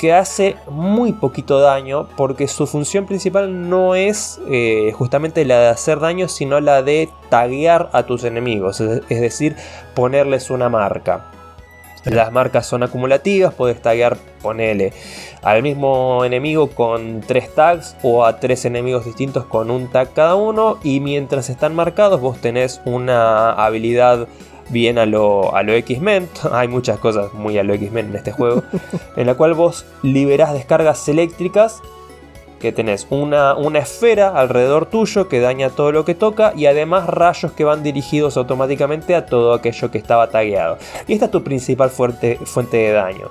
[0.05, 5.67] que hace muy poquito daño porque su función principal no es eh, justamente la de
[5.69, 9.55] hacer daño sino la de taguear a tus enemigos, es, decir,
[9.95, 11.31] ponerles una marca.
[12.03, 14.93] Las marcas son acumulativas, puedes taguear, ponele
[15.41, 20.35] al mismo enemigo con tres tags o a tres enemigos distintos con un tag cada
[20.35, 24.27] uno y mientras están marcados vos tenés una habilidad
[24.69, 26.29] bien a lo, a lo X-Men.
[26.51, 28.63] Hay muchas cosas muy a lo X-Men en este juego.
[29.15, 31.81] en la cual vos liberás descargas eléctricas.
[32.59, 36.53] Que tenés una, una esfera alrededor tuyo que daña todo lo que toca.
[36.55, 40.77] Y además rayos que van dirigidos automáticamente a todo aquello que estaba tagueado.
[41.07, 43.29] Y esta es tu principal fuente, fuente de daño.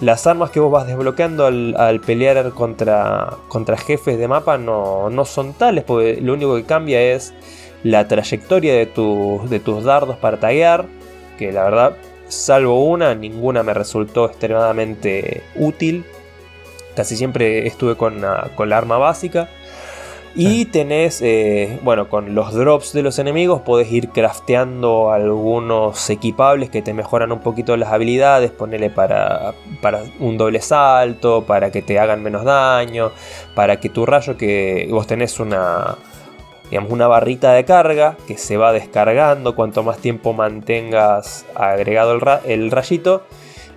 [0.00, 5.24] Las armas que vos vas desbloqueando al, pelear contra, contra jefes de mapa no, no
[5.24, 5.84] son tales.
[5.84, 7.32] Porque lo único que cambia es
[7.84, 10.86] la trayectoria de, de tus dardos para taguear,
[11.38, 11.96] que la verdad,
[12.26, 16.04] salvo una, ninguna me resultó extremadamente útil.
[16.96, 18.24] Casi siempre estuve con,
[18.56, 19.48] con la arma básica.
[20.36, 26.70] Y tenés, eh, bueno, con los drops de los enemigos podés ir crafteando algunos equipables
[26.70, 31.82] que te mejoran un poquito las habilidades, ponerle para, para un doble salto, para que
[31.82, 33.12] te hagan menos daño,
[33.54, 35.98] para que tu rayo que vos tenés una,
[36.74, 42.70] digamos, una barrita de carga que se va descargando cuanto más tiempo mantengas agregado el,
[42.72, 43.22] rayito.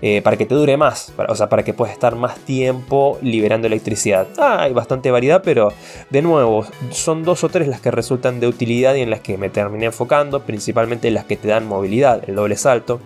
[0.02, 3.68] Eh, para que te dure más, o sea, para que puedas estar más tiempo liberando
[3.68, 4.28] electricidad.
[4.38, 5.74] Ah, hay bastante variedad, pero
[6.10, 9.38] de nuevo, son dos o tres las que resultan de utilidad y en las que
[9.38, 13.00] me terminé enfocando, principalmente las que te dan movilidad, el doble salto.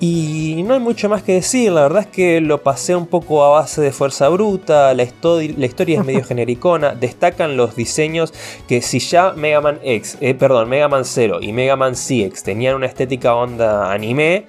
[0.00, 3.42] Y no hay mucho más que decir, la verdad es que lo pasé un poco
[3.42, 8.32] a base de fuerza bruta, la, la historia es medio genericona, destacan los diseños
[8.68, 12.44] que si ya Mega Man X, eh, perdón, Mega Man 0 y Mega Man CX
[12.44, 14.46] tenían una estética onda anime,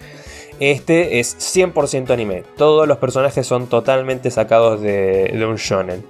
[0.60, 6.06] este es 100% anime, todos los personajes son totalmente sacados de, de un shonen.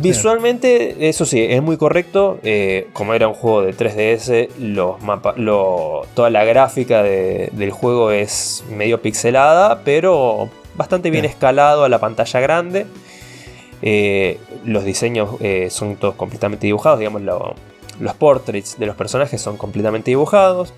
[0.00, 2.38] Visualmente, eso sí, es muy correcto.
[2.42, 5.36] Eh, como era un juego de 3DS, los mapas,
[6.14, 12.40] toda la gráfica del juego es medio pixelada, pero bastante bien escalado a la pantalla
[12.40, 12.86] grande.
[13.82, 19.56] Eh, los diseños eh, son todos completamente dibujados, digamos, los portraits de los personajes son
[19.56, 20.72] completamente dibujados.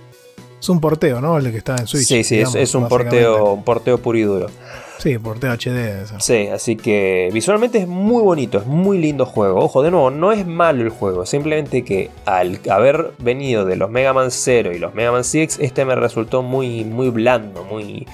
[0.60, 1.38] Es un porteo, ¿no?
[1.38, 2.06] El que está en Switch.
[2.06, 4.46] Sí, sí, es, un porteo, un porteo puro y duro.
[5.00, 6.06] Sí, porteo HD.
[6.18, 9.60] Sí, así que visualmente es muy bonito, es muy lindo juego.
[9.60, 13.90] Ojo, de nuevo, no es malo el juego, simplemente que al haber venido de los
[13.90, 18.06] Mega Man 0 y los Mega Man 6, este me resultó muy, muy blando, muy,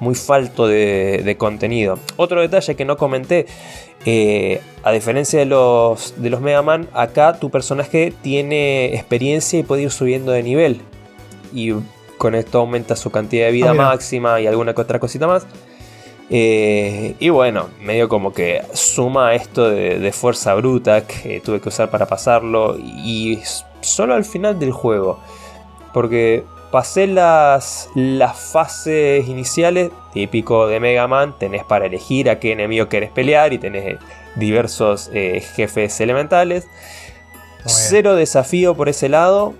[0.00, 1.98] muy falto de, contenido.
[2.16, 3.46] Otro detalle que no comenté,
[4.06, 9.64] eh, a diferencia de los, de los Mega Man, acá tu personaje tiene experiencia y
[9.64, 10.80] puede ir subiendo de nivel
[11.54, 11.74] y
[12.16, 15.46] con esto aumenta su cantidad de vida ah, máxima y alguna que otra cosita más.
[16.34, 21.90] Eh, y bueno, medio como que suma esto de, fuerza bruta que tuve que usar
[21.90, 23.40] para pasarlo y
[23.82, 25.20] solo al final del juego.
[25.92, 32.52] Porque pasé las, las fases iniciales, típico de Mega Man, tenés para elegir a qué
[32.52, 33.98] enemigo querés pelear y tenés
[34.34, 36.66] diversos eh, jefes elementales.
[37.66, 39.52] Cero desafío por ese lado,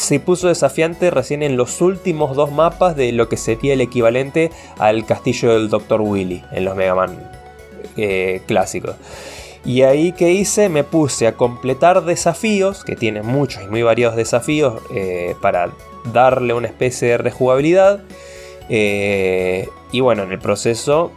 [0.00, 4.50] se puso desafiante recién en los últimos dos mapas de lo que sería el equivalente
[4.78, 6.00] al castillo del Dr.
[6.00, 7.30] Willy en los Mega Man
[7.98, 8.96] eh, clásicos.
[9.62, 14.16] Y ahí que hice, me puse a completar desafíos, que tienen muchos y muy variados
[14.16, 15.70] desafíos, eh, para
[16.14, 18.00] darle una especie de rejugabilidad.
[18.70, 21.12] Eh, y bueno, en el proceso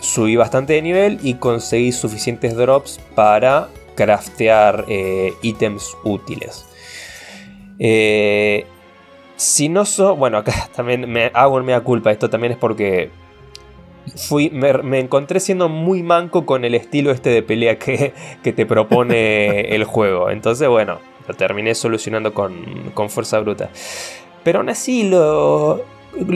[0.00, 4.84] subí bastante de nivel y conseguí suficientes drops para craftear
[5.40, 6.65] ítems útiles.
[7.78, 8.66] Eh,
[9.36, 12.10] si no so, bueno, acá también me hago en mea culpa.
[12.10, 13.10] Esto también es porque
[14.14, 18.12] fui, me, encontré siendo muy manco con el estilo este de pelea que,
[18.42, 20.30] que te propone el juego.
[20.30, 23.70] Entonces, bueno, lo terminé solucionando con, con fuerza bruta.
[24.42, 25.82] Pero aún así, lo,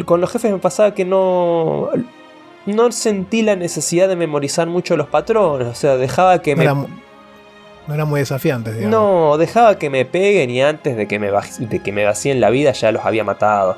[0.05, 1.91] con los jefes me pasaba que no,
[2.67, 5.69] no sentí la necesidad de memorizar mucho los patrones.
[5.69, 6.69] O sea, dejaba que me.
[7.91, 8.91] No eran muy desafiantes, digamos.
[8.99, 12.49] No, dejaba que me peguen y antes de que me, de que me vacíen la
[12.51, 13.77] vida ya los había matado.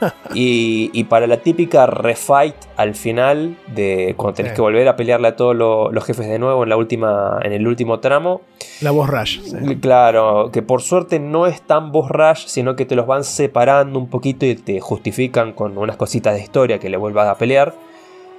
[0.34, 4.56] y, y para la típica refight al final, de cuando tenés Sí.
[4.56, 7.52] que volver a pelearle a todos lo- los jefes de nuevo en, la última, en
[7.52, 8.40] el último tramo.
[8.80, 9.40] La voz Rush.
[9.42, 9.76] sí.
[9.76, 13.98] Claro, que por suerte no es tan boss rush, sino que te los van separando
[13.98, 17.74] un poquito y te justifican con unas cositas de historia que le vuelvas a pelear.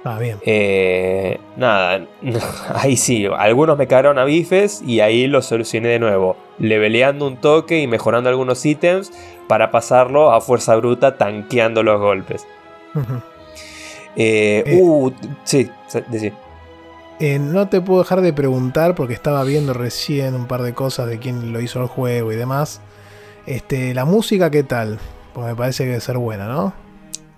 [0.04, 0.38] Ah, bien.
[0.44, 2.06] Eh, nada,
[2.74, 7.36] ahí sí, algunos me cagaron a bifes y ahí lo solucioné de nuevo, leveleando un
[7.36, 9.12] toque y mejorando algunos ítems
[9.48, 12.46] para pasarlo a fuerza bruta tanqueando los golpes.
[14.16, 14.78] Eh, Eh.
[14.82, 15.12] uh,
[15.44, 15.70] sí.
[17.20, 21.06] Eh, no te puedo dejar de preguntar porque estaba viendo recién un par de cosas
[21.06, 22.80] de quién lo hizo el juego y demás.
[23.46, 24.98] Este, la música, ¿qué tal?
[25.32, 26.72] Porque me parece que debe ser buena, ¿no?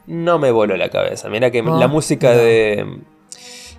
[0.06, 1.28] No me voló la cabeza.
[1.28, 2.36] Mira que No, la música no.
[2.38, 2.98] de,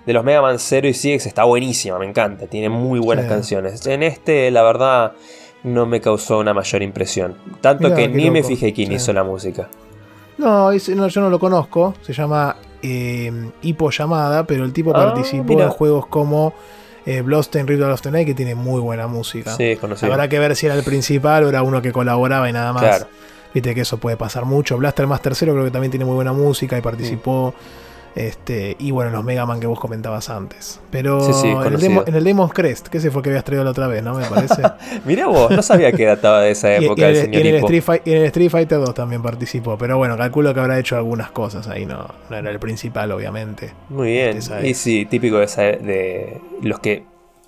[0.06, 3.30] de los Mega Man 0 y CX está buenísima, me encanta, tiene muy buenas Sí.
[3.30, 3.86] canciones.
[3.86, 5.12] En este, la verdad,
[5.62, 7.34] no me causó una mayor impresión.
[7.60, 8.94] Tanto Mirá, que ni me fijé quién Sí.
[8.94, 9.68] hizo la música.
[10.38, 11.94] No, no, yo no lo conozco.
[12.02, 13.32] Se llama eh,
[13.62, 15.64] Hippo Llamada, pero el tipo Ah, participó mira.
[15.64, 16.52] en juegos como
[17.06, 19.56] eh, Bloodstained Ritual of the Night, que tiene muy buena música.
[19.56, 20.12] Sí, es conocido.
[20.12, 22.82] Habrá que ver si era el principal o era uno que colaboraba y nada más.
[22.82, 23.06] Claro.
[23.56, 24.76] Viste que eso puede pasar mucho.
[24.76, 27.54] Blaster Master 0 creo que también tiene muy buena música y participó.
[28.14, 30.78] Este, y bueno, los Mega Man que vos comentabas antes.
[30.90, 31.80] Pero Sí, sí, en, el.
[31.80, 34.02] Demo- en el Demon's Crest, que ese fue el que habías traído la otra vez,
[34.02, 34.14] ¿no?
[34.14, 34.62] Me parece.
[35.04, 37.40] Mirá vos, no sabía que databa de esa y, y época el el, y señor
[37.40, 37.66] en el Hippo.
[37.66, 39.76] Street Fight- y en el Street Fighter 2 también participó.
[39.78, 43.72] Pero bueno, calculo que habrá hecho algunas cosas ahí, no, no era el principal, obviamente.
[43.90, 44.36] Muy bien.
[44.38, 47.04] Esa Y sí, típico de, esa- de los que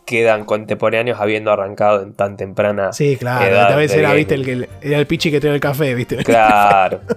[0.08, 3.44] quedan contemporáneos habiendo arrancado en tan temprana Sí, claro.
[3.44, 6.16] edad veces de era, viste, el que era el pichi que traía el café, viste.
[6.24, 7.00] Claro.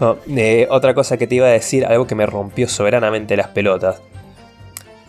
[0.00, 3.48] No, eh, otra cosa que te iba a decir, algo que me rompió soberanamente las
[3.48, 4.00] pelotas.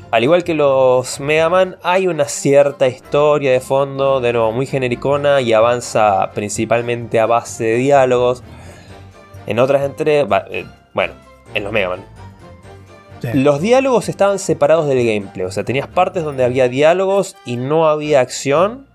[0.09, 4.65] Al igual que los Mega Man, hay una cierta historia de fondo, de nuevo muy
[4.65, 8.41] genericona y avanza principalmente a base de diálogos.
[9.45, 10.21] En otras entre...
[10.21, 10.65] eh,
[10.95, 11.13] bueno,
[11.53, 12.05] en los Mega Man.
[13.21, 13.27] Sí.
[13.33, 17.87] Los diálogos estaban separados del gameplay, o sea, tenías partes donde había diálogos y no
[17.89, 18.85] había acción.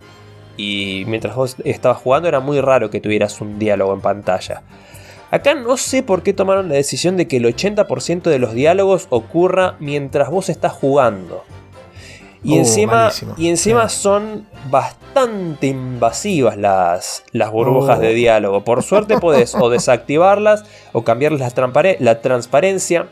[0.56, 4.62] Y mientras vos estabas jugando era muy raro que tuvieras un diálogo en pantalla.
[5.30, 9.08] Acá no sé por qué tomaron la decisión de que el 80% de los diálogos
[9.10, 11.42] ocurra mientras vos estás jugando.
[12.44, 13.34] Y Oh, encima, malísimo.
[13.36, 14.00] y encima Sí.
[14.02, 18.62] son bastante invasivas las, las burbujas de diálogo.
[18.64, 23.06] Por suerte podés o desactivarlas o cambiarles la, la transparencia.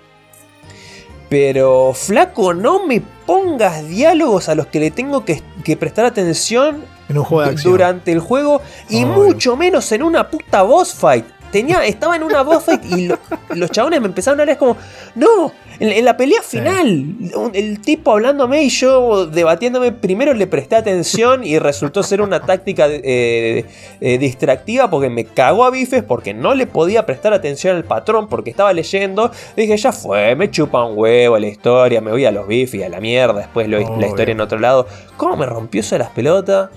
[1.32, 6.84] Pero flaco, no me pongas diálogos a los que le tengo que, que prestar atención
[7.08, 7.72] En un juego de du- acción.
[7.72, 8.60] durante el juego
[8.90, 9.04] y Ay.
[9.06, 11.24] mucho menos en una puta boss fight.
[11.52, 13.18] Tenía, estaba en una boss fight y lo-
[13.54, 14.76] los chabones me empezaron a hablar como,
[15.14, 17.06] no, en, en la pelea final,
[17.36, 22.40] un- el tipo hablándome y yo debatiéndome, primero le presté atención y resultó ser una
[22.40, 23.66] táctica eh,
[24.00, 28.28] eh, distractiva porque me cagó a bifes porque no le podía prestar atención al patrón
[28.28, 29.30] porque estaba leyendo.
[29.56, 32.82] Dije, ya fue, me chupa un huevo la historia, me voy a los bifes y
[32.82, 34.86] a la mierda, después lo, la historia en otro lado.
[35.18, 36.70] ¿Cómo me rompió eso de las pelotas?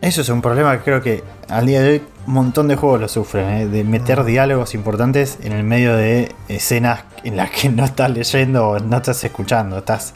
[0.00, 3.08] Eso es un problema que creo que al día de hoy montón de juegos lo
[3.08, 3.66] sufren, ¿eh?
[3.66, 8.68] de meter diálogos importantes en el medio de escenas en las que no estás leyendo
[8.70, 10.14] o no estás escuchando, estás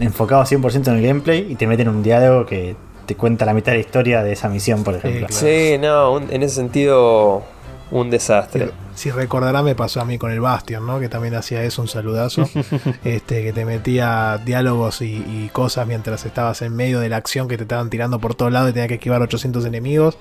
[0.00, 2.76] enfocado 100% en el gameplay y te meten un diálogo que
[3.06, 5.26] te cuenta la mitad de la historia de esa misión, por ejemplo.
[5.30, 7.42] Sí, no, un- en ese sentido,
[7.90, 8.70] un desastre.
[8.94, 11.00] Si recordará, me pasó a mí con el Bastion, ¿no?
[11.00, 12.48] Que también hacía eso, un saludazo.
[13.04, 17.46] este, que te metía diálogos y, y cosas mientras estabas en medio de la acción
[17.46, 20.16] que te estaban tirando por todos lados y tenías que esquivar 800 enemigos.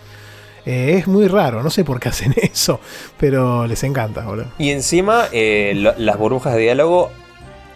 [0.66, 2.80] Eh, es muy raro, no sé por qué hacen eso,
[3.18, 4.46] pero les encanta, boludo.
[4.58, 7.12] Y encima, eh, lo- las burbujas de diálogo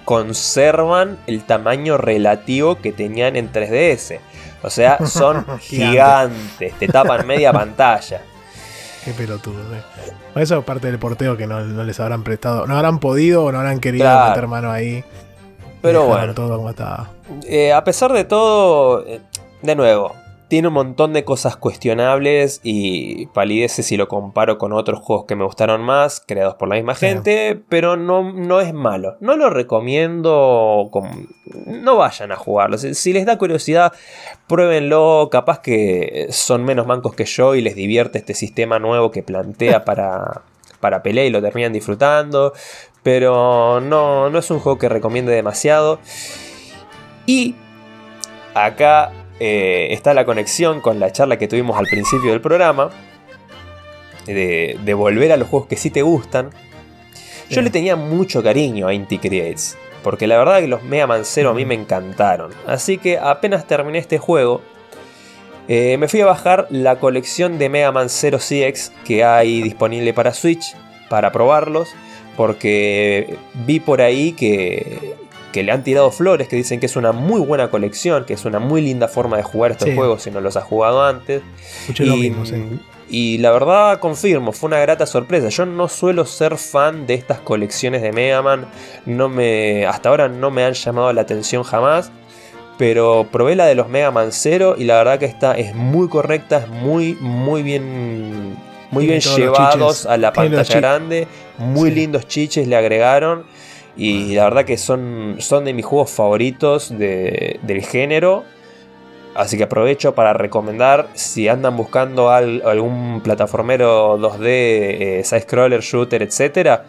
[0.05, 4.19] conservan el tamaño relativo que tenían en 3DS.
[4.64, 5.59] O sea, son Gigante.
[5.91, 8.22] gigantes, te tapan media pantalla.
[9.05, 9.81] Qué pelotudo, eh.
[10.35, 13.51] Eso es parte del porteo que no, no les habrán prestado, no habrán podido o
[13.51, 14.30] no habrán querido Claro.
[14.30, 15.03] meter mano ahí.
[15.81, 16.34] Pero bueno.
[16.34, 17.09] todo como estaba.
[17.47, 19.03] Eh, a pesar de todo,
[19.61, 20.14] de nuevo,
[20.48, 25.36] tiene un montón de cosas cuestionables y palideces si lo comparo con otros juegos que
[25.36, 27.07] me gustaron más, creados por la misma Sí.
[27.07, 29.18] gente, pero no, no es malo.
[29.19, 31.28] No lo recomiendo, con-
[31.65, 32.78] no vayan a jugarlo.
[32.78, 33.91] Si, si les da curiosidad,
[34.48, 39.24] pruébenlo, capaz que son menos mancos que yo y les divierte este sistema nuevo que
[39.24, 40.44] plantea para,
[40.80, 42.53] para pelea y lo terminan disfrutando,
[43.03, 45.99] pero no, no es un juego que recomiende demasiado.
[47.26, 47.56] Y
[48.53, 52.89] acá eh, está la conexión con la charla que tuvimos al principio del programa.
[54.26, 56.49] De, de volver a los juegos que sí te gustan.
[57.49, 59.77] Yo le tenía mucho cariño a Inti Creates.
[60.03, 62.51] Porque la verdad que los Mega Man 0 a mí me encantaron.
[62.65, 64.61] Así que apenas terminé este juego.
[65.68, 70.14] Eh, me fui a bajar la colección de Mega Man Zero CX que hay disponible
[70.14, 70.76] para Switch
[71.09, 71.89] para probarlos.
[72.35, 75.15] Porque vi por ahí que,
[75.58, 78.46] que le han tirado flores, que dicen que es una muy buena colección, que es
[78.46, 79.96] una muy linda forma de jugar estos Sí.
[79.96, 81.42] juegos si no los has jugado antes.
[81.82, 82.56] Escuché lo mismo, sí.
[83.10, 85.50] y la verdad confirmo, fue una grata sorpresa.
[85.50, 88.68] Yo no suelo ser fan de estas colecciones de Mega Man.
[89.06, 92.12] No me, hasta ahora no me han llamado la atención jamás.
[92.78, 96.08] Pero probé la de los Mega Man Zero y la verdad que esta es muy
[96.10, 98.56] correcta, es muy, muy bien,
[98.92, 101.28] muy bien llevados a la pantalla grande.
[101.58, 101.96] Muy Sí.
[101.96, 103.46] lindos chiches le agregaron.
[103.98, 108.44] Y la verdad que son, son de mis juegos favoritos de- del género.
[109.36, 114.40] Así que aprovecho para recomendar si andan buscando al- algún plataformero 2D,
[115.19, 116.82] eh, side-scroller, shooter, etc.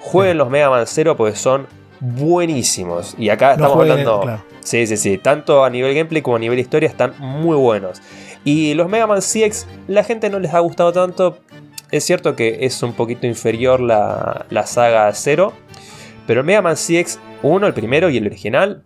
[0.00, 1.66] Jueguen los Mega Man Zero porque son
[2.00, 3.14] buenísimos.
[3.18, 4.20] Y acá No estamos jueguen, hablando...
[4.22, 4.42] claro.
[4.60, 5.18] Sí, sí, sí.
[5.18, 8.00] Tanto a nivel gameplay como a nivel historia están muy buenos.
[8.44, 11.38] Y los Mega Man CX, la gente no les ha gustado tanto.
[11.90, 15.52] Es cierto que es un poquito inferior la, la saga Zero.
[16.26, 18.84] Pero el Mega Man CX 1, el primero y el original,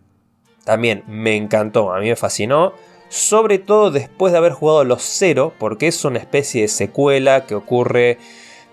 [0.65, 1.93] también me encantó.
[1.93, 2.73] A mí me fascinó.
[3.09, 7.55] Sobre todo después de haber jugado los Zero, porque es una especie de secuela que
[7.55, 8.19] ocurre,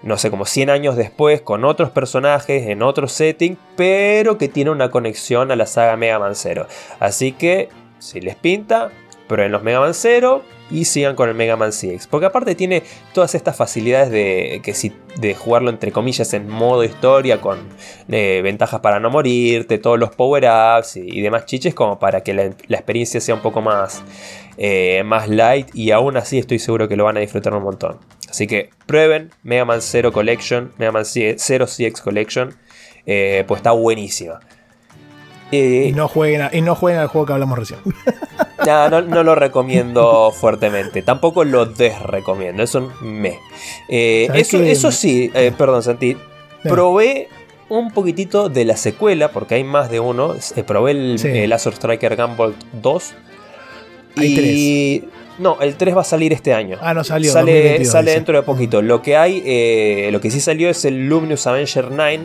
[0.01, 4.71] no sé, como 100 años después, con otros personajes, en otro setting, pero que tiene
[4.71, 6.67] una conexión a la saga Mega Man Zero.
[6.99, 7.69] Así que,
[7.99, 8.91] si les pinta,
[9.27, 12.07] prueben los Mega Man Zero y sigan con el Mega Man CX.
[12.07, 12.83] Porque aparte tiene
[13.13, 17.59] todas estas facilidades de, que si, de jugarlo entre comillas en modo historia, con
[18.09, 22.45] eh, ventajas para no morirte, todos los power-ups y, demás chiches, como para que la,
[22.45, 24.03] experiencia sea un poco más,
[24.57, 25.69] eh, más light.
[25.73, 27.99] Y aún así estoy seguro que lo van a disfrutar un montón.
[28.29, 32.55] Así que prueben Mega Man Zero Collection, Mega Man Zero CX Collection,
[33.05, 34.39] eh, pues está buenísima.
[35.55, 37.79] Y no, jueguen a- y no jueguen al juego que hablamos recién.
[38.65, 41.01] no, no, no lo recomiendo fuertemente.
[41.01, 42.63] Tampoco lo desrecomiendo.
[42.63, 43.39] Es un me.
[43.89, 46.17] Eh, ¿Sabes eso, eso sí, eh, perdón, Santi.
[46.63, 47.29] Probé
[47.69, 50.35] un poquitito de la secuela, porque hay más de uno.
[50.55, 51.27] Eh, probé el, Sí.
[51.29, 53.13] el Azure Striker Gumball 2.
[54.17, 55.03] Hay y.
[55.37, 56.77] No, el 3 va a salir este año.
[56.81, 57.29] Ah, no salió.
[57.31, 58.15] sale 2022, sale dice.
[58.15, 58.81] dentro de poquito.
[58.81, 62.21] Lo que hay, eh, lo que sí salió es el Luminous Avenger 9,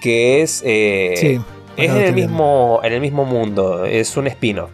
[0.00, 0.62] que es.
[0.64, 1.40] eh, Sí.
[1.76, 4.70] Es en el, mismo, en el mismo mundo, es un spin-off.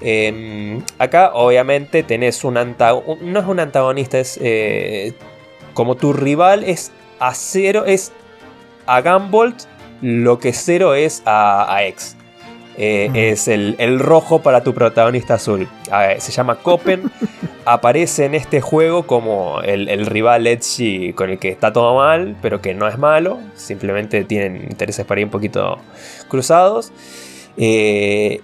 [0.00, 3.24] Eh, acá, obviamente, tenés un antagonista.
[3.24, 4.38] No es un antagonista, es.
[4.42, 5.14] eh,
[5.72, 8.12] como tu rival es a Zero, es
[8.86, 9.56] a Gunbolt
[10.00, 12.16] lo que Zero es a, a X.
[12.76, 13.16] Eh, Mm.
[13.16, 15.68] Es el, el rojo para tu protagonista azul.
[16.18, 17.10] Se llama Copen.
[17.66, 22.36] Aparece en este juego como el, el rival Edgy con el que está todo mal,
[22.42, 23.38] pero que no es malo.
[23.54, 25.78] Simplemente tienen intereses para ir un poquito
[26.28, 26.92] cruzados.
[27.56, 28.40] Eh,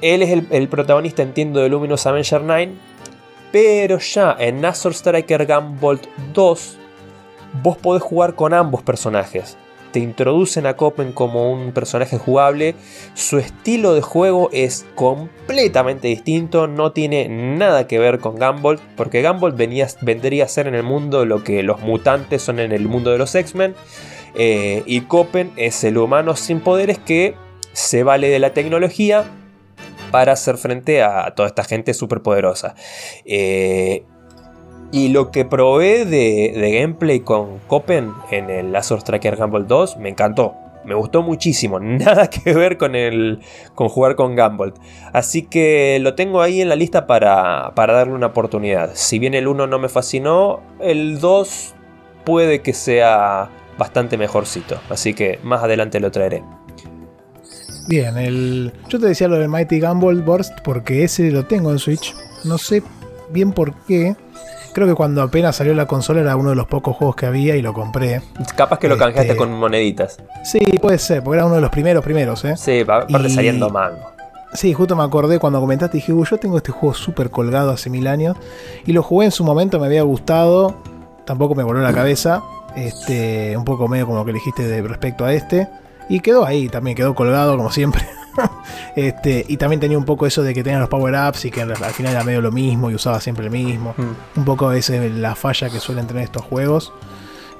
[0.00, 2.72] él es el, el protagonista, entiendo, de Luminous Avenger 9.
[3.52, 6.78] Pero ya en Azure Striker Gunbolt 2,
[7.62, 9.56] vos podés jugar con ambos personajes.
[9.92, 12.74] Te introducen a Copen como un personaje jugable.
[13.14, 16.66] Su estilo de juego es completamente distinto.
[16.66, 18.80] No tiene nada que ver con Gumball.
[18.96, 22.72] Porque Gumball venía, vendría a ser en el mundo lo que los mutantes son en
[22.72, 23.74] el mundo de los X-Men.
[24.34, 27.34] Eh, y Copen es el humano sin poderes que
[27.72, 29.24] se vale de la tecnología
[30.10, 32.74] para hacer frente a toda esta gente superpoderosa.
[33.24, 34.04] Eh,
[34.92, 40.10] y lo que probé de, gameplay con Copen en el Azure Striker Gumball 2 me
[40.10, 40.54] encantó.
[40.84, 41.80] Me gustó muchísimo.
[41.80, 43.40] Nada que ver con, el,
[43.74, 44.74] con jugar con Gumball.
[45.12, 48.90] Así que lo tengo ahí en la lista para, para darle una oportunidad.
[48.94, 51.74] Si bien el 1 no me fascinó, el 2
[52.24, 53.48] puede que sea
[53.78, 54.78] bastante mejorcito.
[54.90, 56.42] Así que más adelante lo traeré.
[57.88, 58.72] Bien, el...
[58.88, 62.14] yo te decía lo del Mighty Gumball Burst porque ese lo tengo en Switch.
[62.44, 62.82] No sé
[63.32, 64.14] bien por qué.
[64.74, 67.56] Creo que cuando apenas salió la consola era uno de los pocos juegos que había
[67.56, 68.22] y lo compré.
[68.56, 70.18] Capaz que lo Este- canjeaste con moneditas.
[70.44, 72.56] Sí, puede ser, porque era uno de los primeros primeros, ¿eh?
[72.56, 74.10] Sí, aparte Y- saliendo mango.
[74.54, 77.88] Sí, justo me acordé cuando comentaste, dije, "Uy, yo tengo este juego súper colgado hace
[77.90, 78.36] mil años.
[78.86, 80.74] Y lo jugué en su momento, me había gustado.
[81.24, 82.42] Tampoco me voló la cabeza.
[82.76, 85.68] Este, un poco medio como lo que dijiste de respecto a este.
[86.08, 88.02] Y quedó ahí, también quedó colgado como siempre.
[88.96, 91.76] este, y también tenía un poco eso de que tenía los power-ups y que al
[91.76, 93.94] final era medio lo mismo y usaba siempre el mismo.
[93.96, 94.38] Mm.
[94.40, 96.92] Un poco esa es la falla que suelen tener estos juegos.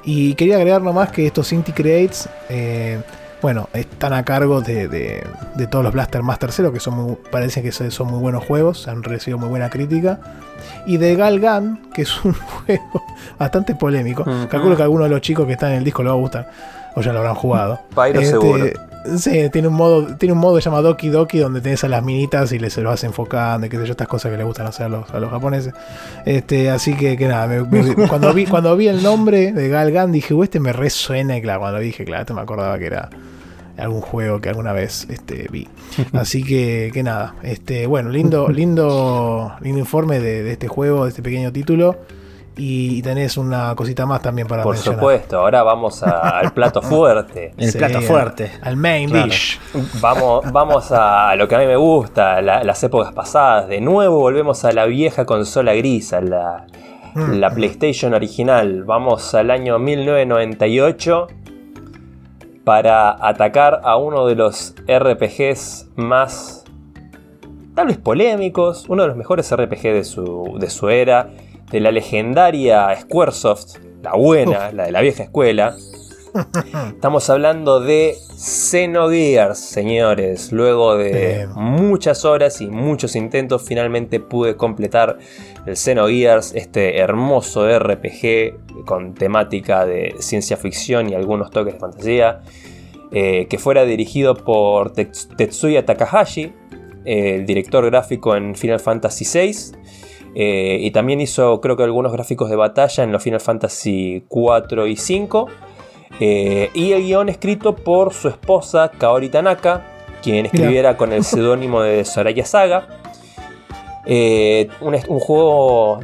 [0.04, 3.00] Y quería agregar nomás que estos Inti Creates, eh,
[3.40, 5.24] bueno, están a cargo de, de-
[5.54, 8.88] de todos los Blaster Master Zero, que son muy, parece que son muy buenos juegos,
[8.88, 10.18] han recibido muy buena crítica.
[10.86, 12.32] Y de Galgan, que es un
[12.66, 13.02] juego
[13.38, 14.22] bastante polémico.
[14.22, 14.48] Ujú.
[14.48, 16.50] Calculo que alguno de los chicos que están en el disco le va a gustar,
[16.96, 17.80] o ya lo habrán jugado.
[17.90, 18.66] Pyro Este, seguro.
[19.18, 21.88] Sí, tiene un modo, tiene un modo que se llama Doki Doki donde tenés a
[21.88, 24.36] las minitas y les se lo vas enfocando y qué sé yo, estas cosas que
[24.36, 25.74] les gustan hacer a los, a los japoneses.
[26.24, 30.12] Este, así que, que nada, me- me- cuando vi, cuando vi el nombre de Galgan
[30.12, 32.86] dije, "Uh, este me resuena y claro, cuando lo dije, claro, este me acordaba que
[32.86, 33.10] era
[33.76, 35.66] algún juego que alguna vez este, vi.
[36.12, 41.10] Así que, que nada, este, bueno, lindo, lindo, lindo informe de, de este juego, de
[41.10, 41.96] este pequeño título.
[42.56, 45.00] Y, tenés una cosita más también para Por mencionar.
[45.00, 47.54] supuesto, ahora vamos a- al plato fuerte.
[47.56, 48.50] El Sí, plato al- fuerte.
[48.62, 49.26] Al main Claro.
[49.26, 49.58] dish.
[50.00, 53.68] Vamos, vamos a lo que a mí me gusta, la- las épocas pasadas.
[53.68, 56.66] De nuevo volvemos a la vieja consola gris, a la,
[57.14, 57.32] Mm.
[57.40, 58.84] la PlayStation original.
[58.84, 61.28] Vamos al año 1998
[62.64, 66.64] para atacar a uno de los RPGs más,
[67.74, 71.30] tal vez polémicos, uno de los mejores RPG de su, de su era,
[71.72, 75.74] de la legendaria Squaresoft, la buena, la de la vieja escuela.
[76.94, 80.52] Estamos hablando de Xenogears, señores.
[80.52, 85.18] Luego de muchas horas y muchos intentos, finalmente pude completar
[85.66, 92.40] el Xenogears, este hermoso RPG con temática de ciencia ficción y algunos toques de fantasía,
[93.12, 96.52] eh, que fuera dirigido por Tets- Tetsuya Takahashi,
[97.04, 99.76] el director gráfico en Final Fantasy VI.
[100.34, 104.86] Eh, y también hizo, creo que, algunos gráficos de batalla en los Final Fantasy 4
[104.86, 105.48] y 5.
[106.20, 109.86] Eh, y el guion escrito por su esposa Kaori Tanaka,
[110.22, 112.86] quien escribiera con el seudónimo de Soraya Saga.
[114.06, 116.00] Eh, un, un juego,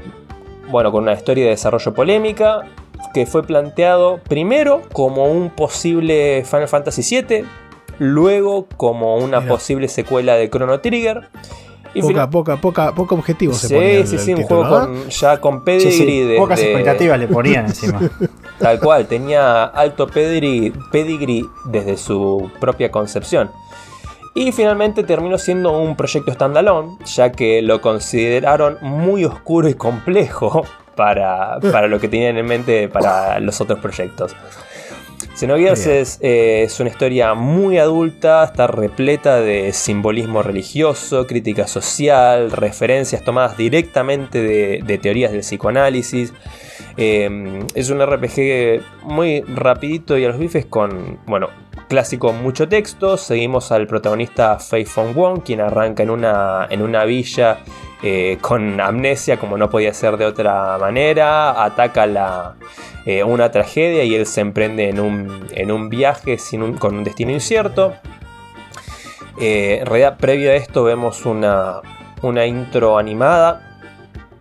[0.70, 2.62] bueno, con una historia de desarrollo polémica,
[3.14, 7.44] que fue planteado primero como un posible Final Fantasy VII,
[7.98, 9.52] luego como una Mira.
[9.52, 11.28] posible secuela de Chrono Trigger.
[11.94, 14.40] Y Poca, final- poca, poca, poco objetivo se Sí, ponía el- sí, el sí, un
[14.42, 14.86] título, juego ¿no?
[14.86, 18.00] con, ya con Sí, pedigree sí, de, Pocas de- expectativas le ponían encima.
[18.58, 23.50] Tal cual, tenía alto pedigree, pedigree desde su propia concepción.
[24.34, 30.64] Y finalmente terminó siendo un proyecto standalone, ya que lo consideraron muy oscuro y complejo
[30.94, 34.36] para, para lo que tenían en mente para los otros proyectos.
[35.38, 42.50] Xenogears es, eh, es una historia muy adulta, está repleta de simbolismo religioso, crítica social,
[42.50, 46.32] referencias tomadas directamente de, de teorías del psicoanálisis.
[46.96, 51.50] Eh, es un RPG muy rapidito y a los bifes con, bueno,
[51.88, 53.16] clásico mucho texto.
[53.16, 57.58] Seguimos al protagonista Fei Fong Wong, quien arranca en una, en una villa
[58.02, 61.64] eh, con amnesia, como no podía ser de otra manera.
[61.64, 62.54] Ataca la,
[63.06, 66.96] eh, una tragedia y él se emprende en un, en un viaje sin un- con
[66.96, 67.94] un destino incierto.
[69.40, 71.80] Eh, en realidad, previo a esto, vemos una,
[72.22, 73.64] una intro animada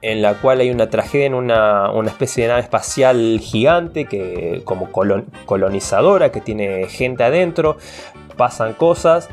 [0.02, 4.62] en la cual hay una tragedia en una, una especie de nave espacial gigante que
[4.64, 7.78] como colon- colonizadora que tiene gente adentro,
[8.38, 9.28] pasan cosas,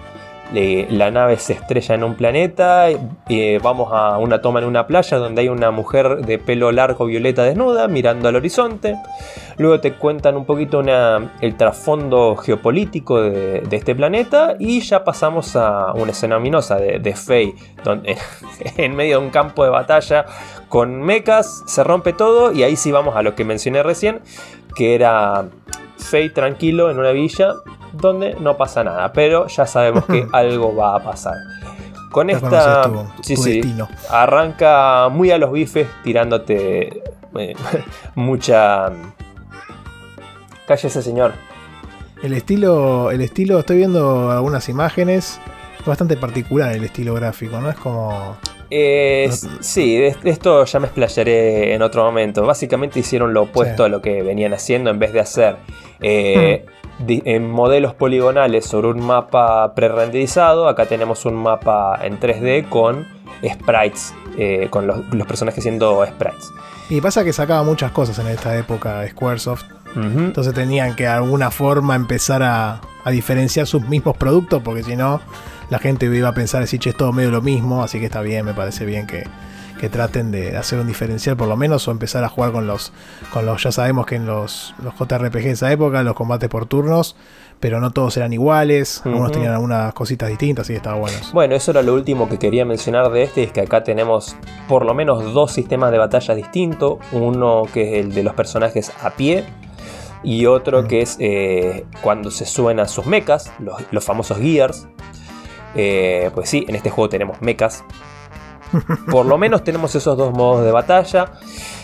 [0.54, 2.88] eh, la nave se estrella en un planeta,
[3.28, 7.06] eh, vamos a una toma en una playa donde hay una mujer de pelo largo
[7.06, 8.96] violeta desnuda mirando al horizonte,
[9.56, 15.92] luego te cuentan un poquito el trasfondo geopolítico de, este planeta y ya pasamos a
[15.94, 17.54] una escena ominosa de, de
[17.84, 18.16] donde
[18.76, 20.26] en medio de un campo de batalla
[20.68, 24.20] con mechas, se rompe todo y ahí sí vamos a lo que mencioné recién,
[24.74, 25.46] que era
[26.10, 27.54] Faye tranquilo en una villa
[27.92, 31.34] donde no pasa nada, pero ya sabemos que algo va a pasar.
[32.10, 33.88] Con Ya esta, tu- sí, tu sí, destino.
[34.10, 37.02] arranca muy a los bifes tirándote
[37.36, 37.54] eh,
[38.14, 38.90] mucha...
[40.66, 41.32] Cállese señor.
[42.22, 45.38] El estilo, el estilo, estoy viendo algunas imágenes,
[45.78, 47.68] es bastante particular el estilo gráfico, ¿no?
[47.70, 48.36] Es como...
[48.70, 52.44] Eh, sí, de esto ya me explayaré en otro momento.
[52.46, 53.86] Básicamente hicieron lo opuesto Sí.
[53.86, 55.56] a lo que venían haciendo en vez de hacer
[56.00, 56.64] eh,
[56.98, 60.68] di- en modelos poligonales sobre un mapa pre-renderizado.
[60.68, 63.06] Acá tenemos un mapa en 3D con
[63.42, 66.50] sprites, eh, con los, los personajes siendo sprites.
[66.90, 69.64] Y pasa que sacaba muchas cosas en esta época Squaresoft,
[69.96, 70.18] Ujú.
[70.18, 74.96] entonces tenían que de alguna forma empezar a, a diferenciar sus mismos productos, porque si
[74.96, 75.20] no,
[75.70, 78.20] la gente iba a pensar, decir, che, es todo medio lo mismo, así que está
[78.20, 79.24] bien, me parece bien que,
[79.84, 82.90] que traten de hacer un diferencial por lo menos, o empezar a jugar con los,
[83.34, 86.64] con los ya sabemos que en los, los JRPG de esa época, los combates por
[86.64, 87.16] turnos,
[87.60, 91.18] pero no todos eran iguales, algunos tenían algunas cositas distintas, que estaba bueno.
[91.20, 91.34] eso.
[91.34, 94.36] Bueno, eso era lo último que quería mencionar de este, es que acá tenemos
[94.68, 98.90] por lo menos dos sistemas de batalla distintos, uno que es el de los personajes
[99.02, 99.44] a pie
[100.22, 104.88] y otro que es eh, cuando se suben a sus mechas, los, los famosos gears.
[105.74, 107.84] Eh, pues sí, en este juego tenemos mechas.
[109.10, 111.32] Por lo menos tenemos esos dos modos de batalla.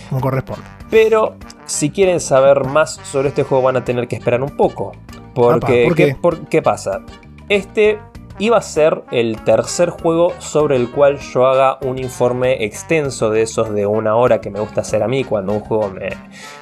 [0.08, 0.64] Como corresponde.
[0.90, 1.36] Pero
[1.66, 4.92] si quieren saber más sobre este juego van a tener que esperar un poco.
[5.34, 6.14] Porque, Apa, ¿por ¿qué, qué?
[6.16, 7.00] por- qué pasa?
[7.48, 7.98] este
[8.38, 13.42] iba a ser el tercer juego sobre el cual yo haga un informe extenso de
[13.42, 15.90] esos de una hora que me gusta hacer a mí cuando un juego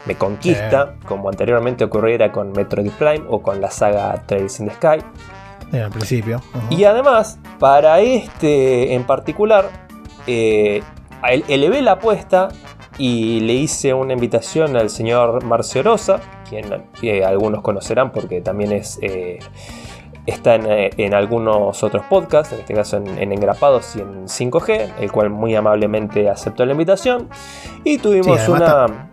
[0.06, 4.74] me, conquista, como anteriormente ocurriera con Metroid Prime o con la saga Trails in the
[4.74, 5.04] Sky.
[5.70, 6.40] En el principio.
[6.70, 9.87] Y además, para este en particular,
[10.28, 10.82] eh,
[11.48, 12.48] elevé la apuesta
[12.98, 16.66] y le hice una invitación al señor Marcio Rosa, quien
[17.02, 19.38] eh, algunos conocerán porque también es eh,
[20.28, 25.10] está eh, en, algunos otros podcasts, en este caso en, Engrapados y en 5G, el
[25.10, 27.28] cual muy amablemente aceptó la invitación.
[27.84, 29.10] Y tuvimos una...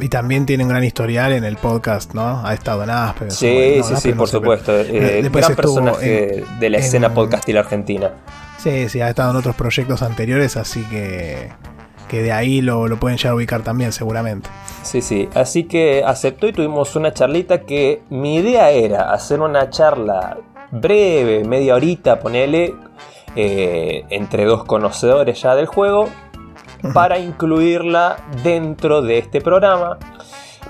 [0.00, 2.44] Y también tiene un gran historial en el podcast, ¿no?
[2.44, 3.30] Ha estado en Aspen.
[3.30, 4.76] Sí, sí, sí, por supuesto.
[4.76, 8.12] Eh, eh gran personaje de la escena podcastil argentina.
[8.68, 11.50] Sí, sí, ha estado en otros proyectos anteriores, así que
[12.06, 14.50] que de ahí lo, pueden ya ubicar también seguramente.
[14.82, 19.70] Sí, sí, así que aceptó y tuvimos una charlita que mi idea era hacer una
[19.70, 20.36] charla
[20.70, 22.74] breve, media horita, ponele,
[23.36, 26.10] eh, entre dos conocedores ya del juego,
[26.92, 29.98] para incluirla dentro de este programa.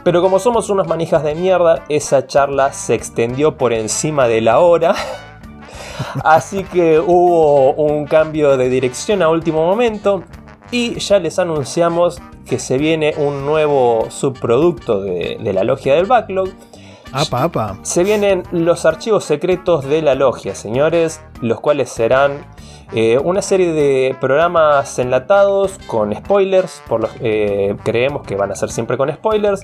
[0.04, 4.60] Pero como somos unos manijas de mierda, esa charla se extendió por encima de la
[4.60, 4.94] hora.
[6.24, 10.22] Así que hubo un cambio de dirección a último momento
[10.70, 16.48] y ya les anunciamos que se viene un nuevo subproducto de, la logia del backlog.
[17.12, 17.78] Apa, apa.
[17.82, 22.46] Se vienen los archivos secretos de la logia, señores, los cuales serán
[22.92, 28.54] eh, una serie de programas enlatados con spoilers, por los, eh, creemos que van a
[28.54, 29.62] ser siempre con spoilers.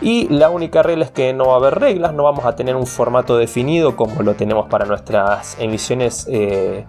[0.00, 2.76] Y la única regla es que no va a haber reglas, no vamos a tener
[2.76, 6.26] un formato definido como lo tenemos para nuestras emisiones.
[6.30, 6.84] Eh,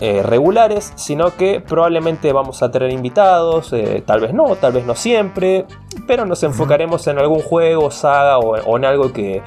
[0.00, 4.84] eh, regulares, sino que probablemente vamos a tener invitados, eh, tal vez no, tal vez
[4.86, 5.66] no siempre,
[6.06, 9.42] pero nos enfocaremos en algún juego, saga o, en algo que,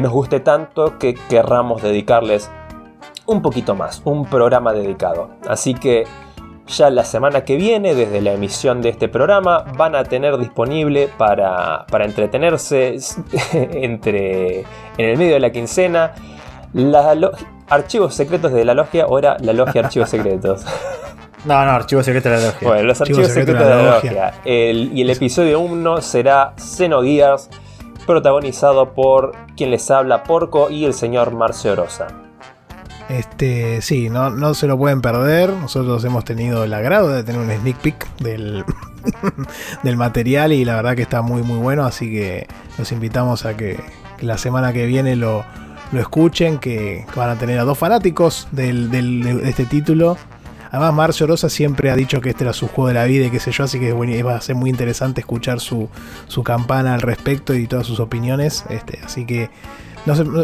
[0.00, 2.50] nos guste tanto que querramos dedicarles
[3.26, 5.30] un poquito más, un programa dedicado.
[5.48, 6.04] Así que
[6.66, 11.08] ya la semana que viene, desde la emisión de este programa, van a tener disponible
[11.18, 12.96] para, para entretenerse
[13.52, 16.12] entre, en el medio de la quincena
[16.72, 17.30] la,
[17.68, 20.64] archivos secretos de la logia o era la logia archivos secretos.
[21.44, 22.68] No, no, archivos secretos de la logia.
[22.68, 24.32] Bueno, los archivos, secretos, de la, logia.
[24.46, 27.50] y el episodio 1 será Xenogears,
[28.06, 32.23] protagonizado por quien les habla, Porco y el señor Marcio Rosa.
[33.18, 35.50] Este, sí, no, no se lo pueden perder.
[35.50, 38.64] Nosotros hemos tenido el agrado de tener un sneak peek del,
[39.84, 43.56] del material y la verdad que está muy muy bueno, así que los invitamos a
[43.56, 43.78] que
[44.20, 45.44] la semana que viene lo,
[45.92, 50.16] lo escuchen, que, van a tener a dos fanáticos del, de este título.
[50.72, 53.30] Además, Marcio Rosa siempre ha dicho que este era su juego de la vida y
[53.30, 55.88] qué sé yo, así que va a ser muy interesante escuchar su,
[56.26, 58.64] su campana al respecto y todas sus opiniones.
[58.70, 59.50] Este, así que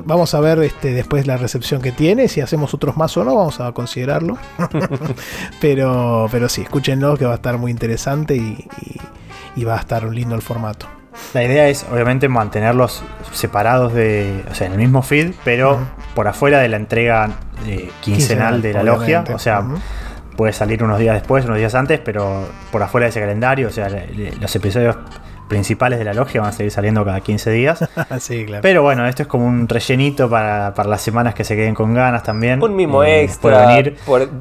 [0.05, 3.35] vamos a ver este, después la recepción que tiene, si hacemos otros más o no,
[3.35, 4.39] vamos a considerarlo.
[5.61, 10.35] pero, pero sí, escúchenlo que va a estar muy interesante y va a estar lindo
[10.35, 10.87] el formato.
[11.35, 14.45] La idea es, obviamente, mantenerlos separados de.
[14.51, 15.79] O sea, en el mismo feed, pero
[16.15, 17.31] por afuera de la entrega
[17.67, 19.25] eh, quincenal, de la logia.
[19.33, 19.65] O sea,
[20.37, 23.69] puede salir unos días después, unos días antes, pero por afuera de ese calendario.
[23.69, 23.89] O sea,
[24.41, 24.97] los episodios
[25.51, 27.85] principales de la logia van a seguir saliendo cada 15 días.
[28.21, 28.63] sí, claro.
[28.63, 32.23] Pero bueno, esto es como un rellenito para, las semanas que se queden con ganas
[32.23, 32.63] también.
[32.63, 33.67] Un mimo eh, extra.
[33.67, 33.99] Venir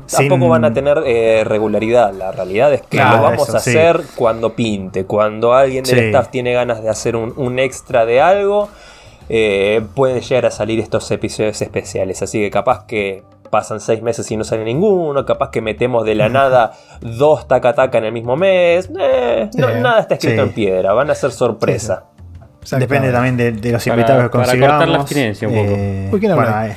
[0.10, 2.14] tampoco van a tener eh, regularidad.
[2.14, 5.04] La realidad es que lo vamos a hacer cuando pinte.
[5.04, 8.70] Cuando alguien del staff tiene ganas de hacer un, extra de algo,
[9.28, 12.22] eh, pueden llegar a salir estos episodios especiales.
[12.22, 16.16] Así que capaz que pasan seis meses y no sale ninguno, capaz que metemos de
[16.16, 20.94] la nada dos taca taca en el mismo mes, eh, nada está escrito en piedra,
[20.94, 22.06] van a ser sorpresa.
[22.78, 24.62] Depende también de, los invitados que consigamos.
[24.62, 26.28] Para cortar la abstinencia un poco.
[26.28, 26.76] Eh,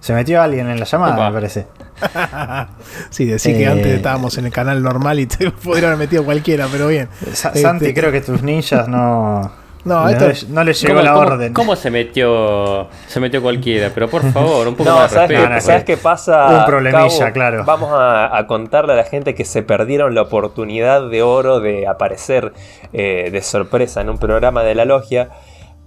[0.00, 1.66] se metió alguien en la llamada, me parece.
[3.10, 6.24] sí, decir que antes eh, estábamos en el canal normal y te pudieron haber metido
[6.24, 7.08] cualquiera, pero bien.
[7.34, 9.52] Santi, este, creo que tus ninjas no,
[9.84, 11.52] no, esto no, le llegó la orden.
[11.52, 13.90] ¿Cómo se metió se metió cualquiera?
[13.94, 15.60] Pero por favor, un poco más de respeto.
[15.60, 16.58] ¿Sabes qué pasa?
[16.60, 17.64] Un problemilla, claro.
[17.64, 22.52] Vamos a, contarle a la gente que se perdieron la oportunidad de oro de aparecer
[22.92, 25.30] eh, de sorpresa en un programa de la logia.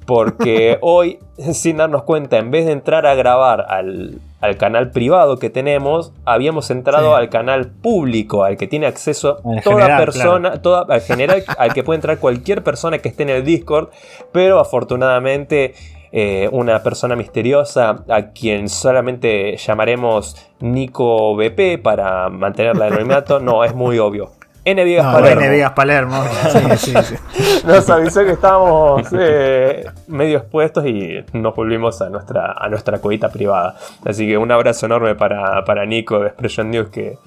[0.06, 4.20] Porque hoy, sin darnos cuenta, en vez de entrar a grabar al,
[4.58, 10.62] canal privado que tenemos, habíamos entrado al canal público, al que tiene acceso toda persona,
[10.62, 13.90] toda, al general, al que puede entrar cualquier persona que esté en el Discord,
[14.34, 15.76] pero afortunadamente
[16.12, 23.64] eh, una persona misteriosa a quien solamente llamaremos Nico BP para mantener el anonimato, no,
[23.64, 24.30] es muy obvio.
[24.66, 24.84] N.
[24.86, 25.42] Viegas No, Palermo.
[25.42, 25.50] N.
[25.50, 26.24] Vegas Palermo.
[26.52, 27.16] Sí, sí, sí.
[27.68, 33.30] Nos avisó que estábamos eh, medio expuestos y nos volvimos a nuestra, a nuestra cuevita
[33.30, 33.76] privada.
[34.06, 37.18] Así que un abrazo enorme para, para Nico de Expression News que,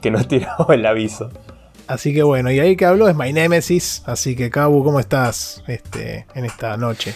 [0.00, 1.30] que nos tiró el aviso.
[1.86, 4.02] Así que bueno, y ahí que hablo es My Nemesis.
[4.06, 7.14] Así que, Cabu, ¿cómo estás este, en esta noche?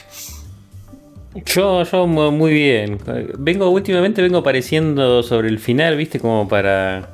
[1.47, 2.99] Yo, yo mu- muy bien.
[3.39, 7.11] Vengo, últimamente vengo apareciendo sobre el final, viste, como para.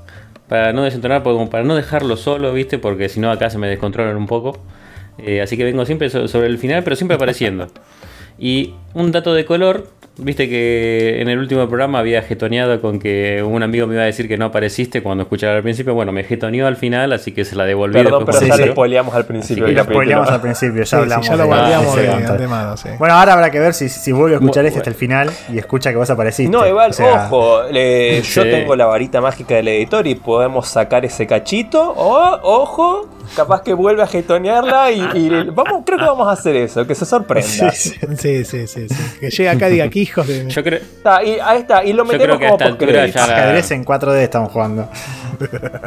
[0.49, 3.69] Para no desentonar, como para no dejarlo solo, viste, porque si no acá se me
[3.69, 4.59] descontrolan un poco.
[5.19, 7.69] Eh, así que vengo siempre so- sobre el final, pero siempre apareciendo.
[8.37, 9.87] Y un dato de color,
[10.17, 14.07] viste que en el último programa había jetoneado con que un amigo me iba a
[14.07, 15.93] decir que no apareciste cuando escuchaba al principio.
[15.95, 17.95] Bueno, me jetoneó al final, así que se la devolví.
[18.03, 20.97] Perdón, pero ya lo spoileamos al principio Y lo spoileamos al principio, ya Sí, sí,
[20.97, 21.27] hablamos.
[21.29, 22.89] ya lo guardiamos de antemano, sí.
[22.99, 25.59] Bueno, ahora habrá que ver si, si vuelve a escuchar este hasta el final y
[25.59, 26.51] escucha que vos apareciste.
[26.51, 28.51] No, igual, O sea, ojo, le- yo Sí.
[28.51, 31.93] tengo la varita mágica del editor y podemos sacar ese cachito.
[31.97, 36.55] O, ojo, capaz que vuelve a jetonearla y, y vamos, creo que vamos a hacer
[36.57, 37.71] eso, que se sorprenda.
[37.73, 37.95] Sí, sí.
[38.17, 38.97] Sí, sí, sí, sí.
[39.21, 40.49] Que llegue acá y diga que hijos de.
[40.49, 43.37] Yo creo, Está, y ahí está, y lo Yo metemos creo que a como la-
[43.37, 44.89] Ajedrez en 4D estamos jugando.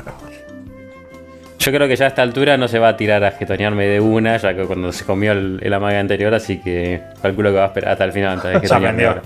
[1.60, 4.00] Yo creo que ya a esta altura no se va a tirar a jetonearme de
[4.00, 7.64] una, ya que cuando se comió el, el amague anterior, así que calculo que va
[7.64, 9.22] a esperar hasta el final antes de jetonearme ahora.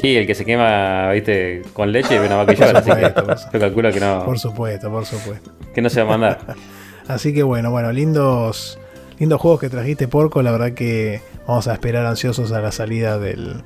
[0.00, 3.12] Sí, el que se quema, viste, con leche viene a maquillar, así que
[3.54, 5.50] yo calculo que no, Por supuesto, por supuesto.
[5.74, 6.38] que no se va a mandar.
[7.08, 8.78] Así que bueno, bueno, lindos,
[9.18, 10.42] lindos juegos que trajiste, Porco.
[10.42, 13.62] La verdad que vamos a esperar ansiosos a la salida del,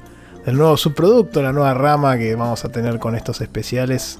[0.46, 4.18] nuevo subproducto, la nueva rama que vamos a tener con estos especiales.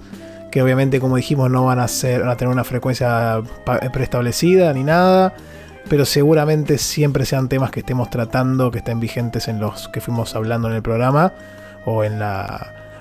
[0.51, 3.43] Que obviamente, como dijimos, no van a, ser, van a tener una frecuencia
[3.93, 5.35] preestablecida ni nada.
[5.89, 10.35] Pero seguramente siempre sean temas que estemos tratando, que estén vigentes en los que fuimos
[10.35, 11.33] hablando en el programa.
[11.85, 12.21] O en.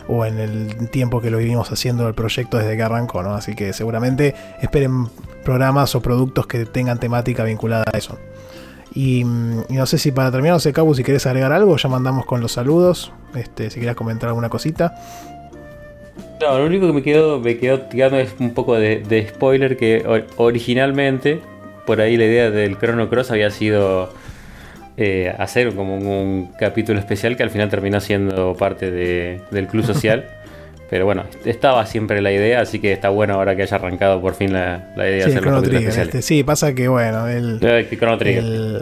[0.10, 3.36] O en el tiempo que lo vivimos haciendo el proyecto desde que arrancó, ¿no?
[3.36, 5.10] Así que seguramente esperen
[5.44, 8.18] programas o productos que tengan temática vinculada a eso.
[9.00, 11.88] Y, y no sé si para terminar, no sé, Cabu, si querés agregar algo, ya
[11.88, 13.12] mandamos con los saludos.
[13.36, 14.96] Este, si quieres comentar alguna cosita.
[16.42, 19.78] No, lo único que me quedó, me quedó tirando es un poco de, de spoiler
[19.78, 21.42] que or- originalmente,
[21.86, 24.12] por ahí la idea del Chrono Cross había sido
[24.98, 29.68] eh, hacer como un, un capítulo especial que al final terminó siendo parte de- del
[29.68, 30.26] club social.
[30.90, 34.36] Pero bueno, estaba siempre la idea, así que está bueno ahora que haya arrancado por
[34.36, 36.00] fin la, la idea Sí, de el hacer los Trigger.
[36.00, 37.60] este, sí, pasa que bueno, el,
[38.00, 38.44] Chrono Trigger.
[38.44, 38.82] el-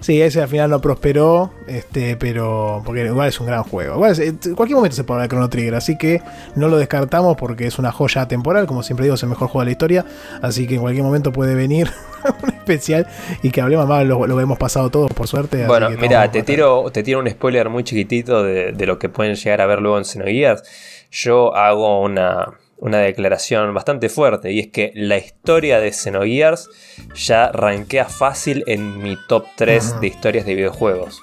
[0.00, 3.96] sí, ese al final no prosperó, este, pero porque igual es un gran juego.
[3.96, 6.22] Igual es- en cualquier momento se puede hablar de Chrono Trigger, así que
[6.54, 9.60] no lo descartamos porque es una joya temporal, como siempre digo, es el mejor juego
[9.60, 10.04] de la historia,
[10.40, 11.90] así que en cualquier momento puede venir
[12.42, 13.06] un especial
[13.42, 15.66] y que hablemos más, lo, lo hemos pasado todos por suerte.
[15.66, 19.34] Bueno, mira, te tiro, te tiro un spoiler muy chiquitito de, de lo que pueden
[19.34, 20.62] llegar a ver luego en Xenogears.
[21.10, 26.68] Yo hago una, una declaración bastante fuerte y es que la historia de Xenogears
[27.14, 30.00] ya rankea fácil en mi top 3 Ajá.
[30.00, 31.20] de historias de videojuegos.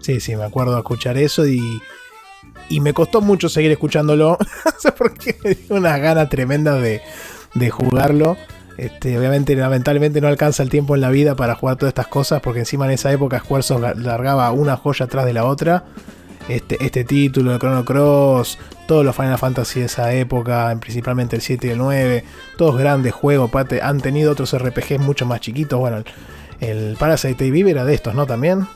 [0.00, 1.60] Sí, sí, me acuerdo de escuchar eso y,
[2.68, 4.38] y me costó mucho seguir escuchándolo.
[4.64, 7.02] no sé por qué me dio unas ganas tremendas de,
[7.54, 8.36] de jugarlo.
[8.78, 12.40] Este, obviamente, lamentablemente no alcanza el tiempo en la vida para jugar todas estas cosas,
[12.40, 15.84] porque encima en esa época Squaresoft ga- largaba una joya atrás de la otra.
[16.48, 18.58] Este, este título, el Chrono Cross,
[18.88, 22.24] todos los Final Fantasy de esa época, principalmente el 7 y el 9,
[22.56, 25.78] todos grandes juegos, aparte han tenido otros RPGs mucho más chiquitos.
[25.78, 26.02] Bueno,
[26.60, 28.26] el, Parasite Eve era de estos, ¿no?
[28.26, 28.66] También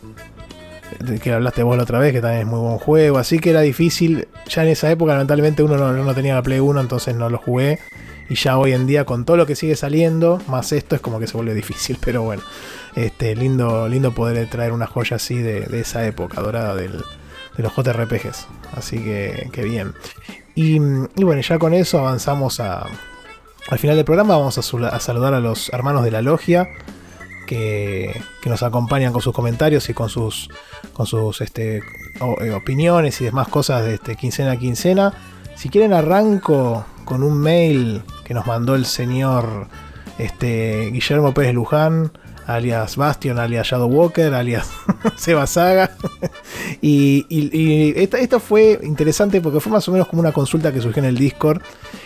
[1.22, 3.60] que hablaste vos la otra vez, que también es muy buen juego, así que era
[3.60, 7.28] difícil, ya en esa época lamentablemente uno no, no tenía la Play 1, entonces no
[7.28, 7.80] lo jugué,
[8.28, 11.18] y ya hoy en día con todo lo que sigue saliendo, más esto es como
[11.18, 12.42] que se vuelve difícil, pero bueno,
[12.94, 17.02] este lindo, lindo poder traer una joya así de, de esa época dorada del,
[17.56, 19.94] de los JRPGs, así que, que bien.
[20.54, 22.86] Y, y bueno, ya con eso avanzamos a,
[23.68, 26.68] al final del programa, vamos a, a saludar a los hermanos de la logia,
[27.46, 30.48] que, que nos acompañan con sus comentarios y con sus
[30.92, 35.12] con sus este, eh, opiniones y demás cosas de este, quincena a quincena.
[35.56, 39.68] Si quieren arranco con un mail que nos mandó el señor
[40.18, 42.12] este, Guillermo Pérez Luján,
[42.46, 44.68] alias Bastion, alias Shadow Walker, alias
[45.16, 45.90] Seba Saga.
[46.80, 51.02] y y- esta- fue interesante porque fue más o menos como una consulta que surgió
[51.02, 51.62] en el Discord.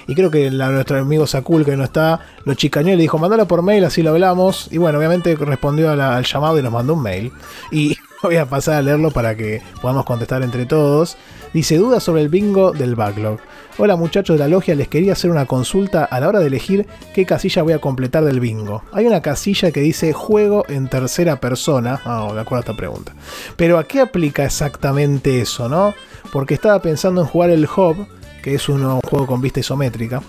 [0.07, 3.47] Y creo que nuestro amigo Sakul, que no está, lo chicañó y le dijo, mandalo
[3.49, 4.69] por mail, así lo hablamos.
[4.71, 7.33] Y bueno, obviamente respondió al llamado y nos mandó un mail.
[7.71, 11.17] Y voy a pasar a leerlo para que podamos contestar entre todos.
[11.53, 13.39] Dice, dudas sobre el bingo del backlog.
[13.79, 16.87] Hola muchachos de la logia, les quería hacer una consulta a la hora de elegir
[17.15, 18.83] qué casilla voy a completar del bingo.
[18.93, 22.01] Hay una casilla que dice juego en tercera persona.
[22.05, 23.15] Ah, de acuerdo esta pregunta.
[23.57, 25.95] Pero ¿a qué aplica exactamente eso, no?
[26.33, 28.07] Porque estaba pensando en jugar el Hub,
[28.43, 30.23] que es un juego con vista isométrica.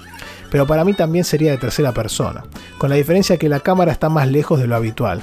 [0.50, 2.44] pero para mí también sería de tercera persona,
[2.78, 5.22] con la diferencia que la cámara está más lejos de lo habitual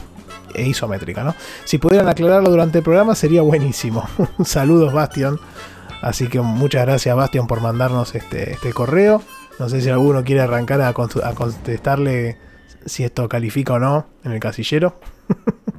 [0.55, 1.35] e isométrica, ¿no?
[1.65, 4.09] Si pudieran aclararlo durante el programa sería buenísimo.
[4.45, 5.39] Saludos, Bastion.
[6.03, 9.23] Así que muchas gracias, Bastion, por mandarnos este, este correo.
[9.59, 12.37] No sé si alguno quiere arrancar a, contestarle
[12.85, 15.01] si esto califica o no en el casillero.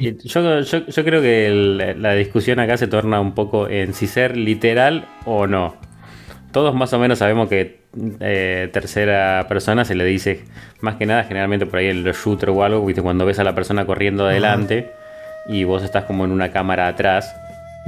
[0.00, 5.08] Yo, yo, creo que la discusión acá se torna un poco en si ser literal
[5.24, 5.74] o no.
[6.52, 7.80] Todos más o menos sabemos que
[8.20, 10.44] eh, tercera persona se le dice
[10.80, 13.02] más que nada generalmente por ahí el shooter o algo, ¿viste?
[13.02, 14.92] cuando ves a la persona corriendo adelante
[15.48, 17.34] y vos estás como en una cámara atrás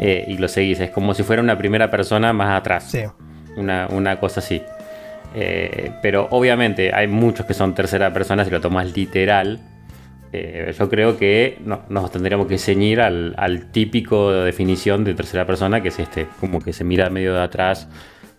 [0.00, 2.90] eh, y lo seguís, es como si fuera una primera persona más atrás.
[2.90, 3.02] Sí.
[3.56, 4.60] Una, una cosa así.
[5.34, 9.60] Eh, pero obviamente hay muchos que son tercera persona si lo tomas literal.
[10.32, 11.58] yo creo que
[11.88, 16.26] nos tendríamos que ceñir al, al típico de definición de tercera persona, que es este,
[16.40, 17.88] como que se mira medio de atrás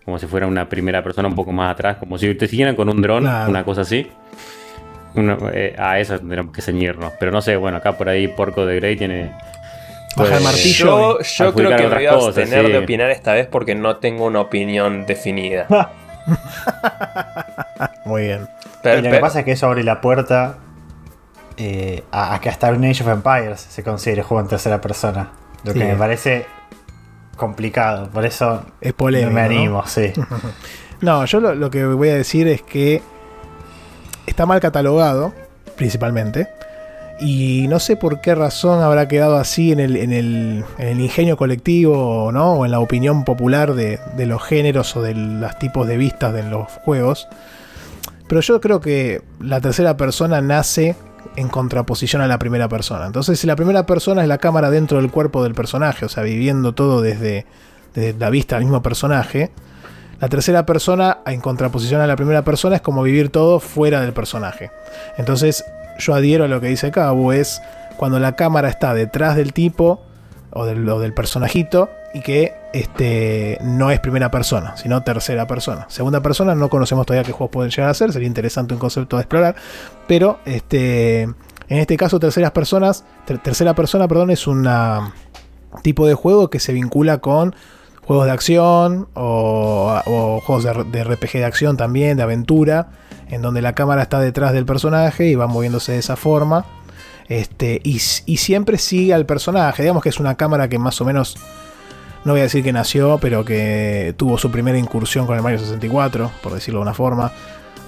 [0.04, 2.88] como si fuera una primera persona un poco más atrás, como si te siguieran con
[2.88, 4.06] un dron, una cosa así.
[5.14, 7.12] Eh, a eso tendríamos que ceñirnos.
[7.20, 9.32] Pero no sé, bueno, acá por ahí Porco de Grey tiene.
[10.16, 11.20] Baja el martillo.
[11.20, 14.40] Yo, creo que me voy a abstener de opinar esta vez porque no tengo una
[14.40, 15.66] opinión definida.
[18.04, 18.48] Muy bien.
[18.84, 20.58] lo que pasa es que eso abre la puerta
[21.56, 25.30] eh, a, que hasta un Age of Empires se considere juego en tercera persona.
[25.64, 26.46] Lo que me parece
[27.36, 30.12] complicado, por eso es polémico, me animo, sí.
[31.00, 33.02] no, yo lo, que voy a decir es que
[34.26, 35.32] está mal catalogado,
[35.76, 36.48] principalmente.
[37.24, 41.00] Y no sé por qué razón habrá quedado así en el, en el, en el
[41.00, 42.54] ingenio colectivo ¿no?
[42.54, 46.34] o en la opinión popular de, de, los géneros o de los tipos de vistas
[46.34, 47.28] de los juegos.
[48.26, 50.96] Pero yo creo que la tercera persona nace
[51.36, 53.06] en contraposición a la primera persona.
[53.06, 56.22] Entonces, si la primera persona es la cámara dentro del cuerpo del personaje, o sea,
[56.22, 57.46] viviendo todo desde,
[57.94, 59.50] la vista del mismo personaje,
[60.20, 64.12] la tercera persona, en contraposición a la primera persona, es como vivir todo fuera del
[64.12, 64.70] personaje.
[65.18, 65.64] Entonces,
[66.02, 67.62] yo adhiero a lo que dice Cabo, es
[67.96, 70.02] cuando la cámara está detrás del tipo
[70.50, 75.86] o del, o del personajito y que este, no es primera persona, sino tercera persona.
[75.88, 79.16] Segunda persona no conocemos todavía qué juegos pueden llegar a ser, sería interesante un concepto
[79.16, 79.56] de explorar,
[80.06, 83.04] pero este, en este caso terceras personas,
[83.42, 84.68] tercera persona, perdón, es un
[85.82, 87.54] tipo de juego que se vincula con
[88.04, 92.90] juegos de acción o, juegos de, RPG de acción también, de aventura,
[93.28, 96.64] en donde la cámara está detrás del personaje y va moviéndose de esa forma.
[97.28, 97.94] Este, y,
[98.26, 101.36] y siempre sigue al personaje, digamos que es una cámara que más o menos
[102.24, 105.58] no voy a decir que nació, pero que tuvo su primera incursión con el Mario
[105.58, 107.32] 64, por decirlo de una forma,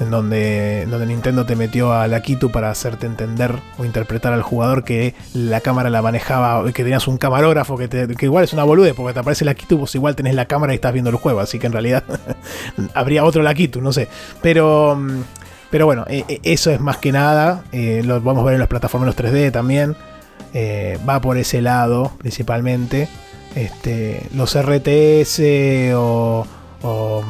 [0.01, 4.43] en donde, donde Nintendo te metió a la Kitu para hacerte entender o interpretar al
[4.43, 8.65] jugador que la cámara la manejaba, que tenías un camarógrafo, que, que igual es una
[8.65, 11.17] bolude, porque te aparece la Kitu, pues igual tenés la cámara y estás viendo el
[11.17, 12.05] juego, así que en realidad
[12.95, 14.09] habría otro la Kitu, no sé.
[14.43, 15.01] Pero,
[15.71, 18.61] pero bueno, e, e, eso es más que nada, eh, lo vamos a ver en
[18.61, 19.97] las plataformas 3D también.
[20.57, 23.09] Eh, va por ese lado principalmente
[23.55, 25.41] este, los RTS
[25.95, 26.47] o,
[26.83, 27.25] o,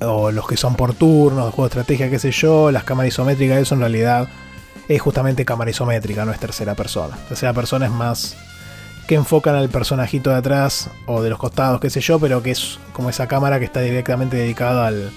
[0.00, 3.74] los que son por turnos, juego de estrategia, qué sé yo, las cámaras isométricas, eso
[3.74, 4.28] en realidad
[4.88, 7.16] es justamente cámara isométrica, no es tercera persona.
[7.28, 8.36] Tercera persona es más
[9.06, 12.50] que enfocan al personajito de atrás o de los costados, qué sé yo, pero que
[12.50, 15.10] es como esa cámara que está directamente dedicada al,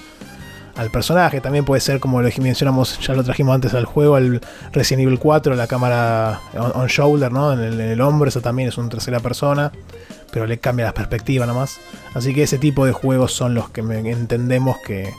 [0.76, 1.42] al personaje.
[1.42, 4.42] También puede ser, como lo mencionamos, ya lo trajimos antes al juego, al
[4.72, 7.54] Resident Evil 4, la cámara on, shoulder, ¿no?
[7.54, 9.72] En el, hombro, eso también es una tercera persona,
[10.32, 11.80] pero le cambia la perspectiva nomás.
[12.14, 15.14] Así que ese tipo de juegos son los que entendemos que,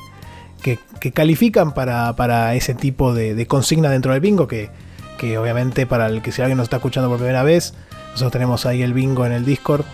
[0.62, 4.70] que, califican para, ese tipo de, consigna dentro del bingo, que,
[5.18, 7.74] que obviamente para el que si alguien nos está escuchando por primera vez,
[8.12, 9.84] nosotros tenemos ahí el bingo en el Discord.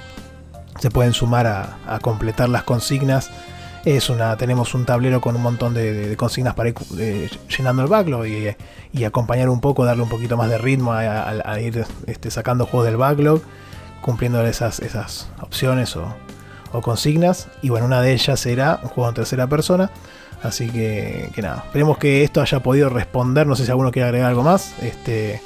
[0.80, 3.30] Se pueden sumar a, completar las consignas
[3.84, 6.74] es una, tenemos un tablero con un montón de, consignas para ir
[7.56, 11.86] llenando el backlog y, acompañar un poco, darle un poquito más de ritmo a, ir
[12.06, 13.40] este, sacando juegos del backlog,
[14.00, 16.14] cumpliendo esas, esas opciones o,
[16.82, 17.48] consignas.
[17.62, 19.90] Y bueno, una de ellas era un juego en tercera persona.
[20.42, 23.46] Así que, nada, esperemos que esto haya podido responder.
[23.46, 24.74] No sé si alguno quiere agregar algo más.
[24.82, 25.40] Este,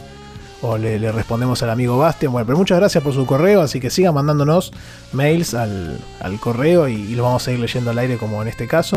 [0.63, 2.33] o le, respondemos al amigo Bastian.
[2.33, 4.73] Bueno, pero muchas gracias por su correo, así que sigan mandándonos
[5.13, 5.99] mails al,
[6.41, 8.97] correo y, lo vamos a ir leyendo al aire como en este caso.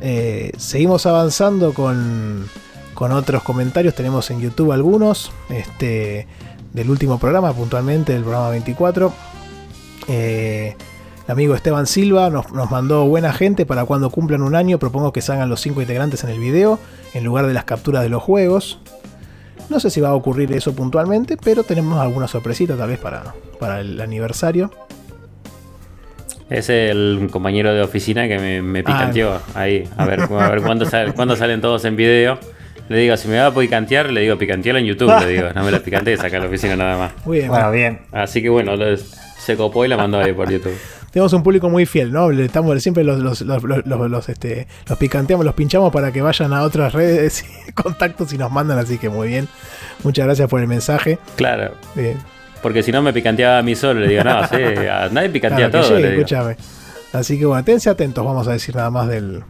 [0.00, 2.48] Eh, seguimos avanzando con,
[2.94, 6.26] con otros comentarios, tenemos en YouTube algunos, este,
[6.72, 9.12] del último programa, puntualmente del programa 24.
[10.08, 10.74] Eh,
[11.26, 14.78] el amigo Esteban Silva nos, nos, mandó buena gente para cuando cumplan un año.
[14.78, 16.78] Propongo que salgan los 5 integrantes en el video
[17.14, 18.80] en lugar de las capturas de los juegos.
[19.68, 23.34] No sé si va a ocurrir eso puntualmente, pero tenemos alguna sorpresita tal vez para,
[23.60, 24.70] para el aniversario.
[26.50, 29.88] Es el compañero de oficina que me, me picanteó ahí.
[29.96, 32.38] A ver, a ver cuándo, sal- cuándo salen todos en video.
[32.88, 35.12] Le digo, si me va a picantear, le digo, picantealo en YouTube.
[35.20, 37.12] Le digo, no me la picantees acá en la oficina nada más.
[37.24, 37.48] Muy bien.
[37.48, 38.00] Bueno, bien.
[38.12, 40.76] Así que bueno, lo- se copó y la mandó ahí por YouTube.
[41.10, 42.30] Tenemos un público muy fiel, ¿no?
[42.30, 46.10] Le estamos siempre los, los, los, los- los- los, este, los picanteamos, los pinchamos para
[46.12, 49.48] que vayan a otras redes y contactos y nos mandan, así que muy bien.
[50.04, 51.18] Muchas gracias por el mensaje.
[51.36, 52.16] Claro, Eh,
[52.62, 54.00] porque si no me picanteaba a mí solo.
[54.00, 54.54] Le digo, no, sí,
[54.88, 55.96] a nadie picantea claro, todo.
[55.96, 56.22] llegue, le digo.
[56.24, 56.56] escúchame.
[57.12, 59.42] Así que bueno, atense atentos, vamos a decir nada más del,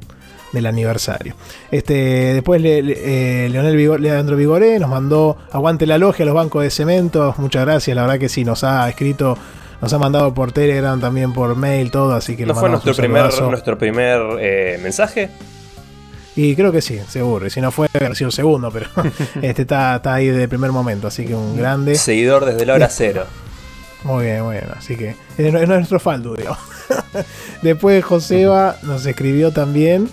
[0.53, 1.35] del aniversario.
[1.70, 1.95] Este,
[2.35, 6.62] después le- le- eh, Leonel Vigor- Leandro Vigoré nos mandó aguante la logia los bancos
[6.62, 7.35] de cemento.
[7.39, 9.37] Muchas gracias, la verdad que sí, nos ha escrito,
[9.81, 12.95] nos ha mandado por Telegram, también por mail, todo, así que ¿No le fue nuestro
[12.95, 15.31] primer, nuestro primer eh, mensaje?
[16.35, 17.47] Y creo que sí, seguro.
[17.47, 18.87] Y si no fue, haber sido el segundo, pero
[19.43, 21.95] este está, está ahí de primer momento, así que un grande.
[21.95, 23.24] Seguidor desde la hora cero.
[24.05, 24.66] Muy bien, muy bien.
[24.77, 26.59] Así que es, es nuestro faldo, digamos.
[27.62, 30.09] Después Joseba nos escribió también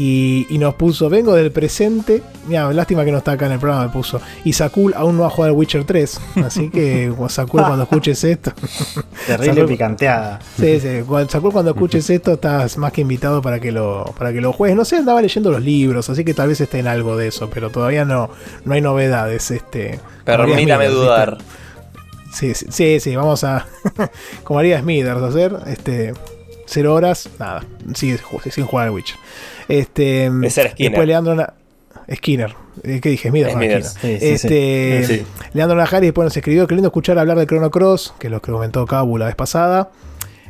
[0.00, 2.22] y, y nos puso, vengo del presente.
[2.46, 4.20] Mira, lástima que no está acá en el programa, me puso.
[4.44, 6.20] Y Sakul aún no ha jugado al Witcher 3.
[6.44, 8.52] Así que Sakul cuando escuches esto...
[9.26, 9.68] Terrible Salud.
[9.68, 10.38] picanteada.
[10.56, 11.00] Sí, sí.
[11.28, 14.76] Sakul, cuando escuches esto, estás más que invitado para que lo para que lo juegues.
[14.76, 17.50] No sé, andaba leyendo los libros, así que tal vez esté en algo de eso,
[17.50, 18.30] pero todavía no,
[18.64, 19.50] no hay novedades.
[19.50, 21.38] Este, Permítame dudar.
[22.32, 23.66] Sí, sí, sí, sí, vamos a.
[24.44, 26.14] como haría Smithers, hacer este.
[26.66, 27.64] Cero horas, nada.
[27.94, 29.16] Sigue ju- sin jugar al Witcher.
[29.68, 30.90] Este, Ese era Skinner.
[30.90, 31.34] Después Leandro.
[31.34, 31.54] Na-
[32.14, 32.54] Skinner.
[32.84, 33.28] Eh, ¿Qué dije?
[33.28, 33.52] Smithers.
[33.54, 33.88] Smithers.
[33.90, 34.20] Skinner.
[34.20, 35.26] Sí, sí, este, sí.
[35.52, 36.66] Leandro Najari después nos escribió.
[36.66, 39.90] Qué lindo escuchar hablar de Chrono Cross, que lo que comentó Cabu la vez pasada.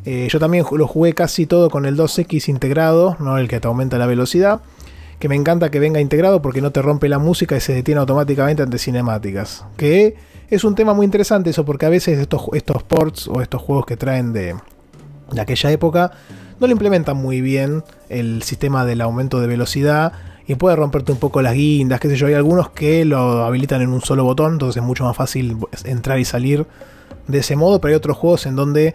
[0.04, 3.66] Eh, yo también lo jugué casi todo con el 2X integrado, no el que te
[3.66, 4.60] aumenta la velocidad.
[5.18, 7.98] Que me encanta que venga integrado porque no te rompe la música y se detiene
[8.00, 9.64] automáticamente ante cinemáticas.
[9.76, 10.14] Que
[10.48, 13.84] es un tema muy interesante eso, porque a veces estos, estos ports o estos juegos
[13.84, 14.54] que traen de,
[15.32, 16.12] de aquella época
[16.60, 20.12] no lo implementan muy bien el sistema del aumento de velocidad
[20.46, 22.26] y puede romperte un poco las guindas, qué sé yo.
[22.26, 26.18] Hay algunos que lo habilitan en un solo botón, entonces es mucho más fácil entrar
[26.18, 26.66] y salir
[27.26, 28.94] de ese modo, pero hay otros juegos en donde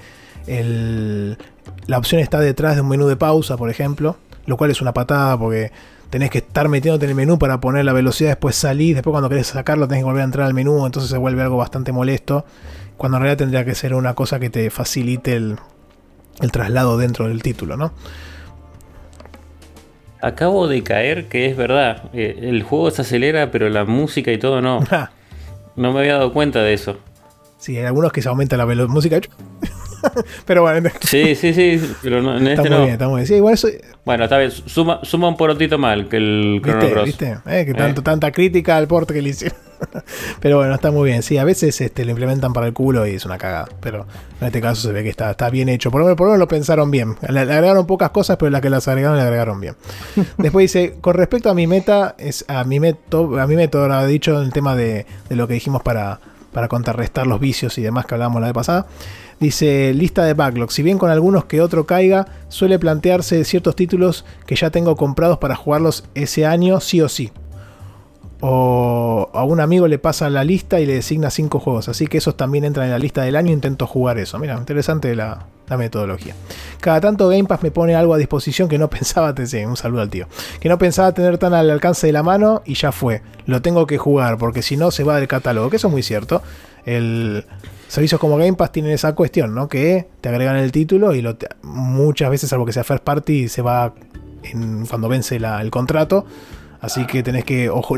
[1.86, 4.94] la opción está detrás de un menú de pausa, por ejemplo, lo cual es una
[4.94, 5.72] patada porque
[6.10, 9.30] tenés que estar metiéndote en el menú para poner la velocidad, después salir, después cuando
[9.30, 12.46] querés sacarlo tenés que volver a entrar al menú, entonces se vuelve algo bastante molesto,
[12.98, 15.58] cuando en realidad tendría que ser una cosa que te facilite el,
[16.42, 17.94] el traslado dentro del título, ¿no?
[20.22, 22.04] Acabo de caer que es verdad.
[22.14, 24.80] eh, el juego se acelera, pero la música y todo no.
[25.76, 26.98] No me había dado cuenta de eso.
[27.58, 29.20] sí, hay algunos que se aumenta la velocidad música.
[30.46, 32.84] Pero bueno, Sí, sí, sí, pero no, en está este muy no.
[32.84, 33.28] bien, está muy bien.
[33.28, 33.68] Sí, igual eso,
[34.06, 36.94] Bueno, está bien, suma, suma un porotito mal que el Chrono ¿Viste?
[36.94, 37.06] Cross.
[37.06, 37.38] ¿Viste?
[37.46, 39.58] Eh, que tanto, tanta crítica al porte que le hicieron.
[40.40, 41.24] pero bueno, está muy bien.
[41.24, 43.68] Sí, a veces este, lo implementan para el culo y es una cagada.
[43.82, 44.06] Pero
[44.40, 45.92] en este caso se ve que está, está bien hecho.
[45.92, 47.16] Por lo, menos, por lo menos lo pensaron bien.
[47.28, 49.76] Le, le agregaron pocas cosas, pero las que las agregaron, le agregaron bien.
[50.38, 53.94] Después dice, con respecto a mi meta, es a mi método, a mi método, lo
[53.96, 56.20] ha dicho el tema de, de lo que dijimos para,
[56.54, 58.86] para contrarrestar los vicios y demás que hablábamos la vez pasada.
[59.44, 60.72] Dice, lista de backlog.
[60.72, 65.38] Si bien con algunos que otro caiga, suele plantearse ciertos títulos que ya tengo comprados
[65.38, 67.30] para jugarlos ese año sí o sí.
[68.40, 71.90] O a un amigo le pasa la lista y le designa 5 juegos.
[71.90, 73.52] Así que esos también entran en la lista del año.
[73.52, 74.40] Intento jugar eso.
[74.40, 75.46] Mira, interesante la,
[75.78, 76.36] metodología.
[76.80, 79.50] Cada tanto Game Pass me pone algo a disposición que no pensaba tener.
[79.50, 80.26] Sí, un saludo al tío.
[80.62, 83.22] Que no pensaba tener tan al alcance de la mano y ya fue.
[83.46, 85.70] Lo tengo que jugar porque si no se va del catálogo.
[85.70, 86.42] Que eso es muy cierto.
[86.86, 87.46] El,
[87.94, 89.68] servicios como Game Pass tienen esa cuestión, ¿no?
[89.68, 91.24] Que te agregan el título y
[91.62, 93.94] muchas veces, salvo que sea first party, se va
[94.90, 96.26] cuando vence el contrato.
[96.82, 97.70] Así que tenés que.
[97.70, 97.96] Ojo,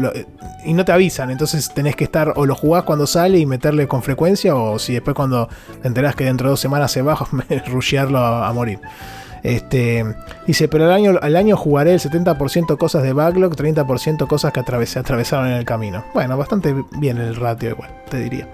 [0.66, 2.34] y no te avisan, entonces tenés que estar.
[2.36, 5.48] O lo jugás cuando sale y meterle con frecuencia, o si después cuando
[5.82, 7.26] te enterás que dentro de dos semanas se baja,
[7.68, 8.80] rushearlo a, a morir.
[9.44, 10.04] Este,
[10.46, 14.60] dice, pero al año, al año jugaré el 70% cosas de backlog, 30% cosas que
[14.60, 16.04] atravesaron en el camino.
[16.14, 18.50] Bueno, bastante bien el ratio igual, te diría.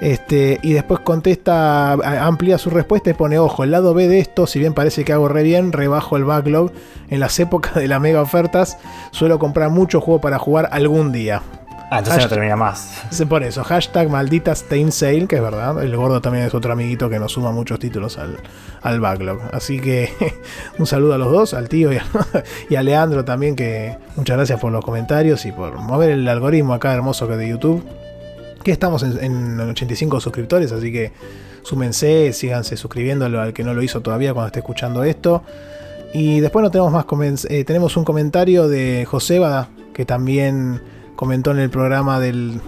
[0.00, 4.46] Este, y después contesta, amplía su respuesta y pone, ojo, el lado B de esto,
[4.46, 6.72] si bien parece que hago re bien, rebajo el backlog.
[7.08, 8.78] En las épocas de las mega ofertas,
[9.12, 11.42] suelo comprar mucho juego para jugar algún día.
[11.90, 13.02] Ah, entonces no Hashtag- termina más.
[13.10, 15.80] Se pone eso, hashtag maldita Steam Sale, que es verdad.
[15.82, 18.38] El gordo también es otro amiguito que nos suma muchos títulos al,
[18.82, 19.38] al backlog.
[19.52, 20.10] Así que
[20.78, 22.04] un saludo a los dos, al tío y a,
[22.70, 26.74] y a Leandro también, que muchas gracias por los comentarios y por mover el algoritmo
[26.74, 27.84] acá hermoso que de YouTube.
[28.64, 31.12] Que estamos en, en 85 suscriptores, así que
[31.62, 35.42] súmense, síganse suscribiendo al que no lo hizo todavía cuando esté escuchando esto.
[36.12, 37.04] Y después no tenemos más
[37.50, 40.80] eh, tenemos un comentario de Joseba que también
[41.16, 42.60] comentó en el programa del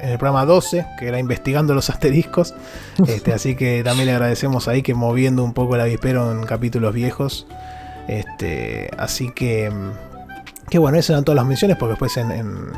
[0.00, 2.54] en el programa 12, que era investigando los asteriscos.
[3.06, 6.94] Este, así que también le agradecemos ahí que moviendo un poco el avispero en capítulos
[6.94, 7.46] viejos.
[8.08, 9.70] Este, así que,
[10.68, 12.72] que bueno, esas eran todas las menciones, porque después en, en,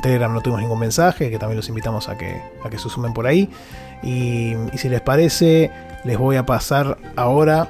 [0.00, 3.12] Telegram no tuvimos ningún mensaje, que también los invitamos a que, a que se sumen
[3.12, 3.48] por ahí.
[4.02, 5.70] Y, si les parece,
[6.04, 7.68] les voy a pasar ahora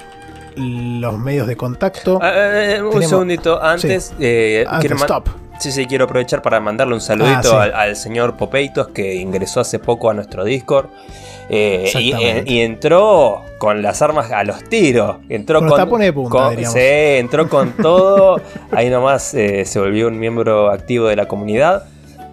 [0.57, 2.19] los medios de contacto.
[2.21, 5.29] Ah, eh, eh, un segundito, antes, eh, stop.
[5.59, 9.79] Sí, sí, quiero aprovechar para mandarle un saludito ah, al, señor Popeitos que ingresó hace
[9.79, 10.87] poco a nuestro Discord.
[11.51, 11.91] Eh,
[12.47, 15.17] y, entró con las armas a los tiros.
[15.29, 18.41] Entró con, de punta, sí, entró con todo.
[18.71, 21.85] Ahí nomás eh, se volvió un miembro activo de la comunidad.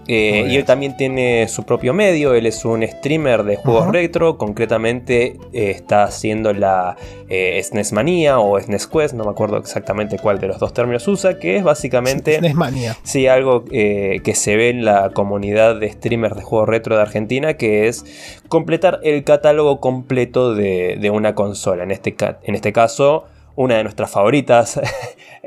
[0.07, 4.37] Eh, y él también tiene su propio medio, él es un streamer de juegos retro,
[4.37, 6.95] concretamente eh, está haciendo la
[7.27, 11.07] eh, SNES Manía o SNES Quest, no me acuerdo exactamente cuál de los dos términos
[11.07, 12.37] usa, que es básicamente...
[12.37, 12.97] SNES Manía.
[13.03, 17.55] Sí, algo que se ve en la comunidad de streamers de juegos retro de Argentina,
[17.55, 18.05] que es
[18.47, 21.83] completar el catálogo completo de, una consola.
[21.83, 23.25] En este, en este caso
[23.55, 24.79] una de nuestras favoritas.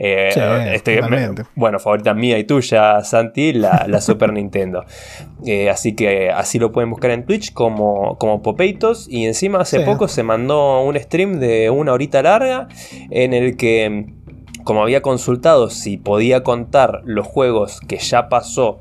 [0.01, 1.01] Eh, este,
[1.57, 4.85] bueno, favorita mía y tuya, Santi, la, Super Nintendo.
[5.45, 9.09] Eh, así que así lo pueden buscar en Twitch como, como Popeitos.
[9.11, 12.69] Y encima hace poco se mandó un stream de una horita larga
[13.11, 14.07] en el que,
[14.63, 18.79] como había consultado si podía contar los juegos que ya pasó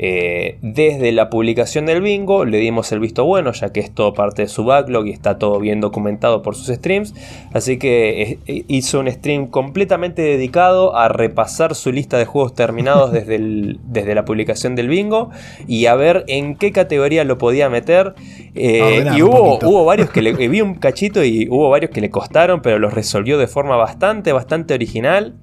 [0.00, 4.14] eh, desde la publicación del bingo le dimos el visto bueno, ya que es todo
[4.14, 7.14] parte de su backlog y está todo bien documentado por sus streams.
[7.52, 13.10] Así que eh, hizo un stream completamente dedicado a repasar su lista de juegos terminados
[13.18, 13.38] desde,
[13.84, 15.30] desde la publicación del bingo
[15.66, 18.14] y a ver en qué categoría lo podía meter.
[18.54, 22.10] Eh, y hubo, hubo varios que le vi un cachito y hubo varios que le
[22.10, 25.34] costaron, pero los resolvió de forma bastante, bastante original.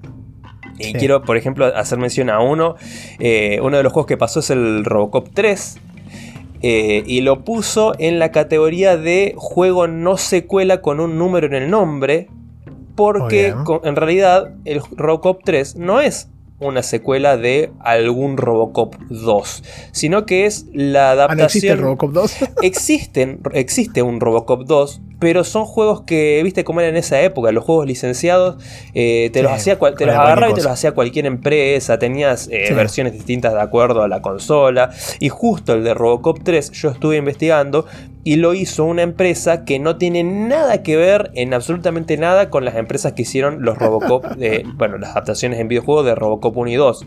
[0.77, 2.75] Y quiero, por ejemplo, hacer mención a uno.
[3.19, 5.79] Eh, uno de los juegos que pasó es el Robocop 3.
[6.61, 11.53] Eh, y lo puso en la categoría de juego no secuela con un número en
[11.53, 12.27] el nombre.
[12.95, 13.53] Porque
[13.83, 16.29] en realidad el Robocop 3 no es
[16.59, 21.37] una secuela de algún Robocop 2, sino que es la adaptación.
[21.37, 22.35] ¿No existe Robocop 2?
[22.61, 27.51] Existen, existe un Robocop 2, pero son juegos que, viste cómo era en esa época,
[27.51, 28.63] los juegos licenciados,
[28.93, 32.73] eh, te los hacía te los agarraba y te los hacía cualquier empresa, tenías eh,
[32.73, 37.17] versiones distintas de acuerdo a la consola, y justo el de Robocop 3 yo estuve
[37.17, 37.85] investigando
[38.25, 42.65] y lo hizo una empresa que no tiene nada que ver en absolutamente nada con
[42.65, 44.25] las empresas que hicieron los Robocop,
[44.77, 47.05] bueno, las adaptaciones en videojuegos de Robocop 1 y 2.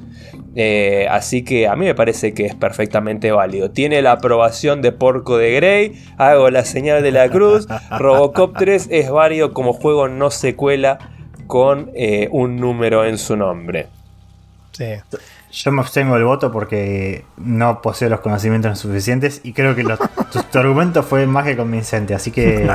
[0.54, 3.72] Eh, así que a mí me parece que es perfectamente válido.
[3.72, 7.66] Tiene la aprobación de Porco de Grey, hago la señal de la cruz.
[7.98, 11.00] Robocop 3 es válido como juego no secuela
[11.48, 13.88] con eh, un número en su nombre.
[14.70, 14.84] Sí.
[15.50, 19.84] Yo me abstengo del voto porque no poseo los conocimientos suficientes y creo que
[20.52, 22.68] tu, argumento fue más que convincente, así que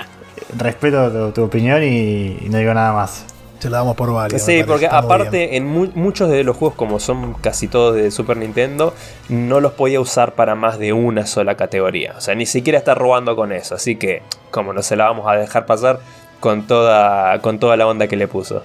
[0.56, 3.26] respeto tu, opinión y, no digo nada más.
[3.58, 4.40] Se la damos por válido.
[4.40, 8.92] Sí, porque aparte en muchos de los juegos, como son casi todos de Super Nintendo,
[9.28, 12.14] no los podía usar para más de una sola categoría.
[12.16, 13.76] O sea, ni siquiera está robando con eso.
[13.76, 16.00] Así que, como no se la vamos a dejar pasar
[16.40, 18.64] con toda, con toda la onda que le puso.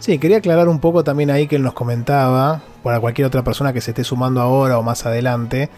[0.00, 3.72] Sí, quería aclarar un poco también ahí que él nos comentaba, para cualquier otra persona
[3.72, 5.70] que se esté sumando ahora o más adelante,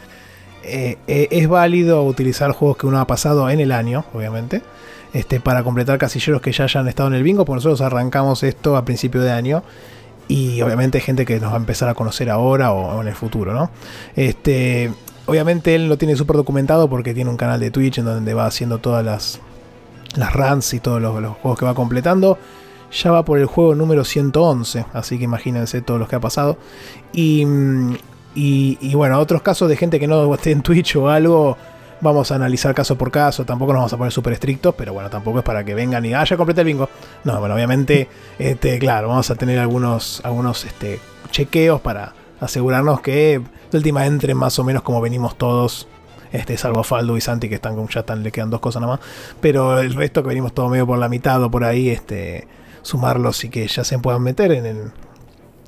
[0.65, 4.63] eh, eh, es válido utilizar juegos que uno ha pasado en el año, obviamente,
[5.15, 8.77] este, para completar casilleros que ya hayan estado en el bingo, porque nosotros arrancamos esto
[8.77, 9.63] a principio de año.
[10.29, 13.15] Y obviamente hay gente que nos va a empezar a conocer ahora o, en el
[13.15, 13.71] futuro, ¿no?
[14.17, 14.93] Este,
[15.27, 18.47] obviamente él lo tiene súper documentado porque tiene un canal de Twitch en donde va
[18.47, 19.39] haciendo todas las,
[20.17, 22.37] las runs y todos los juegos que va completando
[22.93, 26.59] ya va por el juego número 111, así que imagínense todos los que ha pasado.
[27.13, 27.45] Y,
[28.35, 31.57] y, bueno, otros casos de gente que no esté en Twitch o algo,
[32.01, 35.09] vamos a analizar caso por caso, tampoco nos vamos a poner súper estrictos, pero bueno,
[35.09, 36.89] tampoco es para que vengan y, ah, ya completé el bingo.
[37.25, 38.09] No, bueno, obviamente,
[38.39, 41.01] este, claro, vamos a tener algunos, algunos este,
[41.31, 43.41] chequeos para asegurarnos que
[43.71, 45.89] de última entren más o menos como venimos todos
[46.33, 49.07] este, salvo Faldo y Santi que están ya están, le quedan dos cosas nada más.
[49.41, 52.47] Pero el resto que venimos todo medio por la mitad o por ahí, este,
[52.87, 54.93] sumarlos y que ya se puedan meter en el,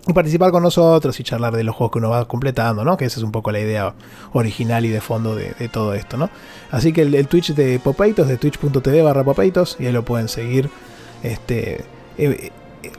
[0.07, 2.97] y participar con nosotros y charlar de los juegos que uno va completando, ¿no?
[2.97, 3.95] Que esa es un poco la idea
[4.33, 6.31] original y de fondo de, todo esto, ¿no?
[6.71, 10.71] Así que el, Twitch de Popeitos, de twitch.tv barra Popeitos, y ahí lo pueden seguir.
[11.23, 11.85] Este,
[12.17, 12.51] eh,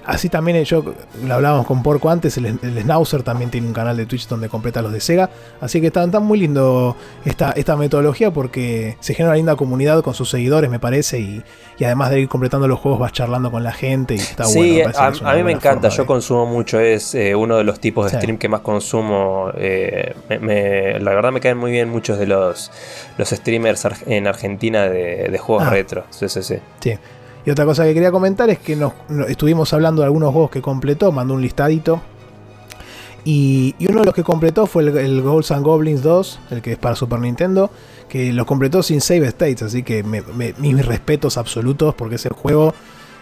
[0.06, 0.84] así también yo
[1.24, 4.82] lo hablábamos con Porco antes, el, el, también tiene un canal de Twitch donde completa
[4.82, 5.30] los de Sega,
[5.62, 6.96] así que está, está muy lindo
[7.26, 11.44] esta, esta metodología porque se genera una linda comunidad con sus seguidores me parece y,
[11.78, 14.82] y además de ir completando los juegos vas charlando con la gente y está sí,
[14.82, 14.92] bueno.
[14.98, 18.18] a, a mí me encanta, yo consumo mucho, es eh, uno de los tipos de
[18.18, 22.28] stream que más consumo, eh, me, me, la verdad me caen muy bien muchos de
[22.28, 22.72] los,
[23.18, 25.70] los streamers en Argentina de, de juegos ah.
[25.70, 26.56] retro, sí, sí, sí.
[26.80, 26.94] Sí.
[27.52, 28.94] Otra cosa que quería comentar es que nos,
[29.28, 32.02] estuvimos hablando de algunos juegos que completó, mandó un listadito.
[33.26, 36.74] Y, uno de los que completó fue el, el Ghosts and Goblins 2, el que
[36.74, 37.70] es para Super Nintendo,
[38.08, 42.74] que lo completó sin save states, así que mis respetos absolutos porque ese juego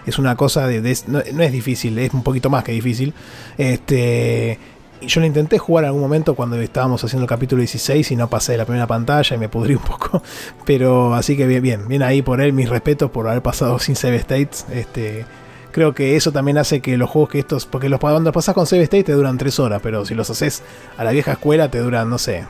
[0.05, 0.81] es una cosa de...
[0.81, 3.13] de no, no, es difícil, es un poquito más que difícil.
[3.57, 4.57] Este,
[5.01, 8.29] yo lo intenté jugar en algún momento cuando estábamos haciendo el capítulo 16 y no
[8.29, 10.21] pasé de la primera pantalla y me pudrí un poco.
[10.65, 13.95] Pero así que bien, bien, bien ahí por él, mis respetos por haber pasado sin
[13.95, 14.65] save states.
[14.71, 15.25] Este,
[15.71, 18.65] creo que eso también hace que los juegos que estos, porque los cuando pasas con
[18.65, 20.63] save state te duran 3 horas, pero si los haces
[20.97, 22.45] a la vieja escuela te duran, no sé,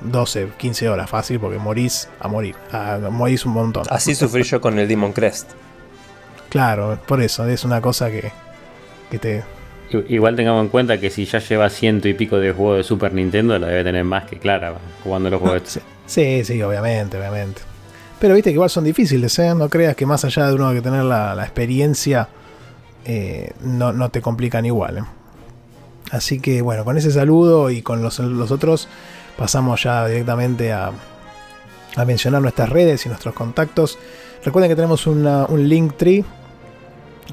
[0.00, 3.84] 12, 15 horas fácil porque morís a morir, a, morís un montón.
[3.88, 5.50] Así sufrí yo con el Demon Crest.
[6.48, 8.30] Claro, por eso, es una cosa que,
[9.10, 9.42] que te,
[10.08, 13.12] Igual tengamos en cuenta que si ya lleva ciento y pico de juegos de Super
[13.12, 15.62] Nintendo, la debe tener más que clara jugando los juegos.
[15.64, 17.62] Sí, sí, sí, obviamente, obviamente.
[18.18, 19.54] Pero viste que igual son difíciles, ¿eh?
[19.54, 22.28] No creas que más allá de uno que tener la, la experiencia,
[23.04, 24.98] eh, no, no, te complican igual.
[24.98, 25.02] ¿eh?
[26.12, 28.88] Así que bueno, con ese saludo y con los, los otros,
[29.36, 30.92] pasamos ya directamente a,
[31.96, 33.98] a, mencionar nuestras redes y nuestros contactos.
[34.44, 36.24] Recuerden que tenemos una, un link tree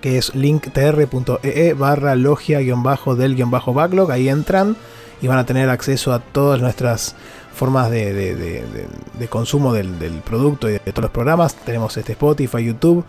[0.01, 4.11] que es linktr.ee barra logia-del-backlog.
[4.11, 4.75] Ahí entran
[5.21, 7.15] y van a tener acceso a todas nuestras
[7.53, 8.87] formas de,
[9.29, 11.55] consumo del, producto y de todos los programas.
[11.55, 13.03] Tenemos este Spotify, YouTube,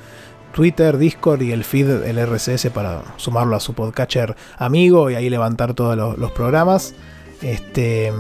[0.53, 5.31] Twitter, Discord y el feed, el RSS para sumarlo a su podcatcher amigo y ahí
[5.31, 6.95] levantar todos los, programas.
[7.43, 8.13] Este,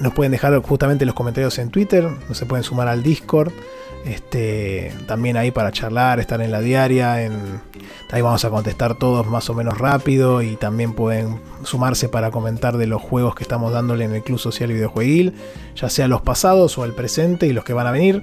[0.00, 3.52] nos pueden dejar justamente los comentarios en Twitter, se pueden sumar al Discord.
[4.04, 7.22] Este, también ahí para charlar, estar en la diaria.
[7.22, 7.60] En,
[8.10, 10.42] ahí vamos a contestar todos más o menos rápido.
[10.42, 14.38] Y también pueden sumarse para comentar de los juegos que estamos dándole en el Club
[14.38, 15.34] Social Videojueguil.
[15.76, 18.22] Ya sea los pasados o el presente y los que van a venir.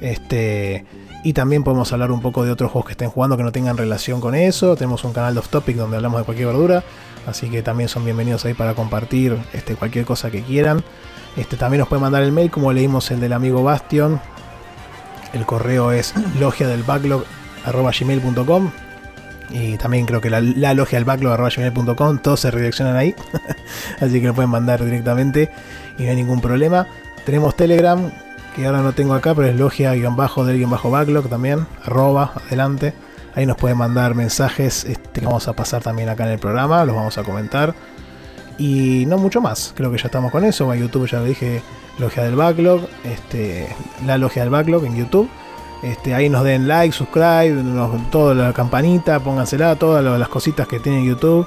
[0.00, 0.84] Este,
[1.24, 3.76] y también podemos hablar un poco de otros juegos que estén jugando que no tengan
[3.76, 4.76] relación con eso.
[4.76, 6.84] Tenemos un canal de off topic donde hablamos de cualquier verdura.
[7.26, 10.82] Así que también son bienvenidos ahí para compartir este, cualquier cosa que quieran.
[11.36, 14.20] Este, también nos pueden mandar el mail como leímos el del amigo Bastion,
[15.32, 17.24] el correo es logia del backlog
[17.66, 18.70] gmail.com
[19.50, 20.40] y también creo que la,
[20.74, 23.14] logia del backlog gmail.com todos se redireccionan ahí.
[24.00, 25.50] Así que lo pueden mandar directamente
[25.98, 26.86] y no hay ningún problema.
[27.24, 28.10] Tenemos telegram
[28.54, 32.94] que ahora no tengo acá pero es logia-del-backlog también arroba adelante.
[33.34, 36.84] Ahí nos pueden mandar mensajes este, que vamos a pasar también acá en el programa
[36.84, 37.74] los vamos a comentar
[38.58, 41.62] y no mucho más creo que ya estamos con eso a youtube ya lo dije
[41.98, 43.68] Logia del Backlog, este,
[44.06, 45.28] la Logia del Backlog en YouTube.
[45.82, 47.62] Este, ahí nos den like, subscribe,
[48.10, 51.46] toda la campanita, póngansela, todas las cositas que tiene YouTube.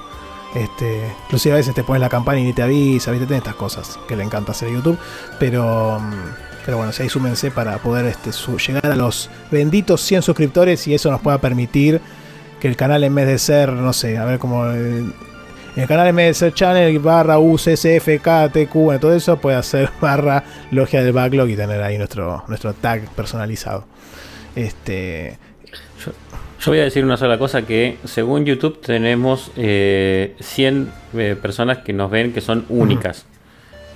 [0.54, 3.26] Este, inclusive a veces te pones la campana y ni te avisa, ¿viste?
[3.26, 4.98] Tiene estas cosas que le encanta hacer YouTube.
[5.38, 5.98] Pero,
[6.64, 8.30] pero bueno, si ahí súmense para poder este,
[8.66, 12.00] llegar a los benditos 100 suscriptores y eso nos pueda permitir
[12.60, 14.66] que el canal en vez de ser, no sé, a ver cómo...
[14.66, 15.04] Eh,
[15.74, 21.12] en el canal MDC Channel barra UCSFKTQ, bueno, todo eso puede hacer barra logia del
[21.12, 23.86] backlog y tener ahí nuestro, nuestro tag personalizado.
[24.54, 25.38] Este.
[26.04, 26.12] Yo,
[26.60, 31.78] yo voy a decir una sola cosa: que según YouTube tenemos eh, 100 eh, personas
[31.78, 33.24] que nos ven que son únicas.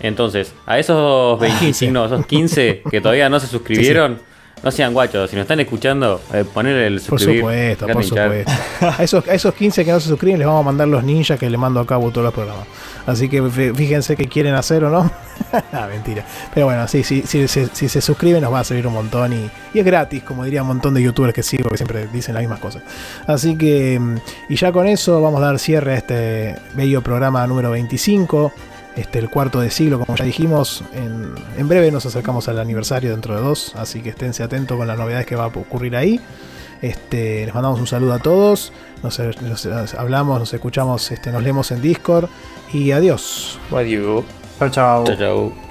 [0.01, 4.17] Entonces, a esos 25, no, esos 15 que todavía no se suscribieron.
[4.17, 4.36] Sí, sí.
[4.63, 7.43] No sean guachos, si nos están escuchando, eh, poner el suscribir.
[7.43, 8.53] Por supuesto, por supuesto.
[8.81, 11.39] a, esos, a esos 15 que no se suscriben les vamos a mandar los ninjas
[11.39, 12.67] que le mando a cabo todos los programas.
[13.07, 13.43] Así que
[13.75, 15.11] fíjense qué quieren hacer o no.
[15.73, 16.25] ah, mentira.
[16.55, 19.33] Pero bueno, sí, sí, sí, si, si, se suscriben nos va a servir un montón
[19.33, 22.35] y, y, es gratis, como diría un montón de youtubers que sigo que siempre dicen
[22.35, 22.83] las mismas cosas.
[23.27, 24.17] Así que, mm,
[24.49, 28.53] y ya con eso vamos a dar cierre a este bello programa número 25
[28.97, 30.83] este, el cuarto de siglo, como ya dijimos.
[30.95, 34.87] En, en, breve nos acercamos al aniversario dentro de dos, así que esténse atentos con
[34.87, 36.21] las novedades que va a ocurrir ahí.
[36.83, 41.43] Este, les mandamos un saludo a todos, nos, nos, nos hablamos, nos escuchamos, este, nos
[41.43, 42.29] leemos en Discord
[42.73, 43.59] y adiós.
[43.71, 44.25] Adiós.
[44.59, 45.05] Chao, chao.
[45.05, 45.66] Chao, chao.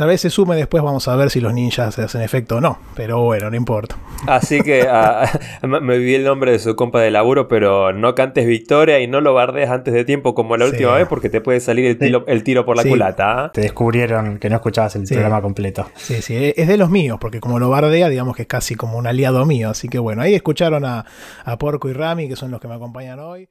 [0.00, 2.60] Tal vez se sume después, vamos a ver si los ninjas se hacen efecto o
[2.62, 2.78] no.
[2.96, 3.96] Pero bueno, no importa.
[4.26, 8.46] Así que ah, me olvidé el nombre de su compa de laburo, pero no cantes
[8.46, 10.70] victoria y no lo bardees antes de tiempo como la Sí.
[10.72, 12.88] última vez porque te puede salir el tiro, el tiro por la Sí.
[12.88, 13.44] culata.
[13.44, 13.52] ¿ah?
[13.52, 15.12] Te descubrieron que no escuchabas el Sí.
[15.12, 15.84] programa completo.
[15.96, 18.96] Sí, sí, es de los míos, porque como lo bardea, digamos que es casi como
[18.96, 19.68] un aliado mío.
[19.68, 21.04] Así que bueno, ahí escucharon a,
[21.44, 23.50] a Porco y Rami, que son los que me acompañan hoy.